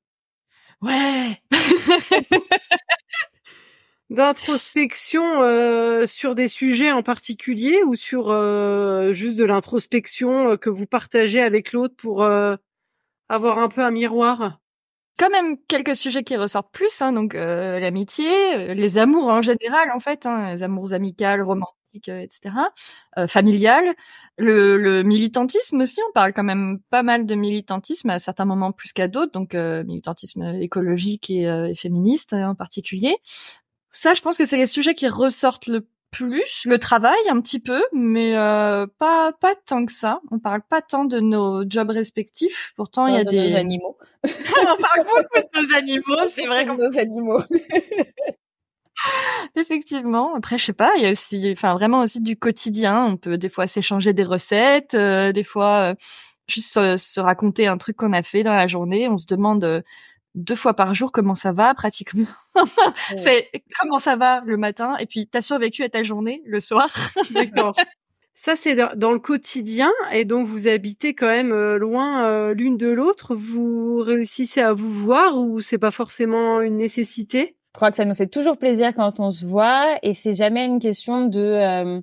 Ouais. 0.83 1.41
d'introspection 4.11 5.43
euh, 5.43 6.07
sur 6.07 6.35
des 6.35 6.49
sujets 6.49 6.93
en 6.93 7.03
particulier 7.03 7.83
ou 7.85 7.95
sur 7.95 8.31
euh, 8.31 9.13
juste 9.13 9.37
de 9.39 9.45
l'introspection 9.45 10.51
euh, 10.53 10.57
que 10.57 10.69
vous 10.71 10.87
partagez 10.87 11.41
avec 11.41 11.73
l'autre 11.73 11.95
pour 11.97 12.23
euh, 12.23 12.57
avoir 13.29 13.59
un 13.59 13.69
peu 13.69 13.83
un 13.83 13.91
miroir? 13.93 14.59
Quand 15.19 15.31
même 15.31 15.57
quelques 15.69 15.95
sujets 15.97 16.25
qui 16.25 16.37
ressortent 16.37 16.73
plus, 16.73 17.01
hein, 17.03 17.13
donc 17.13 17.35
euh, 17.37 17.79
l'amitié, 17.81 18.75
les 18.75 18.99
amours 18.99 19.29
en 19.29 19.43
général 19.43 19.91
en 19.95 20.01
fait, 20.01 20.27
hein, 20.27 20.53
les 20.55 20.63
amours 20.65 20.93
amicales, 20.95 21.43
romantiques 21.43 21.77
euh, 22.09 22.21
etc. 22.21 22.55
Euh, 23.19 23.27
familial, 23.27 23.85
le, 24.39 24.77
le, 24.77 25.03
militantisme 25.03 25.81
aussi. 25.81 26.01
On 26.09 26.13
parle 26.13 26.33
quand 26.33 26.45
même 26.45 26.81
pas 26.91 27.03
mal 27.03 27.27
de 27.27 27.35
militantisme 27.35 28.11
à 28.11 28.19
certains 28.19 28.45
moments 28.45 28.73
plus 28.73 28.93
qu'à 28.93 29.09
d'autres, 29.09 29.33
donc 29.33 29.55
euh, 29.55 29.85
militantisme 29.85 30.43
écologique 30.61 31.31
et, 31.31 31.43
et 31.43 31.75
féministe 31.75 32.33
en 32.33 32.55
particulier. 32.55 33.17
Ça, 33.93 34.15
je 34.15 34.23
pense 34.23 34.39
que 34.39 34.45
c'est 34.45 34.57
les 34.57 34.67
sujets 34.67 34.95
qui 34.95 35.09
ressortent 35.09 35.67
le 35.67 35.87
plus, 36.13 36.67
le 36.67 36.79
travail 36.79 37.19
un 37.29 37.41
petit 37.41 37.59
peu, 37.59 37.83
mais 37.93 38.37
euh, 38.37 38.87
pas 38.99 39.33
pas 39.33 39.55
tant 39.67 39.85
que 39.85 39.93
ça. 39.93 40.21
On 40.31 40.39
parle 40.39 40.61
pas 40.63 40.83
tant 40.83 41.05
de 41.05 41.19
nos 41.19 41.69
jobs 41.69 41.91
respectifs. 41.91 42.73
Pourtant, 42.77 43.09
il 43.09 43.15
y 43.15 43.19
a 43.19 43.25
des 43.25 43.57
animaux. 43.57 43.97
on 44.25 44.83
parle 44.83 45.07
beaucoup 45.09 45.41
de 45.41 45.61
nos 45.61 45.75
animaux, 45.77 46.29
c'est 46.29 46.47
vrai. 46.47 46.67
De 46.67 46.73
nos 46.73 46.99
animaux. 46.99 47.43
Effectivement. 49.57 50.35
Après, 50.35 50.59
je 50.59 50.67
sais 50.67 50.73
pas, 50.73 50.93
il 50.97 51.03
y 51.03 51.07
a 51.07 51.13
aussi, 51.13 51.51
enfin, 51.53 51.75
vraiment 51.75 52.01
aussi 52.01 52.21
du 52.21 52.37
quotidien. 52.37 53.05
On 53.05 53.17
peut 53.17 53.39
des 53.39 53.49
fois 53.49 53.67
s'échanger 53.67 54.13
des 54.13 54.25
recettes, 54.25 54.95
euh, 54.95 55.33
des 55.33 55.45
fois 55.45 55.91
euh, 55.91 55.95
juste 56.49 56.97
se 56.97 57.21
raconter 57.21 57.67
un 57.67 57.79
truc 57.79 57.97
qu'on 57.97 58.13
a 58.13 58.23
fait 58.23 58.43
dans 58.43 58.55
la 58.55 58.67
journée. 58.67 59.09
On 59.09 59.19
se 59.19 59.27
demande 59.27 59.65
euh, 59.65 59.83
deux 60.35 60.55
fois 60.57 60.75
par 60.75 60.95
jour 60.95 61.13
comment 61.13 61.35
ça 61.35 61.53
va 61.53 61.75
pratiquement. 61.75 62.27
c'est 63.17 63.51
comment 63.79 63.99
ça 63.99 64.17
va 64.17 64.43
le 64.45 64.57
matin 64.57 64.97
et 64.99 65.07
puis 65.07 65.27
t'as 65.27 65.43
survécu 65.43 65.83
à 65.83 65.89
ta 65.89 66.03
journée 66.03 66.43
le 66.47 66.61
soir. 66.61 66.91
D'accord. 67.31 67.77
Ça 68.35 68.57
c'est 68.57 68.75
dans 68.97 69.13
le 69.13 69.19
quotidien 69.19 69.93
et 70.11 70.25
donc 70.25 70.49
vous 70.49 70.67
habitez 70.67 71.15
quand 71.15 71.27
même 71.27 71.55
loin 71.77 72.53
l'une 72.55 72.79
de 72.79 72.89
l'autre. 72.89 73.35
Vous 73.35 73.99
réussissez 73.99 74.63
à 74.63 74.73
vous 74.73 74.91
voir 74.91 75.37
ou 75.37 75.61
c'est 75.61 75.79
pas 75.79 75.91
forcément 75.91 76.63
une 76.63 76.79
nécessité? 76.79 77.57
Je 77.73 77.79
crois 77.79 77.91
que 77.91 77.97
ça 77.97 78.05
nous 78.05 78.15
fait 78.15 78.27
toujours 78.27 78.59
plaisir 78.59 78.95
quand 78.95 79.19
on 79.19 79.31
se 79.31 79.47
voit 79.47 79.97
et 80.03 80.13
c'est 80.13 80.35
jamais 80.35 80.67
une 80.67 80.79
question 80.79 81.23
de 81.23 81.41
euh, 81.41 82.03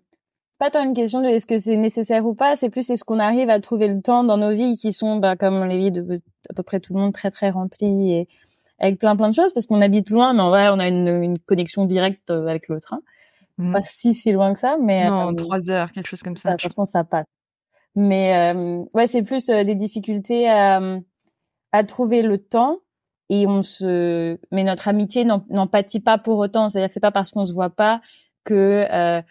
pas 0.57 0.71
tant 0.71 0.83
une 0.83 0.95
question 0.95 1.21
de 1.21 1.27
est-ce 1.27 1.45
que 1.45 1.59
c'est 1.59 1.77
nécessaire 1.77 2.25
ou 2.25 2.33
pas, 2.33 2.55
c'est 2.55 2.69
plus 2.69 2.89
est-ce 2.89 3.03
qu'on 3.03 3.19
arrive 3.19 3.51
à 3.51 3.59
trouver 3.59 3.87
le 3.87 4.01
temps 4.01 4.23
dans 4.23 4.37
nos 4.37 4.51
vies 4.51 4.75
qui 4.75 4.91
sont 4.93 5.17
bah, 5.17 5.35
comme 5.35 5.63
les 5.65 5.77
vies 5.77 5.91
de 5.91 6.21
à 6.49 6.53
peu 6.55 6.63
près 6.63 6.79
tout 6.79 6.95
le 6.95 6.99
monde 6.99 7.13
très 7.13 7.29
très 7.29 7.51
remplies 7.51 8.13
et 8.13 8.27
avec 8.79 8.97
plein 8.97 9.15
plein 9.15 9.29
de 9.29 9.35
choses 9.35 9.53
parce 9.53 9.67
qu'on 9.67 9.79
habite 9.81 10.09
loin 10.09 10.33
mais 10.33 10.41
en 10.41 10.49
vrai 10.49 10.69
on 10.69 10.79
a 10.79 10.87
une, 10.87 11.07
une 11.07 11.37
connexion 11.37 11.85
directe 11.85 12.31
avec 12.31 12.67
le 12.67 12.79
train. 12.79 13.01
Mmh. 13.59 13.73
Pas 13.73 13.83
si 13.83 14.15
si 14.15 14.31
loin 14.31 14.53
que 14.53 14.59
ça 14.59 14.75
mais 14.81 15.07
non, 15.07 15.29
euh, 15.29 15.33
trois 15.33 15.69
heures 15.69 15.91
quelque 15.91 16.07
chose 16.07 16.23
comme 16.23 16.37
ça. 16.37 16.51
ça 16.51 16.57
franchement 16.57 16.85
ça 16.85 17.03
passe. 17.03 17.27
Mais 17.95 18.55
euh, 18.55 18.83
ouais, 18.95 19.05
c'est 19.05 19.21
plus 19.21 19.45
des 19.47 19.75
difficultés 19.75 20.49
à 20.49 20.81
à 21.71 21.83
trouver 21.83 22.23
le 22.23 22.39
temps 22.39 22.79
et 23.29 23.47
on 23.47 23.63
se 23.63 24.37
mais 24.51 24.63
notre 24.63 24.87
amitié 24.87 25.23
n'en 25.23 25.67
pâtit 25.67 25.99
pas 25.99 26.17
pour 26.17 26.39
autant. 26.39 26.69
C'est-à-dire 26.69 26.87
que 26.87 26.93
c'est 26.93 26.99
pas 26.99 27.11
parce 27.11 27.31
qu'on 27.31 27.45
se 27.45 27.53
voit 27.53 27.69
pas 27.69 28.01
que 28.43 28.87
euh, 28.91 29.21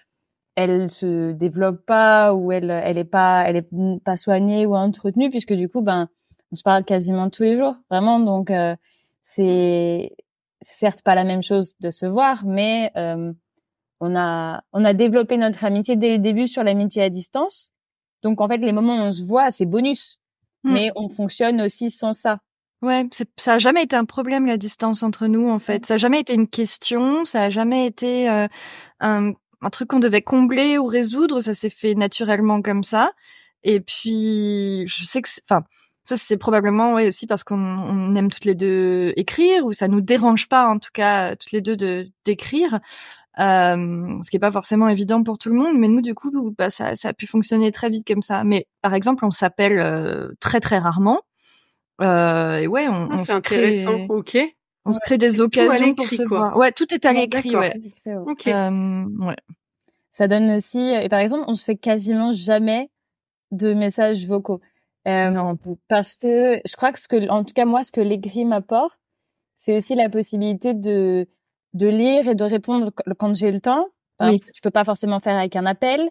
elle 0.55 0.91
se 0.91 1.33
développe 1.33 1.85
pas 1.85 2.33
ou 2.35 2.53
elle 2.53 2.71
elle 2.71 2.99
est 2.99 3.05
pas 3.05 3.45
elle 3.47 3.57
est 3.57 3.69
pas 4.05 4.17
soignée 4.17 4.67
ou 4.67 4.77
entretenue 4.77 5.31
puisque 5.31 5.53
du 5.53 5.69
coup 5.69 5.83
ben 5.83 6.09
on 6.53 6.57
se 6.57 6.63
parle 6.63 6.85
quasiment 6.85 7.29
tous 7.31 7.43
les 7.43 7.57
jours 7.57 7.77
vraiment. 7.91 8.21
Donc 8.21 8.51
euh, 8.51 8.77
c'est 9.23 10.13
certes 10.61 11.03
pas 11.03 11.15
la 11.15 11.25
même 11.25 11.43
chose 11.43 11.75
de 11.81 11.91
se 11.91 12.07
voir 12.07 12.45
mais 12.47 12.93
euh, 12.97 13.33
on 14.01 14.17
a 14.17 14.63
on 14.73 14.85
a 14.85 14.93
développé 14.95 15.37
notre 15.39 15.65
amitié 15.65 15.97
dès 15.97 16.11
le 16.11 16.19
début 16.19 16.47
sur 16.47 16.63
l'amitié 16.63 17.03
à 17.03 17.11
distance. 17.11 17.73
Donc 18.23 18.41
en 18.41 18.49
fait 18.49 18.59
les 18.59 18.73
moments 18.73 18.97
où 18.97 19.07
on 19.07 19.13
se 19.13 19.25
voit 19.25 19.51
c'est 19.51 19.67
bonus 19.67 20.21
mmh. 20.63 20.73
mais 20.73 20.93
on 20.95 21.09
fonctionne 21.09 21.61
aussi 21.63 21.91
sans 21.91 22.13
ça 22.13 22.39
Ouais, 22.83 23.05
ça 23.37 23.55
a 23.55 23.59
jamais 23.59 23.83
été 23.83 23.97
un 23.97 24.05
problème 24.05 24.47
la 24.47 24.57
distance 24.57 25.03
entre 25.03 25.27
nous 25.27 25.49
en 25.49 25.59
fait. 25.59 25.85
Ça 25.85 25.95
a 25.95 25.97
jamais 25.97 26.21
été 26.21 26.35
une 26.35 26.47
question, 26.49 27.25
ça 27.25 27.43
a 27.43 27.51
jamais 27.51 27.87
été 27.87 28.31
euh, 28.31 28.47
un, 29.01 29.33
un, 29.63 29.71
truc 29.71 29.89
qu'on 29.89 29.99
devait 29.99 30.23
combler 30.23 30.79
ou 30.79 30.87
résoudre. 30.87 31.41
Ça 31.41 31.55
s'est 31.55 31.71
fait 31.71 31.95
naturellement 31.95 32.63
comme 32.63 32.85
ça. 32.85 33.11
Et 33.65 33.81
puis, 33.81 34.85
je 34.87 35.05
sais 35.05 35.23
que, 35.23 35.29
enfin, 35.45 35.65
ça 36.05 36.17
c'est 36.17 36.37
probablement 36.39 36.95
ouais 36.95 37.09
aussi 37.09 37.27
parce 37.27 37.45
qu'on 37.45 37.59
on 37.59 38.15
aime 38.15 38.31
toutes 38.31 38.45
les 38.47 38.55
deux 38.55 39.13
écrire 39.17 39.67
ou 39.67 39.73
ça 39.75 39.89
nous 39.89 40.01
dérange 40.01 40.49
pas 40.49 40.67
en 40.69 40.79
tout 40.79 40.91
cas 40.95 41.37
toutes 41.37 41.53
les 41.53 41.61
deux 41.61 41.77
de 41.77 42.09
d'écrire. 42.25 42.81
Euh, 43.41 44.19
ce 44.23 44.31
qui 44.31 44.37
est 44.37 44.41
pas 44.41 44.51
forcément 44.53 44.89
évident 44.89 45.23
pour 45.23 45.39
tout 45.39 45.49
le 45.49 45.55
monde, 45.55 45.77
mais 45.79 45.87
nous 45.89 46.01
du 46.03 46.15
coup, 46.15 46.31
bah, 46.59 46.71
ça, 46.71 46.97
ça 46.97 47.11
a 47.11 47.13
pu 47.13 47.27
fonctionner 47.27 47.71
très 47.73 47.89
vite 47.91 48.07
comme 48.07 48.23
ça. 48.23 48.43
Mais 48.45 48.67
par 48.83 48.95
exemple, 48.95 49.25
on 49.25 49.31
s'appelle 49.31 49.79
euh, 49.79 50.31
très 50.41 50.61
très 50.61 50.79
rarement. 50.79 51.21
Euh, 52.01 52.59
et 52.59 52.67
ouais, 52.67 52.89
on, 52.89 53.09
ah, 53.11 53.15
on 53.15 53.25
se 53.25 53.37
crée, 53.39 53.87
ok. 54.09 54.39
On 54.85 54.95
se 54.95 55.01
crée 55.05 55.19
des 55.19 55.41
occasions 55.41 55.95
pour 55.95 56.09
se 56.09 56.23
voir. 56.23 56.57
Ouais, 56.57 56.73
tout 56.73 56.93
est 56.95 57.05
à 57.05 57.13
l'écrit, 57.13 57.55
ouais. 57.57 57.75
Ok. 58.27 58.47
Euh, 58.47 59.05
ouais. 59.21 59.37
Ça 60.11 60.29
donne 60.29 60.51
aussi, 60.51 60.81
et 60.81 61.09
par 61.09 61.21
exemple, 61.21 61.45
on 61.49 61.55
se 61.55 61.65
fait 61.65 61.77
quasiment 61.77 62.33
jamais 62.33 62.91
de 63.51 63.75
messages 63.75 64.27
vocaux. 64.27 64.61
Euh, 65.07 65.31
non. 65.31 65.57
Parce 65.89 66.17
que 66.17 66.61
je 66.65 66.77
crois 66.77 66.93
que 66.93 67.01
ce 67.01 67.09
que, 67.09 67.29
en 67.31 67.45
tout 67.45 67.55
cas 67.55 67.65
moi, 67.65 67.83
ce 67.83 67.93
que 67.93 68.01
l'écrit 68.01 68.45
m'apporte, 68.45 68.99
c'est 69.55 69.77
aussi 69.77 69.95
la 69.95 70.09
possibilité 70.09 70.75
de 70.75 71.27
de 71.75 71.87
lire 71.87 72.29
et 72.29 72.35
de 72.35 72.45
répondre 72.45 72.91
quand 73.19 73.35
j'ai 73.35 73.53
le 73.53 73.61
temps. 73.61 73.89
oui. 74.21 74.41
Je 74.55 74.61
peux 74.61 74.71
pas 74.71 74.85
forcément 74.85 75.21
faire 75.21 75.37
avec 75.37 75.55
un 75.57 75.67
appel. 75.67 76.09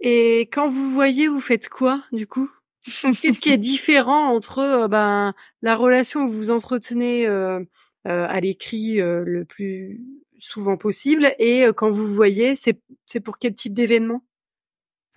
Et 0.00 0.42
quand 0.52 0.66
vous 0.68 0.90
voyez, 0.90 1.28
vous 1.28 1.40
faites 1.40 1.68
quoi 1.68 2.02
du 2.12 2.26
coup? 2.26 2.50
Qu'est-ce 2.84 3.40
qui 3.40 3.50
est 3.50 3.58
différent 3.58 4.34
entre 4.34 4.58
euh, 4.58 4.88
ben 4.88 5.34
la 5.62 5.76
relation 5.76 6.26
que 6.26 6.32
vous 6.32 6.50
entretenez 6.50 7.26
euh, 7.26 7.60
euh, 8.08 8.26
à 8.28 8.40
l'écrit 8.40 8.96
le 8.96 9.44
plus 9.44 10.00
souvent 10.38 10.76
possible 10.76 11.32
et 11.38 11.66
quand 11.76 11.90
vous 11.90 12.08
voyez, 12.08 12.56
c'est 12.56 12.80
c'est 13.06 13.20
pour 13.20 13.38
quel 13.38 13.54
type 13.54 13.74
d'événement? 13.74 14.22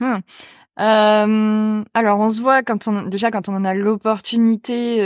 Hum. 0.01 0.21
alors 1.93 2.19
on 2.19 2.27
se 2.27 2.41
voit 2.41 2.63
quand 2.63 2.89
on 2.89 3.03
déjà 3.03 3.31
quand 3.31 3.47
on 3.47 3.55
en 3.55 3.63
a 3.63 3.73
l'opportunité 3.73 4.99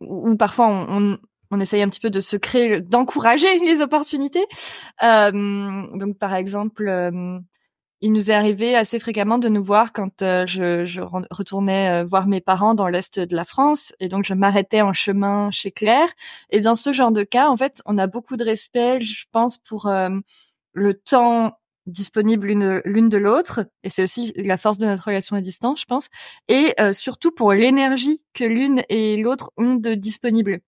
ou, 0.00 0.36
parfois 0.36 0.68
on, 0.68 1.18
on, 1.50 1.60
essaye 1.60 1.82
un 1.82 1.88
petit 1.88 1.98
peu 1.98 2.10
de 2.10 2.20
se 2.20 2.36
créer, 2.36 2.80
d'encourager 2.80 3.58
les 3.64 3.80
opportunités. 3.82 4.46
donc 5.02 6.18
par 6.18 6.34
exemple, 6.34 6.88
il 8.00 8.12
nous 8.12 8.30
est 8.30 8.34
arrivé 8.34 8.76
assez 8.76 8.98
fréquemment 8.98 9.38
de 9.38 9.48
nous 9.48 9.62
voir 9.62 9.92
quand 9.92 10.22
euh, 10.22 10.46
je, 10.46 10.84
je, 10.84 11.00
retournais 11.30 12.02
euh, 12.02 12.04
voir 12.04 12.26
mes 12.26 12.40
parents 12.40 12.74
dans 12.74 12.86
l'est 12.88 13.18
de 13.18 13.34
la 13.34 13.44
France 13.44 13.94
et 13.98 14.08
donc 14.08 14.24
je 14.24 14.34
m'arrêtais 14.34 14.82
en 14.82 14.92
chemin 14.92 15.50
chez 15.50 15.72
Claire. 15.72 16.08
Et 16.50 16.60
dans 16.60 16.74
ce 16.74 16.92
genre 16.92 17.12
de 17.12 17.24
cas 17.24 17.48
en 17.48 17.56
fait 17.56 17.82
on 17.86 17.98
a 17.98 18.06
beaucoup 18.06 18.36
de 18.36 18.44
respect 18.44 19.00
je 19.00 19.24
pense 19.32 19.58
pour 19.58 19.86
euh, 19.86 20.10
le 20.72 20.94
temps 20.94 21.58
disponible 21.86 22.48
l'une 22.84 23.08
de 23.08 23.16
l'autre 23.16 23.66
et 23.82 23.88
c'est 23.88 24.02
aussi 24.02 24.32
la 24.36 24.58
force 24.58 24.76
de 24.76 24.84
notre 24.84 25.04
relation 25.04 25.36
à 25.36 25.40
distance 25.40 25.80
je 25.80 25.86
pense 25.86 26.08
et 26.48 26.74
surtout 26.92 27.30
pour 27.30 27.54
l'énergie 27.54 28.20
que 28.34 28.44
l'une 28.44 28.82
et 28.90 29.16
l'autre 29.16 29.52
ont 29.56 29.74
de 29.74 29.94
disponible 29.94 30.60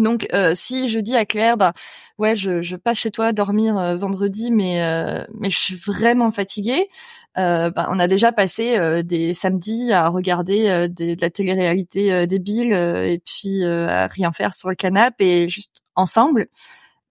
donc, 0.00 0.28
euh, 0.32 0.54
si 0.54 0.88
je 0.88 0.98
dis 0.98 1.16
à 1.16 1.24
Claire, 1.24 1.56
bah 1.56 1.72
ouais, 2.18 2.36
je, 2.36 2.62
je 2.62 2.76
passe 2.76 2.98
chez 2.98 3.10
toi 3.10 3.32
dormir 3.32 3.78
euh, 3.78 3.96
vendredi, 3.96 4.50
mais 4.50 4.82
euh, 4.82 5.24
mais 5.34 5.50
je 5.50 5.58
suis 5.58 5.76
vraiment 5.76 6.30
fatiguée. 6.30 6.88
bah, 7.36 7.88
on 7.90 7.98
a 7.98 8.08
déjà 8.08 8.32
passé 8.32 9.02
des 9.04 9.34
samedis 9.34 9.92
à 9.92 10.08
regarder 10.08 10.88
de 10.88 11.16
la 11.20 11.30
télé-réalité 11.30 12.26
débile 12.26 12.72
et 12.72 13.20
puis 13.24 13.64
à 13.64 14.06
rien 14.08 14.32
faire 14.32 14.52
sur 14.54 14.68
le 14.68 14.74
canapé 14.74 15.44
et 15.44 15.48
juste 15.48 15.82
ensemble. 15.94 16.48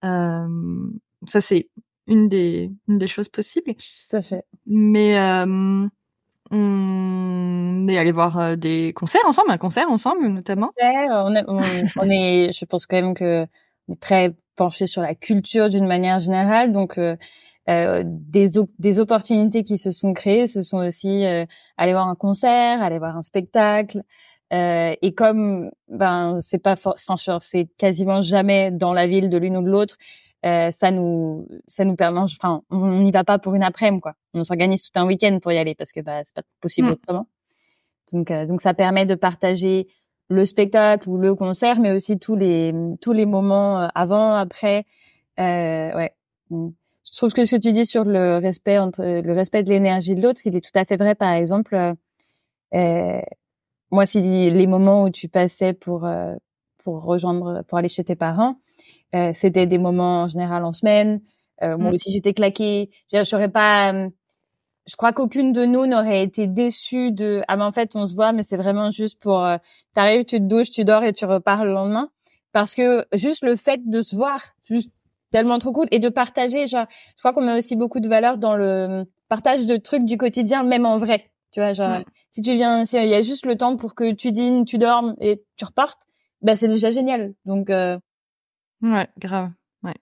ça 0.02 1.40
c'est 1.40 1.68
une 2.06 2.28
des 2.28 2.70
une 2.88 2.98
des 2.98 3.08
choses 3.08 3.28
possibles. 3.28 3.74
Tout 3.74 4.16
à 4.16 4.22
fait. 4.22 4.44
Mais 4.66 5.16
on 6.50 7.86
est 7.88 7.98
allé 7.98 8.12
voir 8.12 8.38
euh, 8.38 8.56
des 8.56 8.92
concerts 8.92 9.24
ensemble, 9.26 9.50
un 9.50 9.58
concert 9.58 9.90
ensemble 9.90 10.26
notamment. 10.28 10.70
On 10.80 11.34
est, 11.34 11.44
on, 11.46 12.10
est, 12.10 12.52
je 12.52 12.64
pense 12.64 12.86
quand 12.86 12.96
même 12.96 13.14
que 13.14 13.46
très 14.00 14.34
penché 14.56 14.86
sur 14.86 15.02
la 15.02 15.14
culture 15.14 15.68
d'une 15.68 15.86
manière 15.86 16.20
générale, 16.20 16.72
donc 16.72 16.98
euh, 16.98 17.16
euh 17.68 18.02
des, 18.04 18.50
des 18.78 19.00
opportunités 19.00 19.62
qui 19.62 19.78
se 19.78 19.90
sont 19.90 20.12
créées, 20.12 20.46
ce 20.46 20.62
sont 20.62 20.78
aussi 20.78 21.24
euh, 21.24 21.46
aller 21.76 21.92
voir 21.92 22.08
un 22.08 22.14
concert, 22.14 22.82
aller 22.82 22.98
voir 22.98 23.16
un 23.16 23.22
spectacle. 23.22 24.02
Euh, 24.52 24.94
et 25.00 25.14
comme 25.14 25.70
ben 25.88 26.38
c'est 26.40 26.58
pas 26.58 26.72
enfin 26.72 27.38
c'est 27.40 27.68
quasiment 27.78 28.20
jamais 28.20 28.72
dans 28.72 28.92
la 28.92 29.06
ville 29.06 29.28
de 29.28 29.38
l'une 29.38 29.56
ou 29.56 29.62
de 29.62 29.68
l'autre, 29.68 29.96
euh, 30.46 30.70
ça 30.70 30.90
nous 30.90 31.46
ça 31.66 31.84
nous 31.84 31.96
permet 31.96 32.20
enfin 32.20 32.62
on 32.70 33.00
n'y 33.00 33.10
va 33.10 33.24
pas 33.24 33.38
pour 33.38 33.54
une 33.54 33.62
après-midi 33.62 34.00
quoi. 34.00 34.14
On 34.32 34.42
s'organise 34.42 34.90
tout 34.90 34.98
un 34.98 35.04
week-end 35.04 35.38
pour 35.40 35.52
y 35.52 35.58
aller 35.58 35.74
parce 35.74 35.92
que 35.92 36.00
bah 36.00 36.22
c'est 36.24 36.34
pas 36.34 36.42
possible 36.60 36.88
mm. 36.88 36.92
autrement. 36.92 37.26
Donc 38.12 38.30
euh, 38.30 38.46
donc 38.46 38.62
ça 38.62 38.72
permet 38.72 39.04
de 39.04 39.14
partager 39.14 39.88
le 40.28 40.44
spectacle 40.46 41.08
ou 41.08 41.18
le 41.18 41.34
concert 41.34 41.78
mais 41.78 41.92
aussi 41.92 42.18
tous 42.18 42.36
les 42.36 42.72
tous 43.02 43.12
les 43.12 43.26
moments 43.26 43.80
euh, 43.80 43.88
avant 43.94 44.34
après. 44.34 44.86
Euh, 45.38 45.94
ouais. 45.94 46.14
Mm. 46.48 46.68
je 47.04 47.16
trouve 47.16 47.32
que 47.32 47.44
ce 47.44 47.56
que 47.56 47.60
tu 47.60 47.72
dis 47.72 47.84
sur 47.84 48.04
le 48.04 48.38
respect 48.38 48.78
entre 48.78 49.02
le 49.02 49.32
respect 49.34 49.62
de 49.62 49.68
l'énergie 49.68 50.14
de 50.14 50.22
l'autre 50.22 50.40
il 50.46 50.56
est 50.56 50.62
tout 50.62 50.78
à 50.78 50.86
fait 50.86 50.96
vrai. 50.96 51.14
Par 51.14 51.34
exemple 51.34 51.94
euh, 52.74 53.20
moi 53.90 54.06
si 54.06 54.20
les 54.50 54.66
moments 54.66 55.02
où 55.04 55.10
tu 55.10 55.28
passais 55.28 55.74
pour 55.74 56.08
pour 56.82 57.02
rejoindre 57.02 57.62
pour 57.68 57.76
aller 57.76 57.90
chez 57.90 58.04
tes 58.04 58.16
parents 58.16 58.56
euh, 59.14 59.32
c'était 59.34 59.66
des 59.66 59.78
moments 59.78 60.22
en 60.22 60.28
général 60.28 60.64
en 60.64 60.72
semaine. 60.72 61.20
Euh, 61.62 61.76
moi 61.76 61.90
mmh. 61.90 61.94
aussi, 61.94 62.12
j'étais 62.12 62.32
claquée. 62.32 62.90
Je 63.12 63.24
serais 63.24 63.48
pas. 63.48 63.92
Euh, 63.92 64.08
je 64.86 64.96
crois 64.96 65.12
qu'aucune 65.12 65.52
de 65.52 65.64
nous 65.64 65.86
n'aurait 65.86 66.22
été 66.22 66.46
déçue 66.46 67.12
de. 67.12 67.42
Ah 67.48 67.56
mais 67.56 67.64
en 67.64 67.72
fait, 67.72 67.94
on 67.96 68.06
se 68.06 68.14
voit, 68.14 68.32
mais 68.32 68.42
c'est 68.42 68.56
vraiment 68.56 68.90
juste 68.90 69.20
pour. 69.20 69.44
Euh, 69.44 69.56
T'arrives, 69.94 70.24
tu 70.24 70.38
te 70.38 70.44
douches, 70.44 70.70
tu 70.70 70.84
dors 70.84 71.04
et 71.04 71.12
tu 71.12 71.24
repars 71.24 71.64
le 71.64 71.72
lendemain. 71.72 72.10
Parce 72.52 72.74
que 72.74 73.06
juste 73.14 73.44
le 73.44 73.56
fait 73.56 73.80
de 73.88 74.00
se 74.02 74.16
voir, 74.16 74.40
juste 74.64 74.92
tellement 75.30 75.58
trop 75.58 75.72
cool 75.72 75.86
et 75.90 75.98
de 75.98 76.08
partager. 76.08 76.66
Genre, 76.66 76.86
je 76.90 77.22
crois 77.22 77.32
qu'on 77.32 77.42
met 77.42 77.56
aussi 77.56 77.76
beaucoup 77.76 78.00
de 78.00 78.08
valeur 78.08 78.38
dans 78.38 78.56
le 78.56 79.04
partage 79.28 79.66
de 79.66 79.76
trucs 79.76 80.04
du 80.04 80.16
quotidien, 80.16 80.64
même 80.64 80.86
en 80.86 80.96
vrai. 80.96 81.30
Tu 81.52 81.60
vois, 81.60 81.72
genre, 81.72 82.00
si 82.30 82.42
tu 82.42 82.54
viens, 82.54 82.84
il 82.84 83.08
y 83.08 83.14
a 83.14 83.22
juste 83.22 83.46
le 83.46 83.56
temps 83.56 83.76
pour 83.76 83.94
que 83.94 84.12
tu 84.12 84.32
dînes, 84.32 84.64
tu 84.64 84.78
dormes 84.78 85.14
et 85.20 85.42
tu 85.56 85.64
repartes, 85.64 86.02
bah 86.42 86.56
c'est 86.56 86.68
déjà 86.68 86.90
génial. 86.90 87.34
Donc, 87.44 87.70
euh... 87.70 87.98
ouais, 88.82 89.08
grave, 89.18 89.50
ouais. 89.82 89.94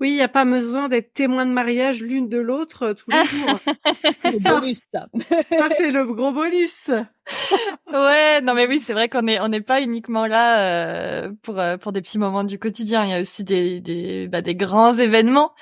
Oui, 0.00 0.10
il 0.10 0.14
n'y 0.14 0.22
a 0.22 0.28
pas 0.28 0.44
besoin 0.44 0.88
d'être 0.88 1.14
témoin 1.14 1.46
de 1.46 1.52
mariage 1.52 2.02
l'une 2.02 2.28
de 2.28 2.38
l'autre 2.38 2.82
euh, 2.82 2.94
tous 2.94 3.10
les 3.10 3.24
jours. 3.24 3.58
c'est 4.24 4.32
le 4.32 4.60
bonus, 4.60 4.80
ça. 4.88 5.06
ça 5.48 5.68
c'est 5.76 5.90
le 5.92 6.04
gros 6.06 6.32
bonus. 6.32 6.90
ouais, 7.92 8.40
non 8.40 8.54
mais 8.54 8.66
oui, 8.66 8.80
c'est 8.80 8.94
vrai 8.94 9.08
qu'on 9.08 9.26
est 9.28 9.38
on 9.40 9.48
n'est 9.48 9.60
pas 9.60 9.80
uniquement 9.80 10.26
là 10.26 10.58
euh, 10.60 11.32
pour 11.42 11.60
euh, 11.60 11.76
pour 11.76 11.92
des 11.92 12.02
petits 12.02 12.18
moments 12.18 12.42
du 12.42 12.58
quotidien. 12.58 13.04
Il 13.04 13.10
y 13.10 13.14
a 13.14 13.20
aussi 13.20 13.44
des 13.44 13.80
des 13.80 14.26
bah, 14.26 14.42
des 14.42 14.56
grands 14.56 14.94
événements 14.94 15.54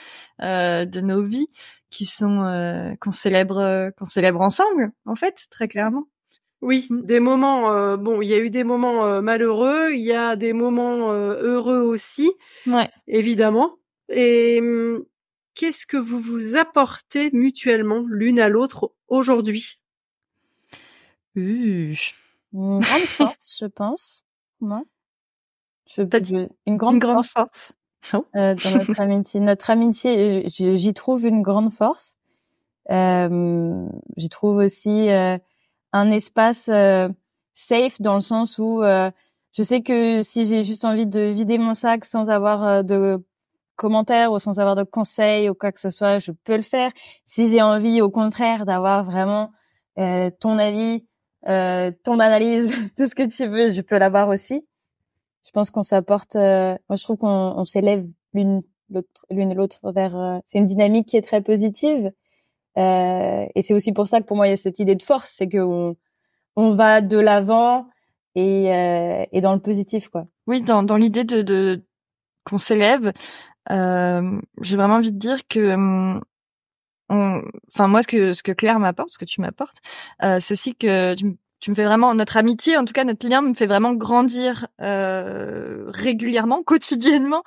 euh, 0.43 0.87
de 0.87 1.01
nos 1.03 1.23
vies 1.23 1.49
qui 1.91 2.07
sont 2.07 2.43
euh, 2.45 2.95
qu'on 3.01 3.11
célèbre 3.11 3.91
qu'on 3.99 4.07
célèbre 4.07 4.41
ensemble, 4.41 4.91
en 5.05 5.17
fait, 5.17 5.49
très 5.51 5.69
clairement. 5.69 6.07
Oui, 6.63 6.89
des 6.91 7.21
moments. 7.21 7.97
bon, 7.97 8.21
il 8.21 8.29
y 8.29 8.35
a 8.35 8.39
eu 8.39 8.51
des 8.51 8.65
moments 8.65 9.23
malheureux, 9.23 9.93
il 9.93 10.03
y 10.03 10.13
a 10.13 10.37
des 10.37 10.53
moments 10.53 11.11
heureux 11.13 11.81
aussi. 11.81 12.31
Ouais. 12.67 12.91
Évidemment. 13.07 13.77
Et 14.11 14.59
hum, 14.61 15.05
qu'est-ce 15.55 15.87
que 15.87 15.97
vous 15.97 16.21
vous 16.21 16.57
apportez 16.57 17.31
mutuellement 17.33 18.05
l'une 18.09 18.41
à 18.41 18.49
l'autre 18.49 18.93
aujourd'hui? 19.09 19.81
Une 21.37 21.95
grande 22.53 23.03
force, 23.03 23.59
je 23.61 23.67
pense. 23.67 24.25
Moi, 24.61 24.83
je 25.87 26.03
peux 26.03 26.21
dire 26.21 26.49
une 26.67 26.77
grande, 26.77 26.99
grande 26.99 27.25
force. 27.25 27.73
Euh, 28.15 28.55
dans 28.55 28.71
notre 28.79 29.01
amitié. 29.01 29.41
Notre 29.41 29.71
amitié, 29.71 30.45
euh, 30.45 30.49
j'y 30.49 30.95
trouve 30.95 31.27
une 31.27 31.43
grande 31.43 31.71
force. 31.71 32.17
Euh, 32.91 33.87
j'y 34.17 34.29
trouve 34.29 34.57
aussi 34.57 35.11
euh, 35.11 35.39
un 35.93 36.11
espace 36.11 36.69
euh, 36.69 37.09
safe 37.55 38.01
dans 38.01 38.15
le 38.15 38.21
sens 38.21 38.59
où 38.59 38.83
euh, 38.83 39.11
je 39.53 39.63
sais 39.63 39.83
que 39.83 40.23
si 40.23 40.47
j'ai 40.47 40.63
juste 40.63 40.85
envie 40.85 41.07
de 41.07 41.21
vider 41.21 41.59
mon 41.59 41.75
sac 41.75 42.05
sans 42.05 42.31
avoir 42.31 42.85
de 42.85 43.25
commentaires 43.77 44.33
ou 44.33 44.39
sans 44.39 44.61
avoir 44.61 44.77
de 44.77 44.83
conseils 44.83 45.49
ou 45.49 45.55
quoi 45.55 45.73
que 45.73 45.81
ce 45.81 45.91
soit, 45.91 46.19
je 46.19 46.33
peux 46.33 46.57
le 46.57 46.63
faire. 46.63 46.93
Si 47.27 47.49
j'ai 47.49 47.63
envie, 47.63 48.03
au 48.03 48.11
contraire, 48.11 48.67
d'avoir 48.67 49.05
vraiment 49.05 49.51
euh, 49.99 50.31
ton 50.39 50.59
avis, 50.59 51.07
euh, 51.49 51.91
ton 52.05 52.21
analyse, 52.21 52.71
tout 52.97 53.07
ce 53.07 53.15
que 53.15 53.27
tu 53.27 53.47
veux, 53.47 53.69
je 53.69 53.81
peux 53.81 53.99
l'avoir 53.99 54.29
aussi. 54.29 54.67
Je 55.45 55.51
pense 55.51 55.71
qu'on 55.71 55.83
s'apporte. 55.83 56.37
Euh, 56.37 56.77
moi, 56.89 56.97
je 56.97 57.03
trouve 57.03 57.17
qu'on 57.17 57.55
on, 57.57 57.65
s'élève 57.65 58.07
l'une 58.35 58.63
l'autre, 58.91 59.27
l'une 59.31 59.55
l'autre 59.55 59.93
vers. 59.93 60.17
Euh, 60.17 60.39
c'est 60.45 60.59
une 60.59 60.67
dynamique 60.67 61.07
qui 61.09 61.17
est 61.17 61.23
très 61.23 61.41
positive. 61.41 62.13
Euh, 62.81 63.47
et 63.55 63.63
c'est 63.63 63.75
aussi 63.75 63.93
pour 63.93 64.09
ça 64.09 64.21
que 64.21 64.27
pour 64.27 64.37
moi, 64.37 64.47
il 64.49 64.51
y 64.51 64.55
a 64.55 64.57
cette 64.57 64.79
idée 64.79 64.95
de 64.97 65.03
force, 65.03 65.31
c'est 65.31 65.49
que 65.49 65.59
on, 65.59 65.97
on 66.57 66.75
va 66.75 67.01
de 67.01 67.19
l'avant 67.19 67.87
et, 68.35 68.67
et 69.33 69.41
dans 69.41 69.53
le 69.53 69.61
positif, 69.61 70.09
quoi. 70.09 70.27
Oui, 70.47 70.63
dans, 70.63 70.83
dans 70.83 70.97
l'idée 70.97 71.25
de, 71.25 71.43
de 71.43 71.85
qu'on 72.45 72.59
s'élève, 72.59 73.13
euh, 73.71 74.41
j'ai 74.61 74.77
vraiment 74.77 74.97
envie 74.97 75.13
de 75.13 75.19
dire 75.19 75.47
que 75.49 75.75
hum, 75.75 76.21
enfin 77.09 77.89
moi 77.89 78.03
ce 78.03 78.09
que 78.09 78.33
ce 78.33 78.43
que 78.43 78.53
Claire 78.53 78.79
m'apporte, 78.79 79.11
ce 79.11 79.19
que 79.19 79.25
tu 79.25 79.41
m'apportes, 79.41 79.79
euh, 80.23 80.39
c'est 80.41 80.53
aussi 80.53 80.75
que 80.75 81.15
tu, 81.15 81.37
tu, 81.61 81.71
me 81.71 81.75
fais 81.75 81.85
vraiment 81.85 82.15
notre 82.15 82.37
amitié, 82.37 82.77
en 82.77 82.85
tout 82.85 82.93
cas 82.93 83.05
notre 83.05 83.29
lien 83.29 83.43
me 83.43 83.55
fait 83.55 83.67
vraiment 83.67 83.93
grandir 83.93 84.67
euh, 84.81 85.85
régulièrement, 85.89 86.63
quotidiennement. 86.65 87.43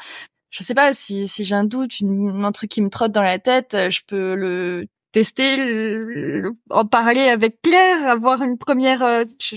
Je 0.49 0.63
sais 0.63 0.75
pas 0.75 0.93
si 0.93 1.27
si 1.27 1.45
j'ai 1.45 1.55
un 1.55 1.63
doute, 1.65 1.93
un 2.03 2.51
truc 2.51 2.69
qui 2.71 2.81
me 2.81 2.89
trotte 2.89 3.11
dans 3.11 3.21
la 3.23 3.39
tête, 3.39 3.75
je 3.89 4.01
peux 4.07 4.35
le 4.35 4.87
tester, 5.13 6.43
en 6.69 6.85
parler 6.85 7.29
avec 7.29 7.61
Claire, 7.61 8.07
avoir 8.07 8.41
une 8.41 8.57
première. 8.57 9.01
Euh, 9.01 9.23
je, 9.39 9.55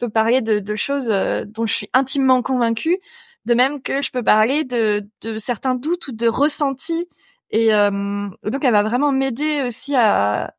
peux 0.00 0.08
parler 0.08 0.40
de, 0.40 0.74
choses 0.74 1.08
euh, 1.08 1.44
dont 1.46 1.66
je 1.66 1.74
suis 1.74 1.90
intimement 1.92 2.42
convaincue 2.42 2.98
de 3.44 3.54
même 3.54 3.80
que 3.80 4.02
je 4.02 4.10
peux 4.10 4.24
parler 4.24 4.64
de, 4.64 5.06
certains 5.38 5.76
doutes 5.76 6.08
ou 6.08 6.12
de 6.12 6.26
ressentis. 6.26 7.06
Et 7.50 7.72
euh, 7.72 8.28
donc, 8.42 8.64
elle 8.64 8.72
va 8.72 8.82
vraiment 8.82 9.12
m'aider 9.12 9.62
aussi 9.62 9.94
à, 9.94 10.52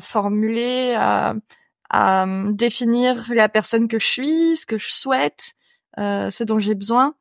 formuler, 0.00 0.94
à, 0.98 1.34
à 1.88 2.26
définir 2.50 3.32
la 3.32 3.48
personne 3.48 3.88
que 3.88 3.98
je 3.98 4.06
suis, 4.06 4.56
ce 4.56 4.66
que 4.66 4.76
je 4.76 4.90
souhaite, 4.90 5.54
ce 5.96 6.44
dont 6.44 6.58
j'ai 6.58 6.74
besoin. 6.74 7.14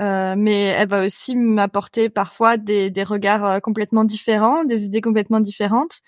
Euh, 0.00 0.34
mais 0.36 0.64
elle 0.64 0.88
va 0.88 1.04
aussi 1.04 1.36
m'apporter 1.36 2.08
parfois 2.08 2.56
des, 2.56 2.90
des 2.90 3.04
regards 3.04 3.44
euh, 3.44 3.60
complètement 3.60 4.04
différents, 4.04 4.64
des 4.64 4.84
idées 4.84 5.00
complètement 5.00 5.40
différentes. 5.40 6.00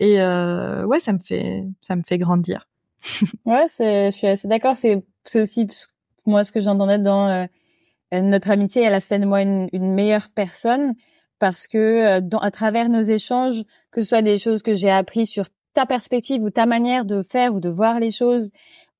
Et 0.00 0.20
euh, 0.20 0.84
ouais, 0.84 1.00
ça 1.00 1.12
me 1.12 1.18
fait 1.18 1.64
ça 1.80 1.96
me 1.96 2.02
fait 2.02 2.18
grandir. 2.18 2.68
ouais, 3.46 3.66
je 3.68 4.10
suis 4.10 4.26
assez 4.26 4.48
d'accord. 4.48 4.76
C'est 4.76 5.02
aussi 5.40 5.66
moi 6.26 6.44
ce 6.44 6.52
que 6.52 6.60
j'entendais 6.60 6.98
dans 6.98 7.28
euh, 7.28 7.46
euh, 8.14 8.20
notre 8.20 8.50
amitié, 8.50 8.82
elle 8.82 8.94
a 8.94 9.00
fait 9.00 9.18
de 9.18 9.26
moi 9.26 9.42
une, 9.42 9.68
meilleure 9.72 10.28
personne 10.34 10.94
parce 11.38 11.66
que 11.66 12.20
dans, 12.20 12.38
à 12.38 12.50
travers 12.50 12.88
nos 12.88 13.02
échanges, 13.02 13.62
que 13.90 14.00
ce 14.00 14.08
soit 14.08 14.22
des 14.22 14.38
choses 14.38 14.62
que 14.62 14.74
j'ai 14.74 14.90
appris 14.90 15.26
sur 15.26 15.44
ta 15.74 15.84
perspective 15.84 16.42
ou 16.42 16.50
ta 16.50 16.66
manière 16.66 17.04
de 17.04 17.22
faire 17.22 17.54
ou 17.54 17.60
de 17.60 17.68
voir 17.68 18.00
les 18.00 18.10
choses, 18.10 18.50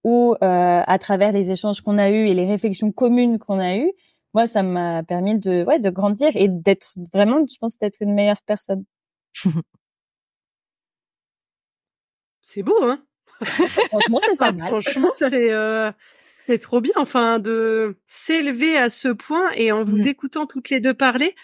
ou 0.04 0.34
à 0.40 0.98
travers 1.00 1.32
les 1.32 1.50
échanges 1.50 1.80
qu'on 1.80 1.96
a 1.96 2.10
eus 2.10 2.28
et 2.28 2.34
les 2.34 2.44
réflexions 2.44 2.92
communes 2.92 3.38
qu'on 3.38 3.58
a 3.58 3.76
eues, 3.76 3.90
moi, 4.36 4.46
ça 4.46 4.62
m'a 4.62 5.02
permis 5.02 5.38
de, 5.38 5.64
ouais, 5.64 5.78
de 5.78 5.88
grandir 5.88 6.28
et 6.34 6.48
d'être 6.48 6.92
vraiment, 7.12 7.44
je 7.50 7.56
pense, 7.58 7.78
d'être 7.78 7.96
une 8.02 8.12
meilleure 8.12 8.42
personne. 8.44 8.84
c'est 12.42 12.62
beau, 12.62 12.84
hein 12.84 13.02
Franchement, 13.42 14.18
c'est 14.20 14.36
pas 14.36 14.52
mal. 14.52 14.68
Franchement, 14.68 15.10
c'est 15.18 15.50
c'est 16.46 16.58
trop 16.58 16.80
bien, 16.80 16.92
enfin, 16.96 17.38
de 17.38 17.96
s'élever 18.06 18.76
à 18.76 18.90
ce 18.90 19.08
point 19.08 19.50
et 19.56 19.72
en 19.72 19.84
vous 19.84 20.04
mmh. 20.04 20.08
écoutant 20.08 20.46
toutes 20.46 20.68
les 20.70 20.80
deux 20.80 20.94
parler, 20.94 21.34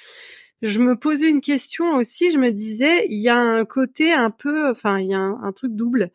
je 0.61 0.79
me 0.79 0.97
posais 0.97 1.29
une 1.29 1.41
question 1.41 1.97
aussi. 1.97 2.31
Je 2.31 2.39
me 2.39 2.51
disais, 2.51 3.07
il 3.09 3.19
y 3.19 3.31
a 3.31 3.37
un 3.37 3.65
côté 3.65 4.13
un 4.13 4.31
peu, 4.31 4.71
enfin, 4.71 5.01
il 5.01 5.09
y 5.09 5.15
a 5.15 5.19
un, 5.19 5.53
truc 5.53 5.75
double, 5.75 6.13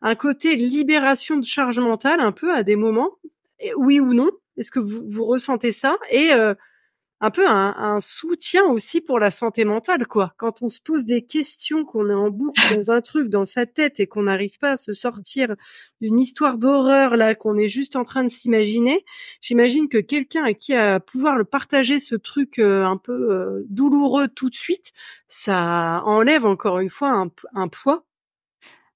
un 0.00 0.14
côté 0.14 0.54
libération 0.56 1.36
de 1.36 1.44
charge 1.44 1.80
mentale 1.80 2.20
un 2.20 2.32
peu 2.32 2.54
à 2.54 2.62
des 2.62 2.76
moments, 2.76 3.18
oui 3.76 3.98
ou 4.00 4.14
non. 4.14 4.30
Est-ce 4.56 4.70
que 4.70 4.80
vous, 4.80 5.24
ressentez 5.24 5.72
ça? 5.72 5.96
Et 6.10 6.32
euh, 6.32 6.54
un 7.24 7.30
peu 7.30 7.46
un, 7.48 8.00
soutien 8.00 8.64
aussi 8.64 9.00
pour 9.00 9.20
la 9.20 9.30
santé 9.30 9.64
mentale, 9.64 10.08
quoi. 10.08 10.34
Quand 10.38 10.60
on 10.62 10.68
se 10.68 10.80
pose 10.80 11.04
des 11.04 11.22
questions, 11.22 11.84
qu'on 11.84 12.10
est 12.10 12.14
en 12.14 12.30
boucle 12.30 12.60
dans 12.74 12.90
un 12.90 13.00
truc 13.00 13.28
dans 13.28 13.46
sa 13.46 13.64
tête 13.64 14.00
et 14.00 14.08
qu'on 14.08 14.24
n'arrive 14.24 14.58
pas 14.58 14.72
à 14.72 14.76
se 14.76 14.92
sortir 14.92 15.54
d'une 16.00 16.18
histoire 16.18 16.58
d'horreur 16.58 17.16
là, 17.16 17.36
qu'on 17.36 17.56
est 17.58 17.68
juste 17.68 17.94
en 17.94 18.02
train 18.02 18.24
de 18.24 18.28
s'imaginer, 18.28 19.04
j'imagine 19.40 19.88
que 19.88 19.98
quelqu'un 19.98 20.42
à 20.42 20.52
qui 20.52 20.74
a 20.74 20.98
pouvoir 20.98 21.36
le 21.36 21.44
partager 21.44 22.00
ce 22.00 22.16
truc 22.16 22.58
euh, 22.58 22.84
un 22.84 22.96
peu 22.96 23.32
euh, 23.32 23.64
douloureux 23.68 24.26
tout 24.26 24.50
de 24.50 24.56
suite, 24.56 24.90
ça 25.28 26.02
enlève 26.04 26.44
encore 26.44 26.80
une 26.80 26.88
fois 26.88 27.24
un 27.54 27.68
poids 27.68 28.04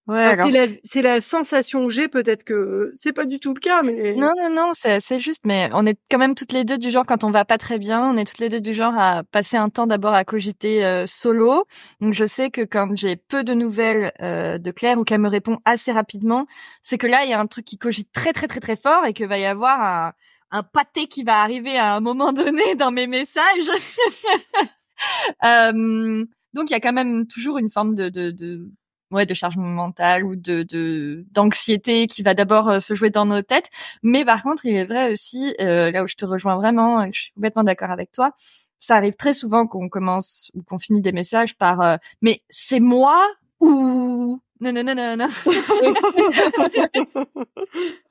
Ouais, 0.07 0.37
c'est 0.85 1.03
la, 1.03 1.21
sensation 1.21 1.89
que 1.89 1.93
j'ai, 1.93 2.07
peut-être 2.07 2.45
que 2.45 2.93
c'est 2.95 3.13
pas 3.13 3.25
du 3.25 3.41
tout 3.41 3.53
le 3.53 3.59
cas, 3.59 3.83
mais 3.83 4.15
non, 4.15 4.33
non, 4.37 4.51
non, 4.51 4.71
c'est 4.73 5.01
c'est 5.01 5.19
juste, 5.19 5.41
mais 5.45 5.69
on 5.73 5.85
est 5.85 5.99
quand 6.09 6.19
même 6.19 6.37
toutes 6.37 6.53
les 6.53 6.65
deux 6.65 6.79
du 6.79 6.93
genre 6.93 7.05
quand 7.05 7.25
on 7.25 7.33
va 7.33 7.45
pas 7.45 7.59
très 7.59 7.81
bien, 7.81 8.09
on 8.09 8.17
est 8.17 8.25
toutes 8.25 8.39
les 8.39 8.49
deux 8.49 8.61
du 8.61 8.73
genre 8.73 8.97
à 8.97 9.25
passer 9.25 9.57
un 9.57 9.69
temps 9.69 9.89
d'abord 9.89 10.15
à 10.15 10.25
cogiter 10.25 10.87
euh, 10.87 11.09
solo. 11.09 11.65
Donc 12.01 12.15
je 12.15 12.25
sais 12.25 12.51
que 12.51 12.61
quand 12.61 12.95
j'ai 12.95 13.17
peu 13.17 13.43
de 13.43 13.53
nouvelles 13.53 14.13
euh, 14.23 14.59
de 14.59 14.71
Claire 14.71 14.97
ou 14.97 15.03
qu'elle 15.03 15.21
me 15.21 15.29
répond 15.29 15.59
assez 15.65 15.91
rapidement, 15.91 16.47
c'est 16.83 16.99
que 16.99 17.09
là 17.09 17.25
il 17.25 17.31
y 17.31 17.35
a 17.35 17.41
un 17.41 17.47
truc 17.47 17.65
qui 17.65 17.77
cogite 17.77 18.13
très 18.13 18.33
très 18.33 18.47
très 18.47 18.61
très 18.61 18.77
fort 18.77 19.07
et 19.07 19.13
que 19.13 19.25
va 19.25 19.39
y 19.39 19.45
avoir 19.45 19.83
un, 19.83 20.13
un 20.53 20.63
pâté 20.63 21.07
qui 21.07 21.25
va 21.25 21.43
arriver 21.43 21.79
à 21.79 21.97
un 21.97 22.01
moment 22.01 22.33
donné 22.33 22.77
dans 22.77 22.93
mes 22.93 23.09
messages. 23.09 23.45
euh, 25.45 26.25
donc 26.55 26.71
il 26.71 26.73
y 26.73 26.77
a 26.77 26.81
quand 26.81 26.93
même 26.93 27.27
toujours 27.27 27.59
une 27.59 27.71
forme 27.71 27.97
de, 27.97 28.09
de, 28.09 28.31
de 28.31 28.71
ouais 29.11 29.27
de 29.27 29.35
charge 29.35 29.57
mentale 29.57 30.25
ou 30.25 30.37
de 30.37 31.25
d'anxiété 31.31 32.07
qui 32.07 32.23
va 32.23 32.35
d'abord 32.35 32.69
euh, 32.69 32.81
se 32.81 32.95
jouer 32.95 33.11
dans 33.11 33.27
nos 33.27 33.43
têtes 33.43 33.71
mais 34.03 34.25
par 34.25 34.43
contre 34.43 34.67
il 34.67 34.75
est 34.75 34.85
vrai 34.85 35.13
aussi 35.13 35.55
euh, 35.61 35.91
là 35.91 36.03
où 36.03 36.09
je 36.09 36.17
te 36.17 36.25
rejoins 36.25 36.57
vraiment 36.57 37.05
et 37.05 37.13
je 37.13 37.21
suis 37.23 37.33
complètement 37.33 37.65
d'accord 37.65 37.91
avec 37.91 38.13
toi 38.13 38.33
ça 38.79 38.97
arrive 38.97 39.15
très 39.15 39.33
souvent 39.33 39.67
qu'on 39.67 39.89
commence 39.89 40.51
ou 40.55 40.63
qu'on 40.63 40.79
finit 40.79 41.01
des 41.01 41.13
messages 41.13 41.57
par 41.57 41.81
euh, 41.81 41.97
mais 42.21 42.43
c'est 42.51 42.81
moi 42.81 43.25
ou? 43.61 44.41
Non 44.59 44.73
non 44.73 44.83
non 44.83 44.95
non 44.95 45.17
non 45.19 45.29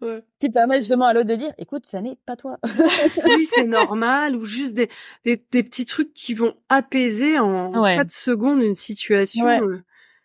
ouais. 0.02 0.24
qui 0.40 0.50
permet 0.52 0.78
justement 0.78 1.06
à 1.06 1.14
l'autre 1.14 1.28
de 1.30 1.36
dire 1.36 1.52
écoute 1.58 1.88
ça 1.88 2.02
n'est 2.02 2.18
pas 2.26 2.36
toi 2.36 2.60
oui 3.26 3.48
c'est 3.52 3.64
normal 3.64 4.36
ou 4.36 4.46
juste 4.46 4.76
des, 4.76 4.90
des, 5.24 5.44
des 5.52 5.64
petits 5.64 5.86
trucs 5.86 6.14
qui 6.14 6.36
vont 6.36 6.54
apaiser 6.70 7.40
en 7.40 7.82
ouais. 7.82 7.96
4 7.96 8.12
secondes 8.12 8.62
une 8.62 8.76
situation 8.76 9.46
ouais. 9.46 9.60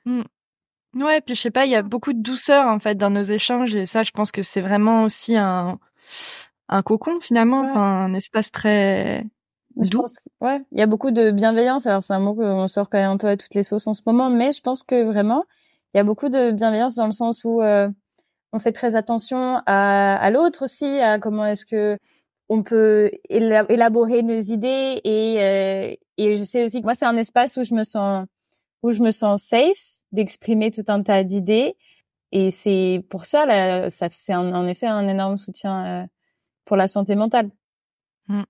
Mmh. 0.05 0.23
Ouais, 0.95 1.21
puis 1.21 1.37
je 1.37 1.41
sais 1.43 1.51
pas, 1.53 1.67
il 1.67 1.71
y 1.71 1.77
a 1.77 1.83
beaucoup 1.83 2.13
de 2.13 2.21
douceur 2.21 2.67
en 2.67 2.81
fait 2.81 2.97
dans 2.97 3.11
nos 3.11 3.23
échanges 3.23 3.77
et 3.77 3.87
ça, 3.87 4.03
je 4.03 4.11
pense 4.11 4.33
que 4.33 4.43
c'est 4.43 4.61
vraiment 4.61 5.05
aussi 5.05 5.37
un 5.37 5.79
un 6.69 6.83
cocon 6.83 7.21
finalement, 7.21 7.63
un 7.77 8.15
espace 8.15 8.51
très 8.53 9.25
Je 9.81 9.91
pense 9.91 10.19
ouais, 10.41 10.61
il 10.73 10.79
y 10.79 10.83
a 10.83 10.87
beaucoup 10.87 11.11
de 11.13 11.31
bienveillance. 11.33 11.87
Alors 11.87 12.03
c'est 12.03 12.15
un 12.15 12.21
mot 12.21 12.35
qu'on 12.35 12.69
sort 12.69 12.91
quand 12.91 12.99
même 12.99 13.11
un 13.13 13.17
peu 13.19 13.29
à 13.29 13.37
toutes 13.37 13.55
les 13.55 13.63
sauces 13.65 13.87
en 13.89 13.95
ce 13.95 14.03
moment, 14.07 14.31
mais 14.31 14.53
je 14.53 14.61
pense 14.63 14.83
que 14.83 15.05
vraiment 15.05 15.45
il 15.95 15.99
y 15.99 16.01
a 16.01 16.05
beaucoup 16.05 16.29
de 16.29 16.53
bienveillance 16.53 16.97
dans 16.97 17.07
le 17.07 17.13
sens 17.13 17.45
où 17.45 17.63
euh, 17.63 17.89
on 18.53 18.59
fait 18.61 18.73
très 18.73 18.97
attention 18.97 19.63
à, 19.67 20.17
à 20.17 20.31
l'autre 20.31 20.65
aussi, 20.65 20.87
à 21.01 21.19
comment 21.21 21.47
est-ce 21.47 21.67
que 21.67 21.99
on 22.49 22.63
peut 22.65 23.11
élaborer 23.31 24.23
nos 24.23 24.41
idées 24.41 25.01
et 25.05 25.37
euh, 25.41 25.97
et 26.19 26.37
je 26.37 26.45
sais 26.45 26.65
aussi 26.65 26.81
que 26.81 26.85
moi 26.87 26.95
c'est 26.95 27.07
un 27.07 27.17
espace 27.17 27.57
où 27.59 27.65
je 27.65 27.75
me 27.75 27.85
sens 27.85 28.27
où 28.83 28.93
je 28.93 29.03
me 29.03 29.11
sens 29.13 29.43
safe 29.45 30.00
d'exprimer 30.13 30.71
tout 30.71 30.85
un 30.89 31.03
tas 31.03 31.25
d'idées 31.25 31.77
et 32.33 32.51
c'est 32.51 33.05
pour 33.11 33.25
ça 33.25 33.47
là 33.47 33.91
ça 33.91 34.09
c'est 34.11 34.35
en 34.35 34.67
effet 34.67 34.87
un 34.87 35.09
énorme 35.09 35.39
soutien 35.39 35.85
euh, 35.87 36.07
pour 36.65 36.77
la 36.77 36.87
santé 36.87 37.17
mentale. 37.17 37.51
Mmh. 38.29 38.43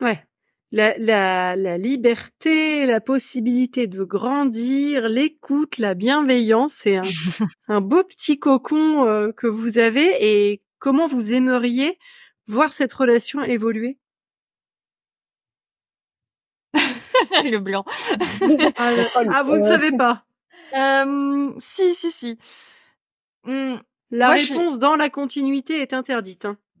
Ouais. 0.00 0.24
La, 0.70 0.96
la, 0.98 1.56
la, 1.56 1.78
liberté, 1.78 2.84
la 2.84 3.00
possibilité 3.00 3.86
de 3.86 4.04
grandir, 4.04 5.08
l'écoute, 5.08 5.78
la 5.78 5.94
bienveillance, 5.94 6.72
c'est 6.74 6.96
un, 6.96 7.02
un, 7.68 7.80
beau 7.80 8.04
petit 8.04 8.38
cocon 8.38 9.06
euh, 9.06 9.32
que 9.32 9.46
vous 9.46 9.78
avez. 9.78 10.08
Et 10.20 10.62
comment 10.78 11.08
vous 11.08 11.32
aimeriez 11.32 11.98
voir 12.46 12.72
cette 12.72 12.92
relation 12.92 13.42
évoluer? 13.42 13.98
Le 17.44 17.58
blanc. 17.58 17.84
ah, 18.76 18.90
ah 19.34 19.42
vous 19.42 19.56
ne 19.56 19.64
savez 19.64 19.90
pas 19.96 20.24
euh, 20.76 21.52
Si, 21.58 21.94
si, 21.94 22.10
si. 22.10 22.38
Mmh. 23.44 23.76
La 24.10 24.30
réponse 24.30 24.78
dans 24.78 24.96
la 24.96 25.10
continuité 25.10 25.82
est 25.82 25.92
interdite. 25.92 26.46
Hein. 26.46 26.56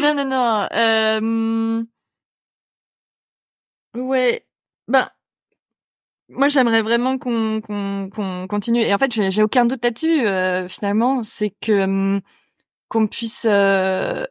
non, 0.00 0.14
non, 0.14 0.24
non. 0.24 0.68
Euh... 0.72 1.84
Ouais. 3.94 4.46
Ben, 4.88 5.08
moi, 6.28 6.48
j'aimerais 6.48 6.82
vraiment 6.82 7.18
qu'on 7.18 7.60
qu'on 7.60 8.08
qu'on 8.10 8.46
continue. 8.46 8.80
Et 8.80 8.94
en 8.94 8.98
fait, 8.98 9.12
j'ai 9.30 9.42
aucun 9.42 9.66
doute 9.66 9.84
là-dessus. 9.84 10.26
Euh, 10.26 10.68
finalement, 10.68 11.22
c'est 11.22 11.50
que 11.50 11.84
hum, 11.84 12.20
qu'on 12.88 13.06
puisse 13.06 13.46
euh, 13.48 14.24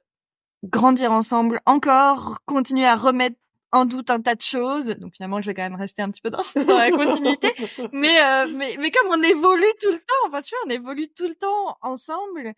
grandir 0.64 1.12
ensemble, 1.12 1.60
encore 1.66 2.40
continuer 2.46 2.86
à 2.86 2.96
remettre 2.96 3.38
en 3.74 3.86
doute 3.86 4.10
un 4.12 4.22
tas 4.22 4.36
de 4.36 4.42
choses. 4.42 4.96
Donc 5.00 5.16
finalement, 5.16 5.42
je 5.42 5.48
vais 5.48 5.54
quand 5.54 5.64
même 5.64 5.76
rester 5.76 6.02
un 6.02 6.10
petit 6.10 6.22
peu 6.22 6.30
dans, 6.30 6.44
la 6.56 6.92
continuité. 6.92 7.52
mais, 7.92 8.22
euh, 8.22 8.48
mais 8.56 8.78
mais 8.80 8.92
comme 8.92 9.12
on 9.12 9.22
évolue 9.22 9.64
tout 9.82 9.92
le 9.92 9.98
temps, 9.98 10.28
enfin 10.28 10.42
tu 10.42 10.56
vois, 10.56 10.60
on 10.68 10.70
évolue 10.70 11.10
tout 11.10 11.28
le 11.28 11.36
temps 11.36 11.78
ensemble. 11.82 12.54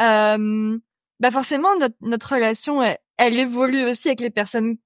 Euh, 0.00 0.78
bah 1.18 1.30
forcément 1.30 1.76
notre, 1.76 1.96
notre 2.00 2.32
relation 2.32 2.82
elle, 2.82 3.38
évolue 3.38 3.84
aussi 3.84 4.08
avec 4.08 4.20
les 4.20 4.30
personnes 4.30 4.78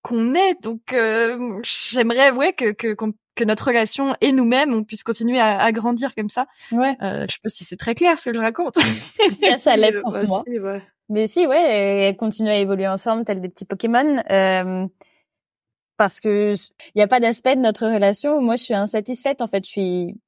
qu'on 0.00 0.34
est 0.34 0.54
donc 0.62 0.94
euh, 0.94 1.60
j'aimerais 1.62 2.30
ouais 2.30 2.54
que 2.54 2.72
que 2.72 2.96
que 3.34 3.44
notre 3.44 3.66
relation 3.66 4.14
et 4.20 4.32
nous-mêmes 4.32 4.74
on 4.74 4.84
puisse 4.84 5.04
continuer 5.04 5.40
à, 5.40 5.58
à 5.58 5.72
grandir 5.72 6.14
comme 6.14 6.30
ça. 6.30 6.46
Ouais. 6.70 6.96
Euh, 7.02 7.26
je 7.28 7.34
sais 7.34 7.40
pas 7.42 7.48
si 7.48 7.64
c'est 7.64 7.76
très 7.76 7.94
clair 7.94 8.18
ce 8.18 8.30
que 8.30 8.36
je 8.36 8.40
raconte. 8.40 8.78
Ça 9.58 9.76
l'est 9.76 10.00
pour 10.00 10.12
moi. 10.12 10.42
mais 11.08 11.26
si 11.26 11.46
ouais 11.46 12.08
et 12.08 12.16
continuer 12.16 12.50
à 12.50 12.58
évoluer 12.58 12.88
ensemble 12.88 13.24
tel 13.24 13.40
des 13.40 13.48
petits 13.48 13.64
Pokémon 13.64 14.16
euh, 14.30 14.86
parce 15.96 16.20
que 16.20 16.52
il 16.94 16.98
y 16.98 17.02
a 17.02 17.08
pas 17.08 17.20
d'aspect 17.20 17.56
de 17.56 17.60
notre 17.60 17.86
relation 17.86 18.36
où 18.36 18.40
moi 18.40 18.56
je 18.56 18.64
suis 18.64 18.74
insatisfaite 18.74 19.40
en 19.42 19.46
fait. 19.46 19.64
Je 19.64 19.70
suis 19.70 20.20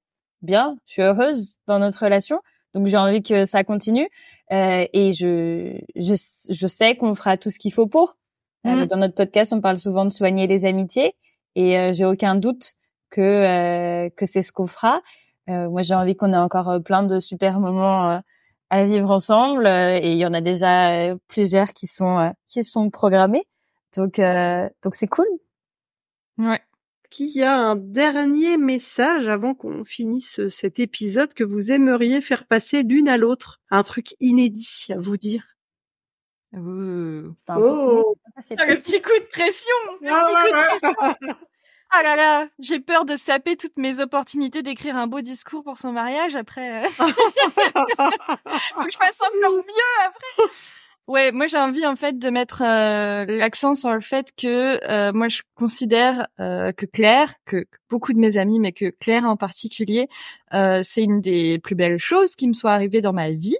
bien 0.42 0.76
je 0.86 0.92
suis 0.92 1.02
heureuse 1.02 1.56
dans 1.66 1.78
notre 1.78 2.04
relation 2.04 2.40
donc 2.74 2.88
j'ai 2.88 2.96
envie 2.96 3.22
que 3.22 3.46
ça 3.46 3.64
continue 3.64 4.08
euh, 4.52 4.84
et 4.92 5.12
je, 5.12 5.78
je 5.94 6.14
je 6.50 6.66
sais 6.66 6.96
qu'on 6.96 7.14
fera 7.14 7.36
tout 7.36 7.50
ce 7.50 7.58
qu'il 7.58 7.72
faut 7.72 7.86
pour. 7.86 8.16
Euh, 8.66 8.84
mm. 8.84 8.86
dans 8.86 8.96
notre 8.96 9.14
podcast, 9.14 9.52
on 9.52 9.60
parle 9.60 9.78
souvent 9.78 10.04
de 10.04 10.12
soigner 10.12 10.46
les 10.46 10.64
amitiés 10.64 11.14
et 11.54 11.78
euh, 11.78 11.92
j'ai 11.92 12.04
aucun 12.04 12.34
doute 12.34 12.72
que 13.10 13.20
euh, 13.20 14.10
que 14.10 14.26
c'est 14.26 14.42
ce 14.42 14.52
qu'on 14.52 14.66
fera. 14.66 15.00
moi, 15.48 15.82
j'ai 15.82 15.94
envie 15.94 16.16
qu'on 16.16 16.32
ait 16.32 16.36
encore 16.36 16.80
plein 16.84 17.02
de 17.02 17.20
super 17.20 17.60
moments 17.60 18.20
à 18.70 18.84
vivre 18.84 19.10
ensemble 19.10 19.66
et 19.66 20.12
il 20.12 20.18
y 20.18 20.26
en 20.26 20.34
a 20.34 20.40
déjà 20.40 21.14
plusieurs 21.28 21.68
qui 21.74 21.86
sont 21.86 22.32
qui 22.46 22.64
sont 22.64 22.90
programmés. 22.90 23.44
Donc 23.96 24.20
donc 24.82 24.94
c'est 24.94 25.08
cool. 25.08 25.26
Ouais 26.38 26.60
qu'il 27.14 27.30
y 27.30 27.44
a 27.44 27.56
un 27.56 27.76
dernier 27.76 28.56
message 28.56 29.28
avant 29.28 29.54
qu'on 29.54 29.84
finisse 29.84 30.48
cet 30.48 30.80
épisode 30.80 31.32
que 31.32 31.44
vous 31.44 31.70
aimeriez 31.70 32.20
faire 32.20 32.44
passer 32.44 32.82
l'une 32.82 33.08
à 33.08 33.16
l'autre? 33.16 33.60
Un 33.70 33.84
truc 33.84 34.16
inédit 34.18 34.86
à 34.90 34.98
vous 34.98 35.16
dire? 35.16 35.44
Oh. 36.56 37.22
oh. 37.50 38.14
le 38.36 38.80
petit 38.80 39.00
coup 39.00 39.16
de 39.16 39.28
pression, 39.30 39.74
Ah 41.96 42.02
là 42.02 42.16
là, 42.16 42.48
j'ai 42.58 42.80
peur 42.80 43.04
de 43.04 43.14
saper 43.14 43.56
toutes 43.56 43.76
mes 43.76 44.00
opportunités 44.00 44.62
d'écrire 44.62 44.96
un 44.96 45.06
beau 45.06 45.20
discours 45.20 45.62
pour 45.62 45.78
son 45.78 45.92
mariage 45.92 46.34
après. 46.34 46.84
Euh. 46.84 46.88
Faut 46.96 47.04
que 48.84 48.90
je 48.90 48.96
fasse 48.96 49.20
un 49.20 49.36
mieux 49.36 49.64
après. 50.04 50.44
Ouais, 51.06 51.32
moi 51.32 51.46
j'ai 51.48 51.58
envie 51.58 51.86
en 51.86 51.96
fait 51.96 52.18
de 52.18 52.30
mettre 52.30 52.62
euh, 52.64 53.26
l'accent 53.26 53.74
sur 53.74 53.92
le 53.92 54.00
fait 54.00 54.30
que 54.36 54.80
euh, 54.90 55.12
moi 55.12 55.28
je 55.28 55.42
considère 55.54 56.26
euh, 56.40 56.72
que 56.72 56.86
Claire, 56.86 57.34
que, 57.44 57.66
beaucoup 57.90 58.14
de 58.14 58.18
mes 58.18 58.38
amis, 58.38 58.58
mais 58.58 58.72
que 58.72 58.88
Claire 58.88 59.24
en 59.24 59.36
particulier, 59.36 60.08
c'est 60.50 61.02
une 61.02 61.20
des 61.20 61.58
plus 61.58 61.74
belles 61.74 61.98
choses 61.98 62.36
qui 62.36 62.48
me 62.48 62.54
soit 62.54 62.72
arrivée 62.72 63.02
dans 63.02 63.12
ma 63.12 63.30
vie. 63.30 63.56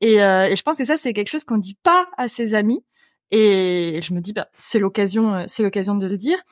Et, 0.00 0.14
et 0.14 0.56
je 0.56 0.62
pense 0.62 0.76
que 0.76 0.84
ça 0.84 0.96
c'est 0.96 1.12
quelque 1.12 1.28
chose 1.30 1.44
qu'on 1.44 1.58
dit 1.58 1.76
pas 1.82 2.08
à 2.18 2.26
ses 2.28 2.54
amis. 2.54 2.82
Et 3.30 4.00
je 4.02 4.12
me 4.12 4.20
dis 4.20 4.32
bah 4.32 4.48
c'est 4.54 4.80
l'occasion, 4.80 5.44
c'est 5.46 5.62
l'occasion 5.62 5.94
de 5.94 6.06
le 6.08 6.16
dire. 6.16 6.42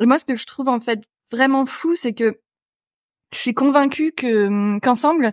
Et 0.00 0.06
moi 0.06 0.18
ce 0.18 0.24
que 0.24 0.36
je 0.36 0.46
trouve 0.46 0.68
en 0.68 0.80
fait 0.80 1.00
vraiment 1.30 1.66
fou, 1.66 1.94
c'est 1.94 2.14
que 2.14 2.40
je 3.32 3.38
suis 3.38 3.54
convaincue 3.54 4.12
que 4.12 4.46
hum, 4.46 4.80
qu'ensemble 4.80 5.32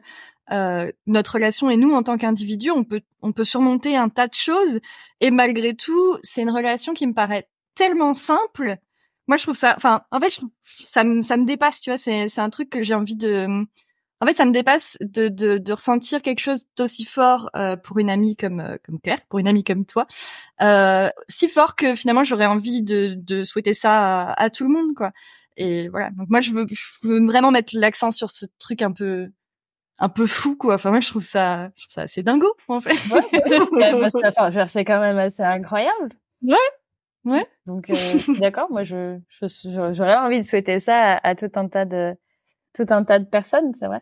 euh, 0.52 0.92
notre 1.08 1.34
relation 1.34 1.70
et 1.70 1.78
nous 1.78 1.94
en 1.94 2.04
tant 2.04 2.18
qu'individus, 2.18 2.72
on 2.72 2.84
peut 2.84 3.02
on 3.22 3.32
peut 3.32 3.46
surmonter 3.46 3.96
un 3.98 4.10
tas 4.10 4.28
de 4.28 4.34
choses 4.36 4.80
et 5.22 5.32
malgré 5.32 5.76
tout, 5.76 6.18
c'est 6.24 6.42
une 6.42 6.50
relation 6.52 6.94
qui 6.94 7.08
me 7.08 7.14
paraît 7.14 7.48
tellement 7.76 8.14
simple. 8.14 8.78
Moi, 9.28 9.38
je 9.38 9.44
trouve 9.44 9.56
ça, 9.56 9.74
enfin, 9.78 10.04
en 10.12 10.20
fait, 10.20 10.40
ça 10.84 11.04
me 11.04 11.22
ça 11.22 11.38
me 11.38 11.46
dépasse, 11.46 11.82
tu 11.82 11.90
vois. 11.90 11.98
C'est 11.98 12.28
c'est 12.30 12.42
un 12.42 12.50
truc 12.50 12.70
que 12.70 12.84
j'ai 12.84 12.94
envie 12.94 13.16
de. 13.16 13.66
En 14.26 14.28
fait, 14.28 14.34
ça 14.34 14.46
me 14.46 14.52
dépasse 14.52 14.98
de 15.02 15.28
de, 15.28 15.60
de 15.60 15.72
ressentir 15.72 16.24
quelque 16.24 16.40
chose 16.40 16.66
d'aussi 16.76 17.06
fort 17.06 17.52
euh, 17.56 17.78
pour 17.78 18.00
une 18.00 18.10
amie 18.10 18.36
comme 18.36 18.60
euh, 18.60 18.78
comme 18.84 19.00
Claire, 19.00 19.22
pour 19.30 19.38
une 19.38 19.48
amie 19.48 19.64
comme 19.64 19.86
toi, 19.86 20.08
euh, 20.64 21.10
si 21.28 21.48
fort 21.48 21.76
que 21.76 21.96
finalement 21.96 22.24
j'aurais 22.24 22.48
envie 22.48 22.82
de 22.82 23.14
de 23.16 23.44
souhaiter 23.44 23.76
ça 23.76 24.24
à, 24.24 24.44
à, 24.44 24.50
tout 24.50 24.64
le 24.64 24.72
monde, 24.72 24.96
quoi. 24.96 25.12
Et 25.58 25.90
voilà. 25.90 26.10
Donc 26.10 26.28
moi, 26.32 26.42
je 26.42 26.54
veux, 26.54 26.66
je 26.68 27.08
veux 27.08 27.24
vraiment 27.24 27.52
mettre 27.52 27.78
l'accent 27.78 28.10
sur 28.10 28.32
ce 28.32 28.48
truc 28.58 28.82
un 28.82 28.92
peu 28.92 29.30
un 30.00 30.10
peu 30.10 30.26
fou 30.26 30.56
quoi. 30.56 30.74
Enfin 30.74 30.90
moi 30.90 31.02
je 31.02 31.10
trouve 31.10 31.24
ça 31.24 31.70
je 31.76 31.84
trouve 31.84 31.94
ça 31.94 32.02
assez 32.02 32.24
dingo 32.24 32.52
en 32.68 32.82
fait. 32.82 32.96
Ouais, 33.14 33.22
c'est 34.68 34.86
quand 34.86 35.00
même 35.02 35.18
assez 35.20 35.44
incroyable. 35.44 36.16
Ouais. 36.42 36.56
Ouais. 37.26 37.46
Donc 37.68 37.92
euh, 37.92 37.94
d'accord, 38.40 38.72
moi 38.72 38.84
je 38.84 39.20
j'aurais 39.94 40.16
envie 40.16 40.40
de 40.40 40.44
souhaiter 40.44 40.80
ça 40.80 41.20
à, 41.24 41.36
tout 41.36 41.52
un 41.58 41.68
tas 41.68 41.86
de 41.86 42.16
tout 42.74 42.86
un 42.90 43.04
tas 43.04 43.20
de 43.20 43.26
personnes, 43.26 43.72
c'est 43.76 43.86
vrai. 43.86 44.02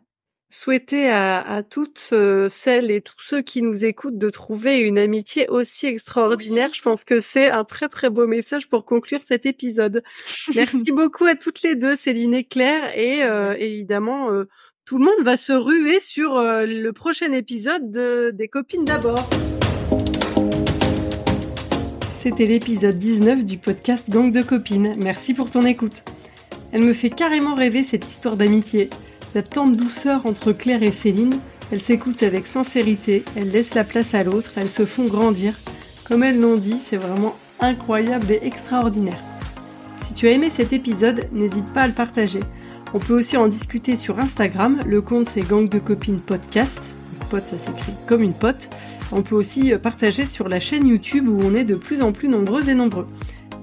Souhaiter 0.53 1.09
à, 1.09 1.41
à 1.41 1.63
toutes 1.63 2.09
euh, 2.13 2.47
celles 2.47 2.91
et 2.91 3.01
tous 3.01 3.19
ceux 3.19 3.41
qui 3.41 3.61
nous 3.61 3.85
écoutent 3.85 4.19
de 4.19 4.29
trouver 4.29 4.79
une 4.79 4.99
amitié 4.99 5.47
aussi 5.49 5.87
extraordinaire. 5.87 6.69
Je 6.73 6.81
pense 6.81 7.03
que 7.03 7.19
c'est 7.19 7.49
un 7.49 7.63
très 7.63 7.89
très 7.89 8.09
beau 8.09 8.27
message 8.27 8.69
pour 8.69 8.85
conclure 8.85 9.21
cet 9.27 9.45
épisode. 9.45 10.03
Merci 10.55 10.91
beaucoup 10.91 11.25
à 11.25 11.35
toutes 11.35 11.63
les 11.63 11.75
deux, 11.75 11.95
Céline 11.95 12.35
et 12.35 12.43
Claire, 12.43 12.95
et 12.97 13.23
euh, 13.23 13.55
évidemment 13.57 14.29
tout 14.85 14.97
le 14.97 15.05
monde 15.05 15.23
va 15.23 15.37
se 15.37 15.53
ruer 15.53 16.01
sur 16.01 16.35
euh, 16.35 16.65
le 16.65 16.91
prochain 16.91 17.31
épisode 17.31 17.89
de 17.89 18.31
Des 18.31 18.49
copines 18.49 18.83
d'abord. 18.83 19.29
C'était 22.19 22.45
l'épisode 22.45 22.97
19 22.97 23.45
du 23.45 23.57
podcast 23.57 24.09
Gang 24.09 24.33
de 24.33 24.41
copines. 24.41 24.93
Merci 24.97 25.33
pour 25.33 25.51
ton 25.51 25.65
écoute. 25.65 26.03
Elle 26.73 26.83
me 26.83 26.93
fait 26.93 27.09
carrément 27.09 27.55
rêver 27.55 27.83
cette 27.83 28.05
histoire 28.05 28.35
d'amitié. 28.35 28.89
Cette 29.33 29.49
tendre 29.49 29.75
douceur 29.75 30.27
entre 30.27 30.51
Claire 30.51 30.83
et 30.83 30.91
Céline. 30.91 31.39
Elles 31.71 31.81
s'écoutent 31.81 32.21
avec 32.21 32.45
sincérité, 32.45 33.25
elles 33.35 33.49
laissent 33.49 33.73
la 33.73 33.83
place 33.83 34.13
à 34.13 34.23
l'autre, 34.23 34.51
elles 34.57 34.69
se 34.69 34.85
font 34.85 35.05
grandir. 35.05 35.55
Comme 36.03 36.21
elles 36.21 36.39
l'ont 36.39 36.57
dit, 36.57 36.77
c'est 36.77 36.97
vraiment 36.97 37.35
incroyable 37.59 38.29
et 38.29 38.45
extraordinaire. 38.45 39.17
Si 40.05 40.13
tu 40.13 40.27
as 40.27 40.31
aimé 40.31 40.51
cet 40.51 40.71
épisode, 40.71 41.25
n'hésite 41.31 41.65
pas 41.73 41.81
à 41.81 41.87
le 41.87 41.93
partager. 41.93 42.41
On 42.93 42.99
peut 42.99 43.15
aussi 43.15 43.35
en 43.35 43.47
discuter 43.47 43.95
sur 43.95 44.19
Instagram. 44.19 44.81
Le 44.85 45.01
compte 45.01 45.25
c'est 45.25 45.41
Gang 45.41 45.67
de 45.67 45.79
Copines 45.79 46.21
Podcast. 46.21 46.79
pote, 47.31 47.47
ça 47.47 47.57
s'écrit 47.57 47.93
comme 48.05 48.21
une 48.21 48.35
pote. 48.35 48.69
On 49.11 49.23
peut 49.23 49.35
aussi 49.35 49.71
partager 49.81 50.27
sur 50.27 50.47
la 50.47 50.59
chaîne 50.59 50.85
YouTube 50.85 51.27
où 51.27 51.39
on 51.43 51.55
est 51.55 51.65
de 51.65 51.73
plus 51.73 52.03
en 52.03 52.11
plus 52.11 52.29
nombreux 52.29 52.69
et 52.69 52.75
nombreux. 52.75 53.07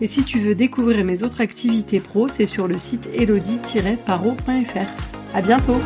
Et 0.01 0.09
si 0.09 0.25
tu 0.25 0.41
veux 0.41 0.57
découvrir 0.57 1.05
mes 1.05 1.23
autres 1.23 1.43
activités 1.43 2.01
pro, 2.01 2.27
c'est 2.27 2.47
sur 2.47 2.67
le 2.67 2.77
site 2.77 3.09
elodie-paro.fr. 3.15 5.10
À 5.33 5.41
bientôt! 5.41 5.81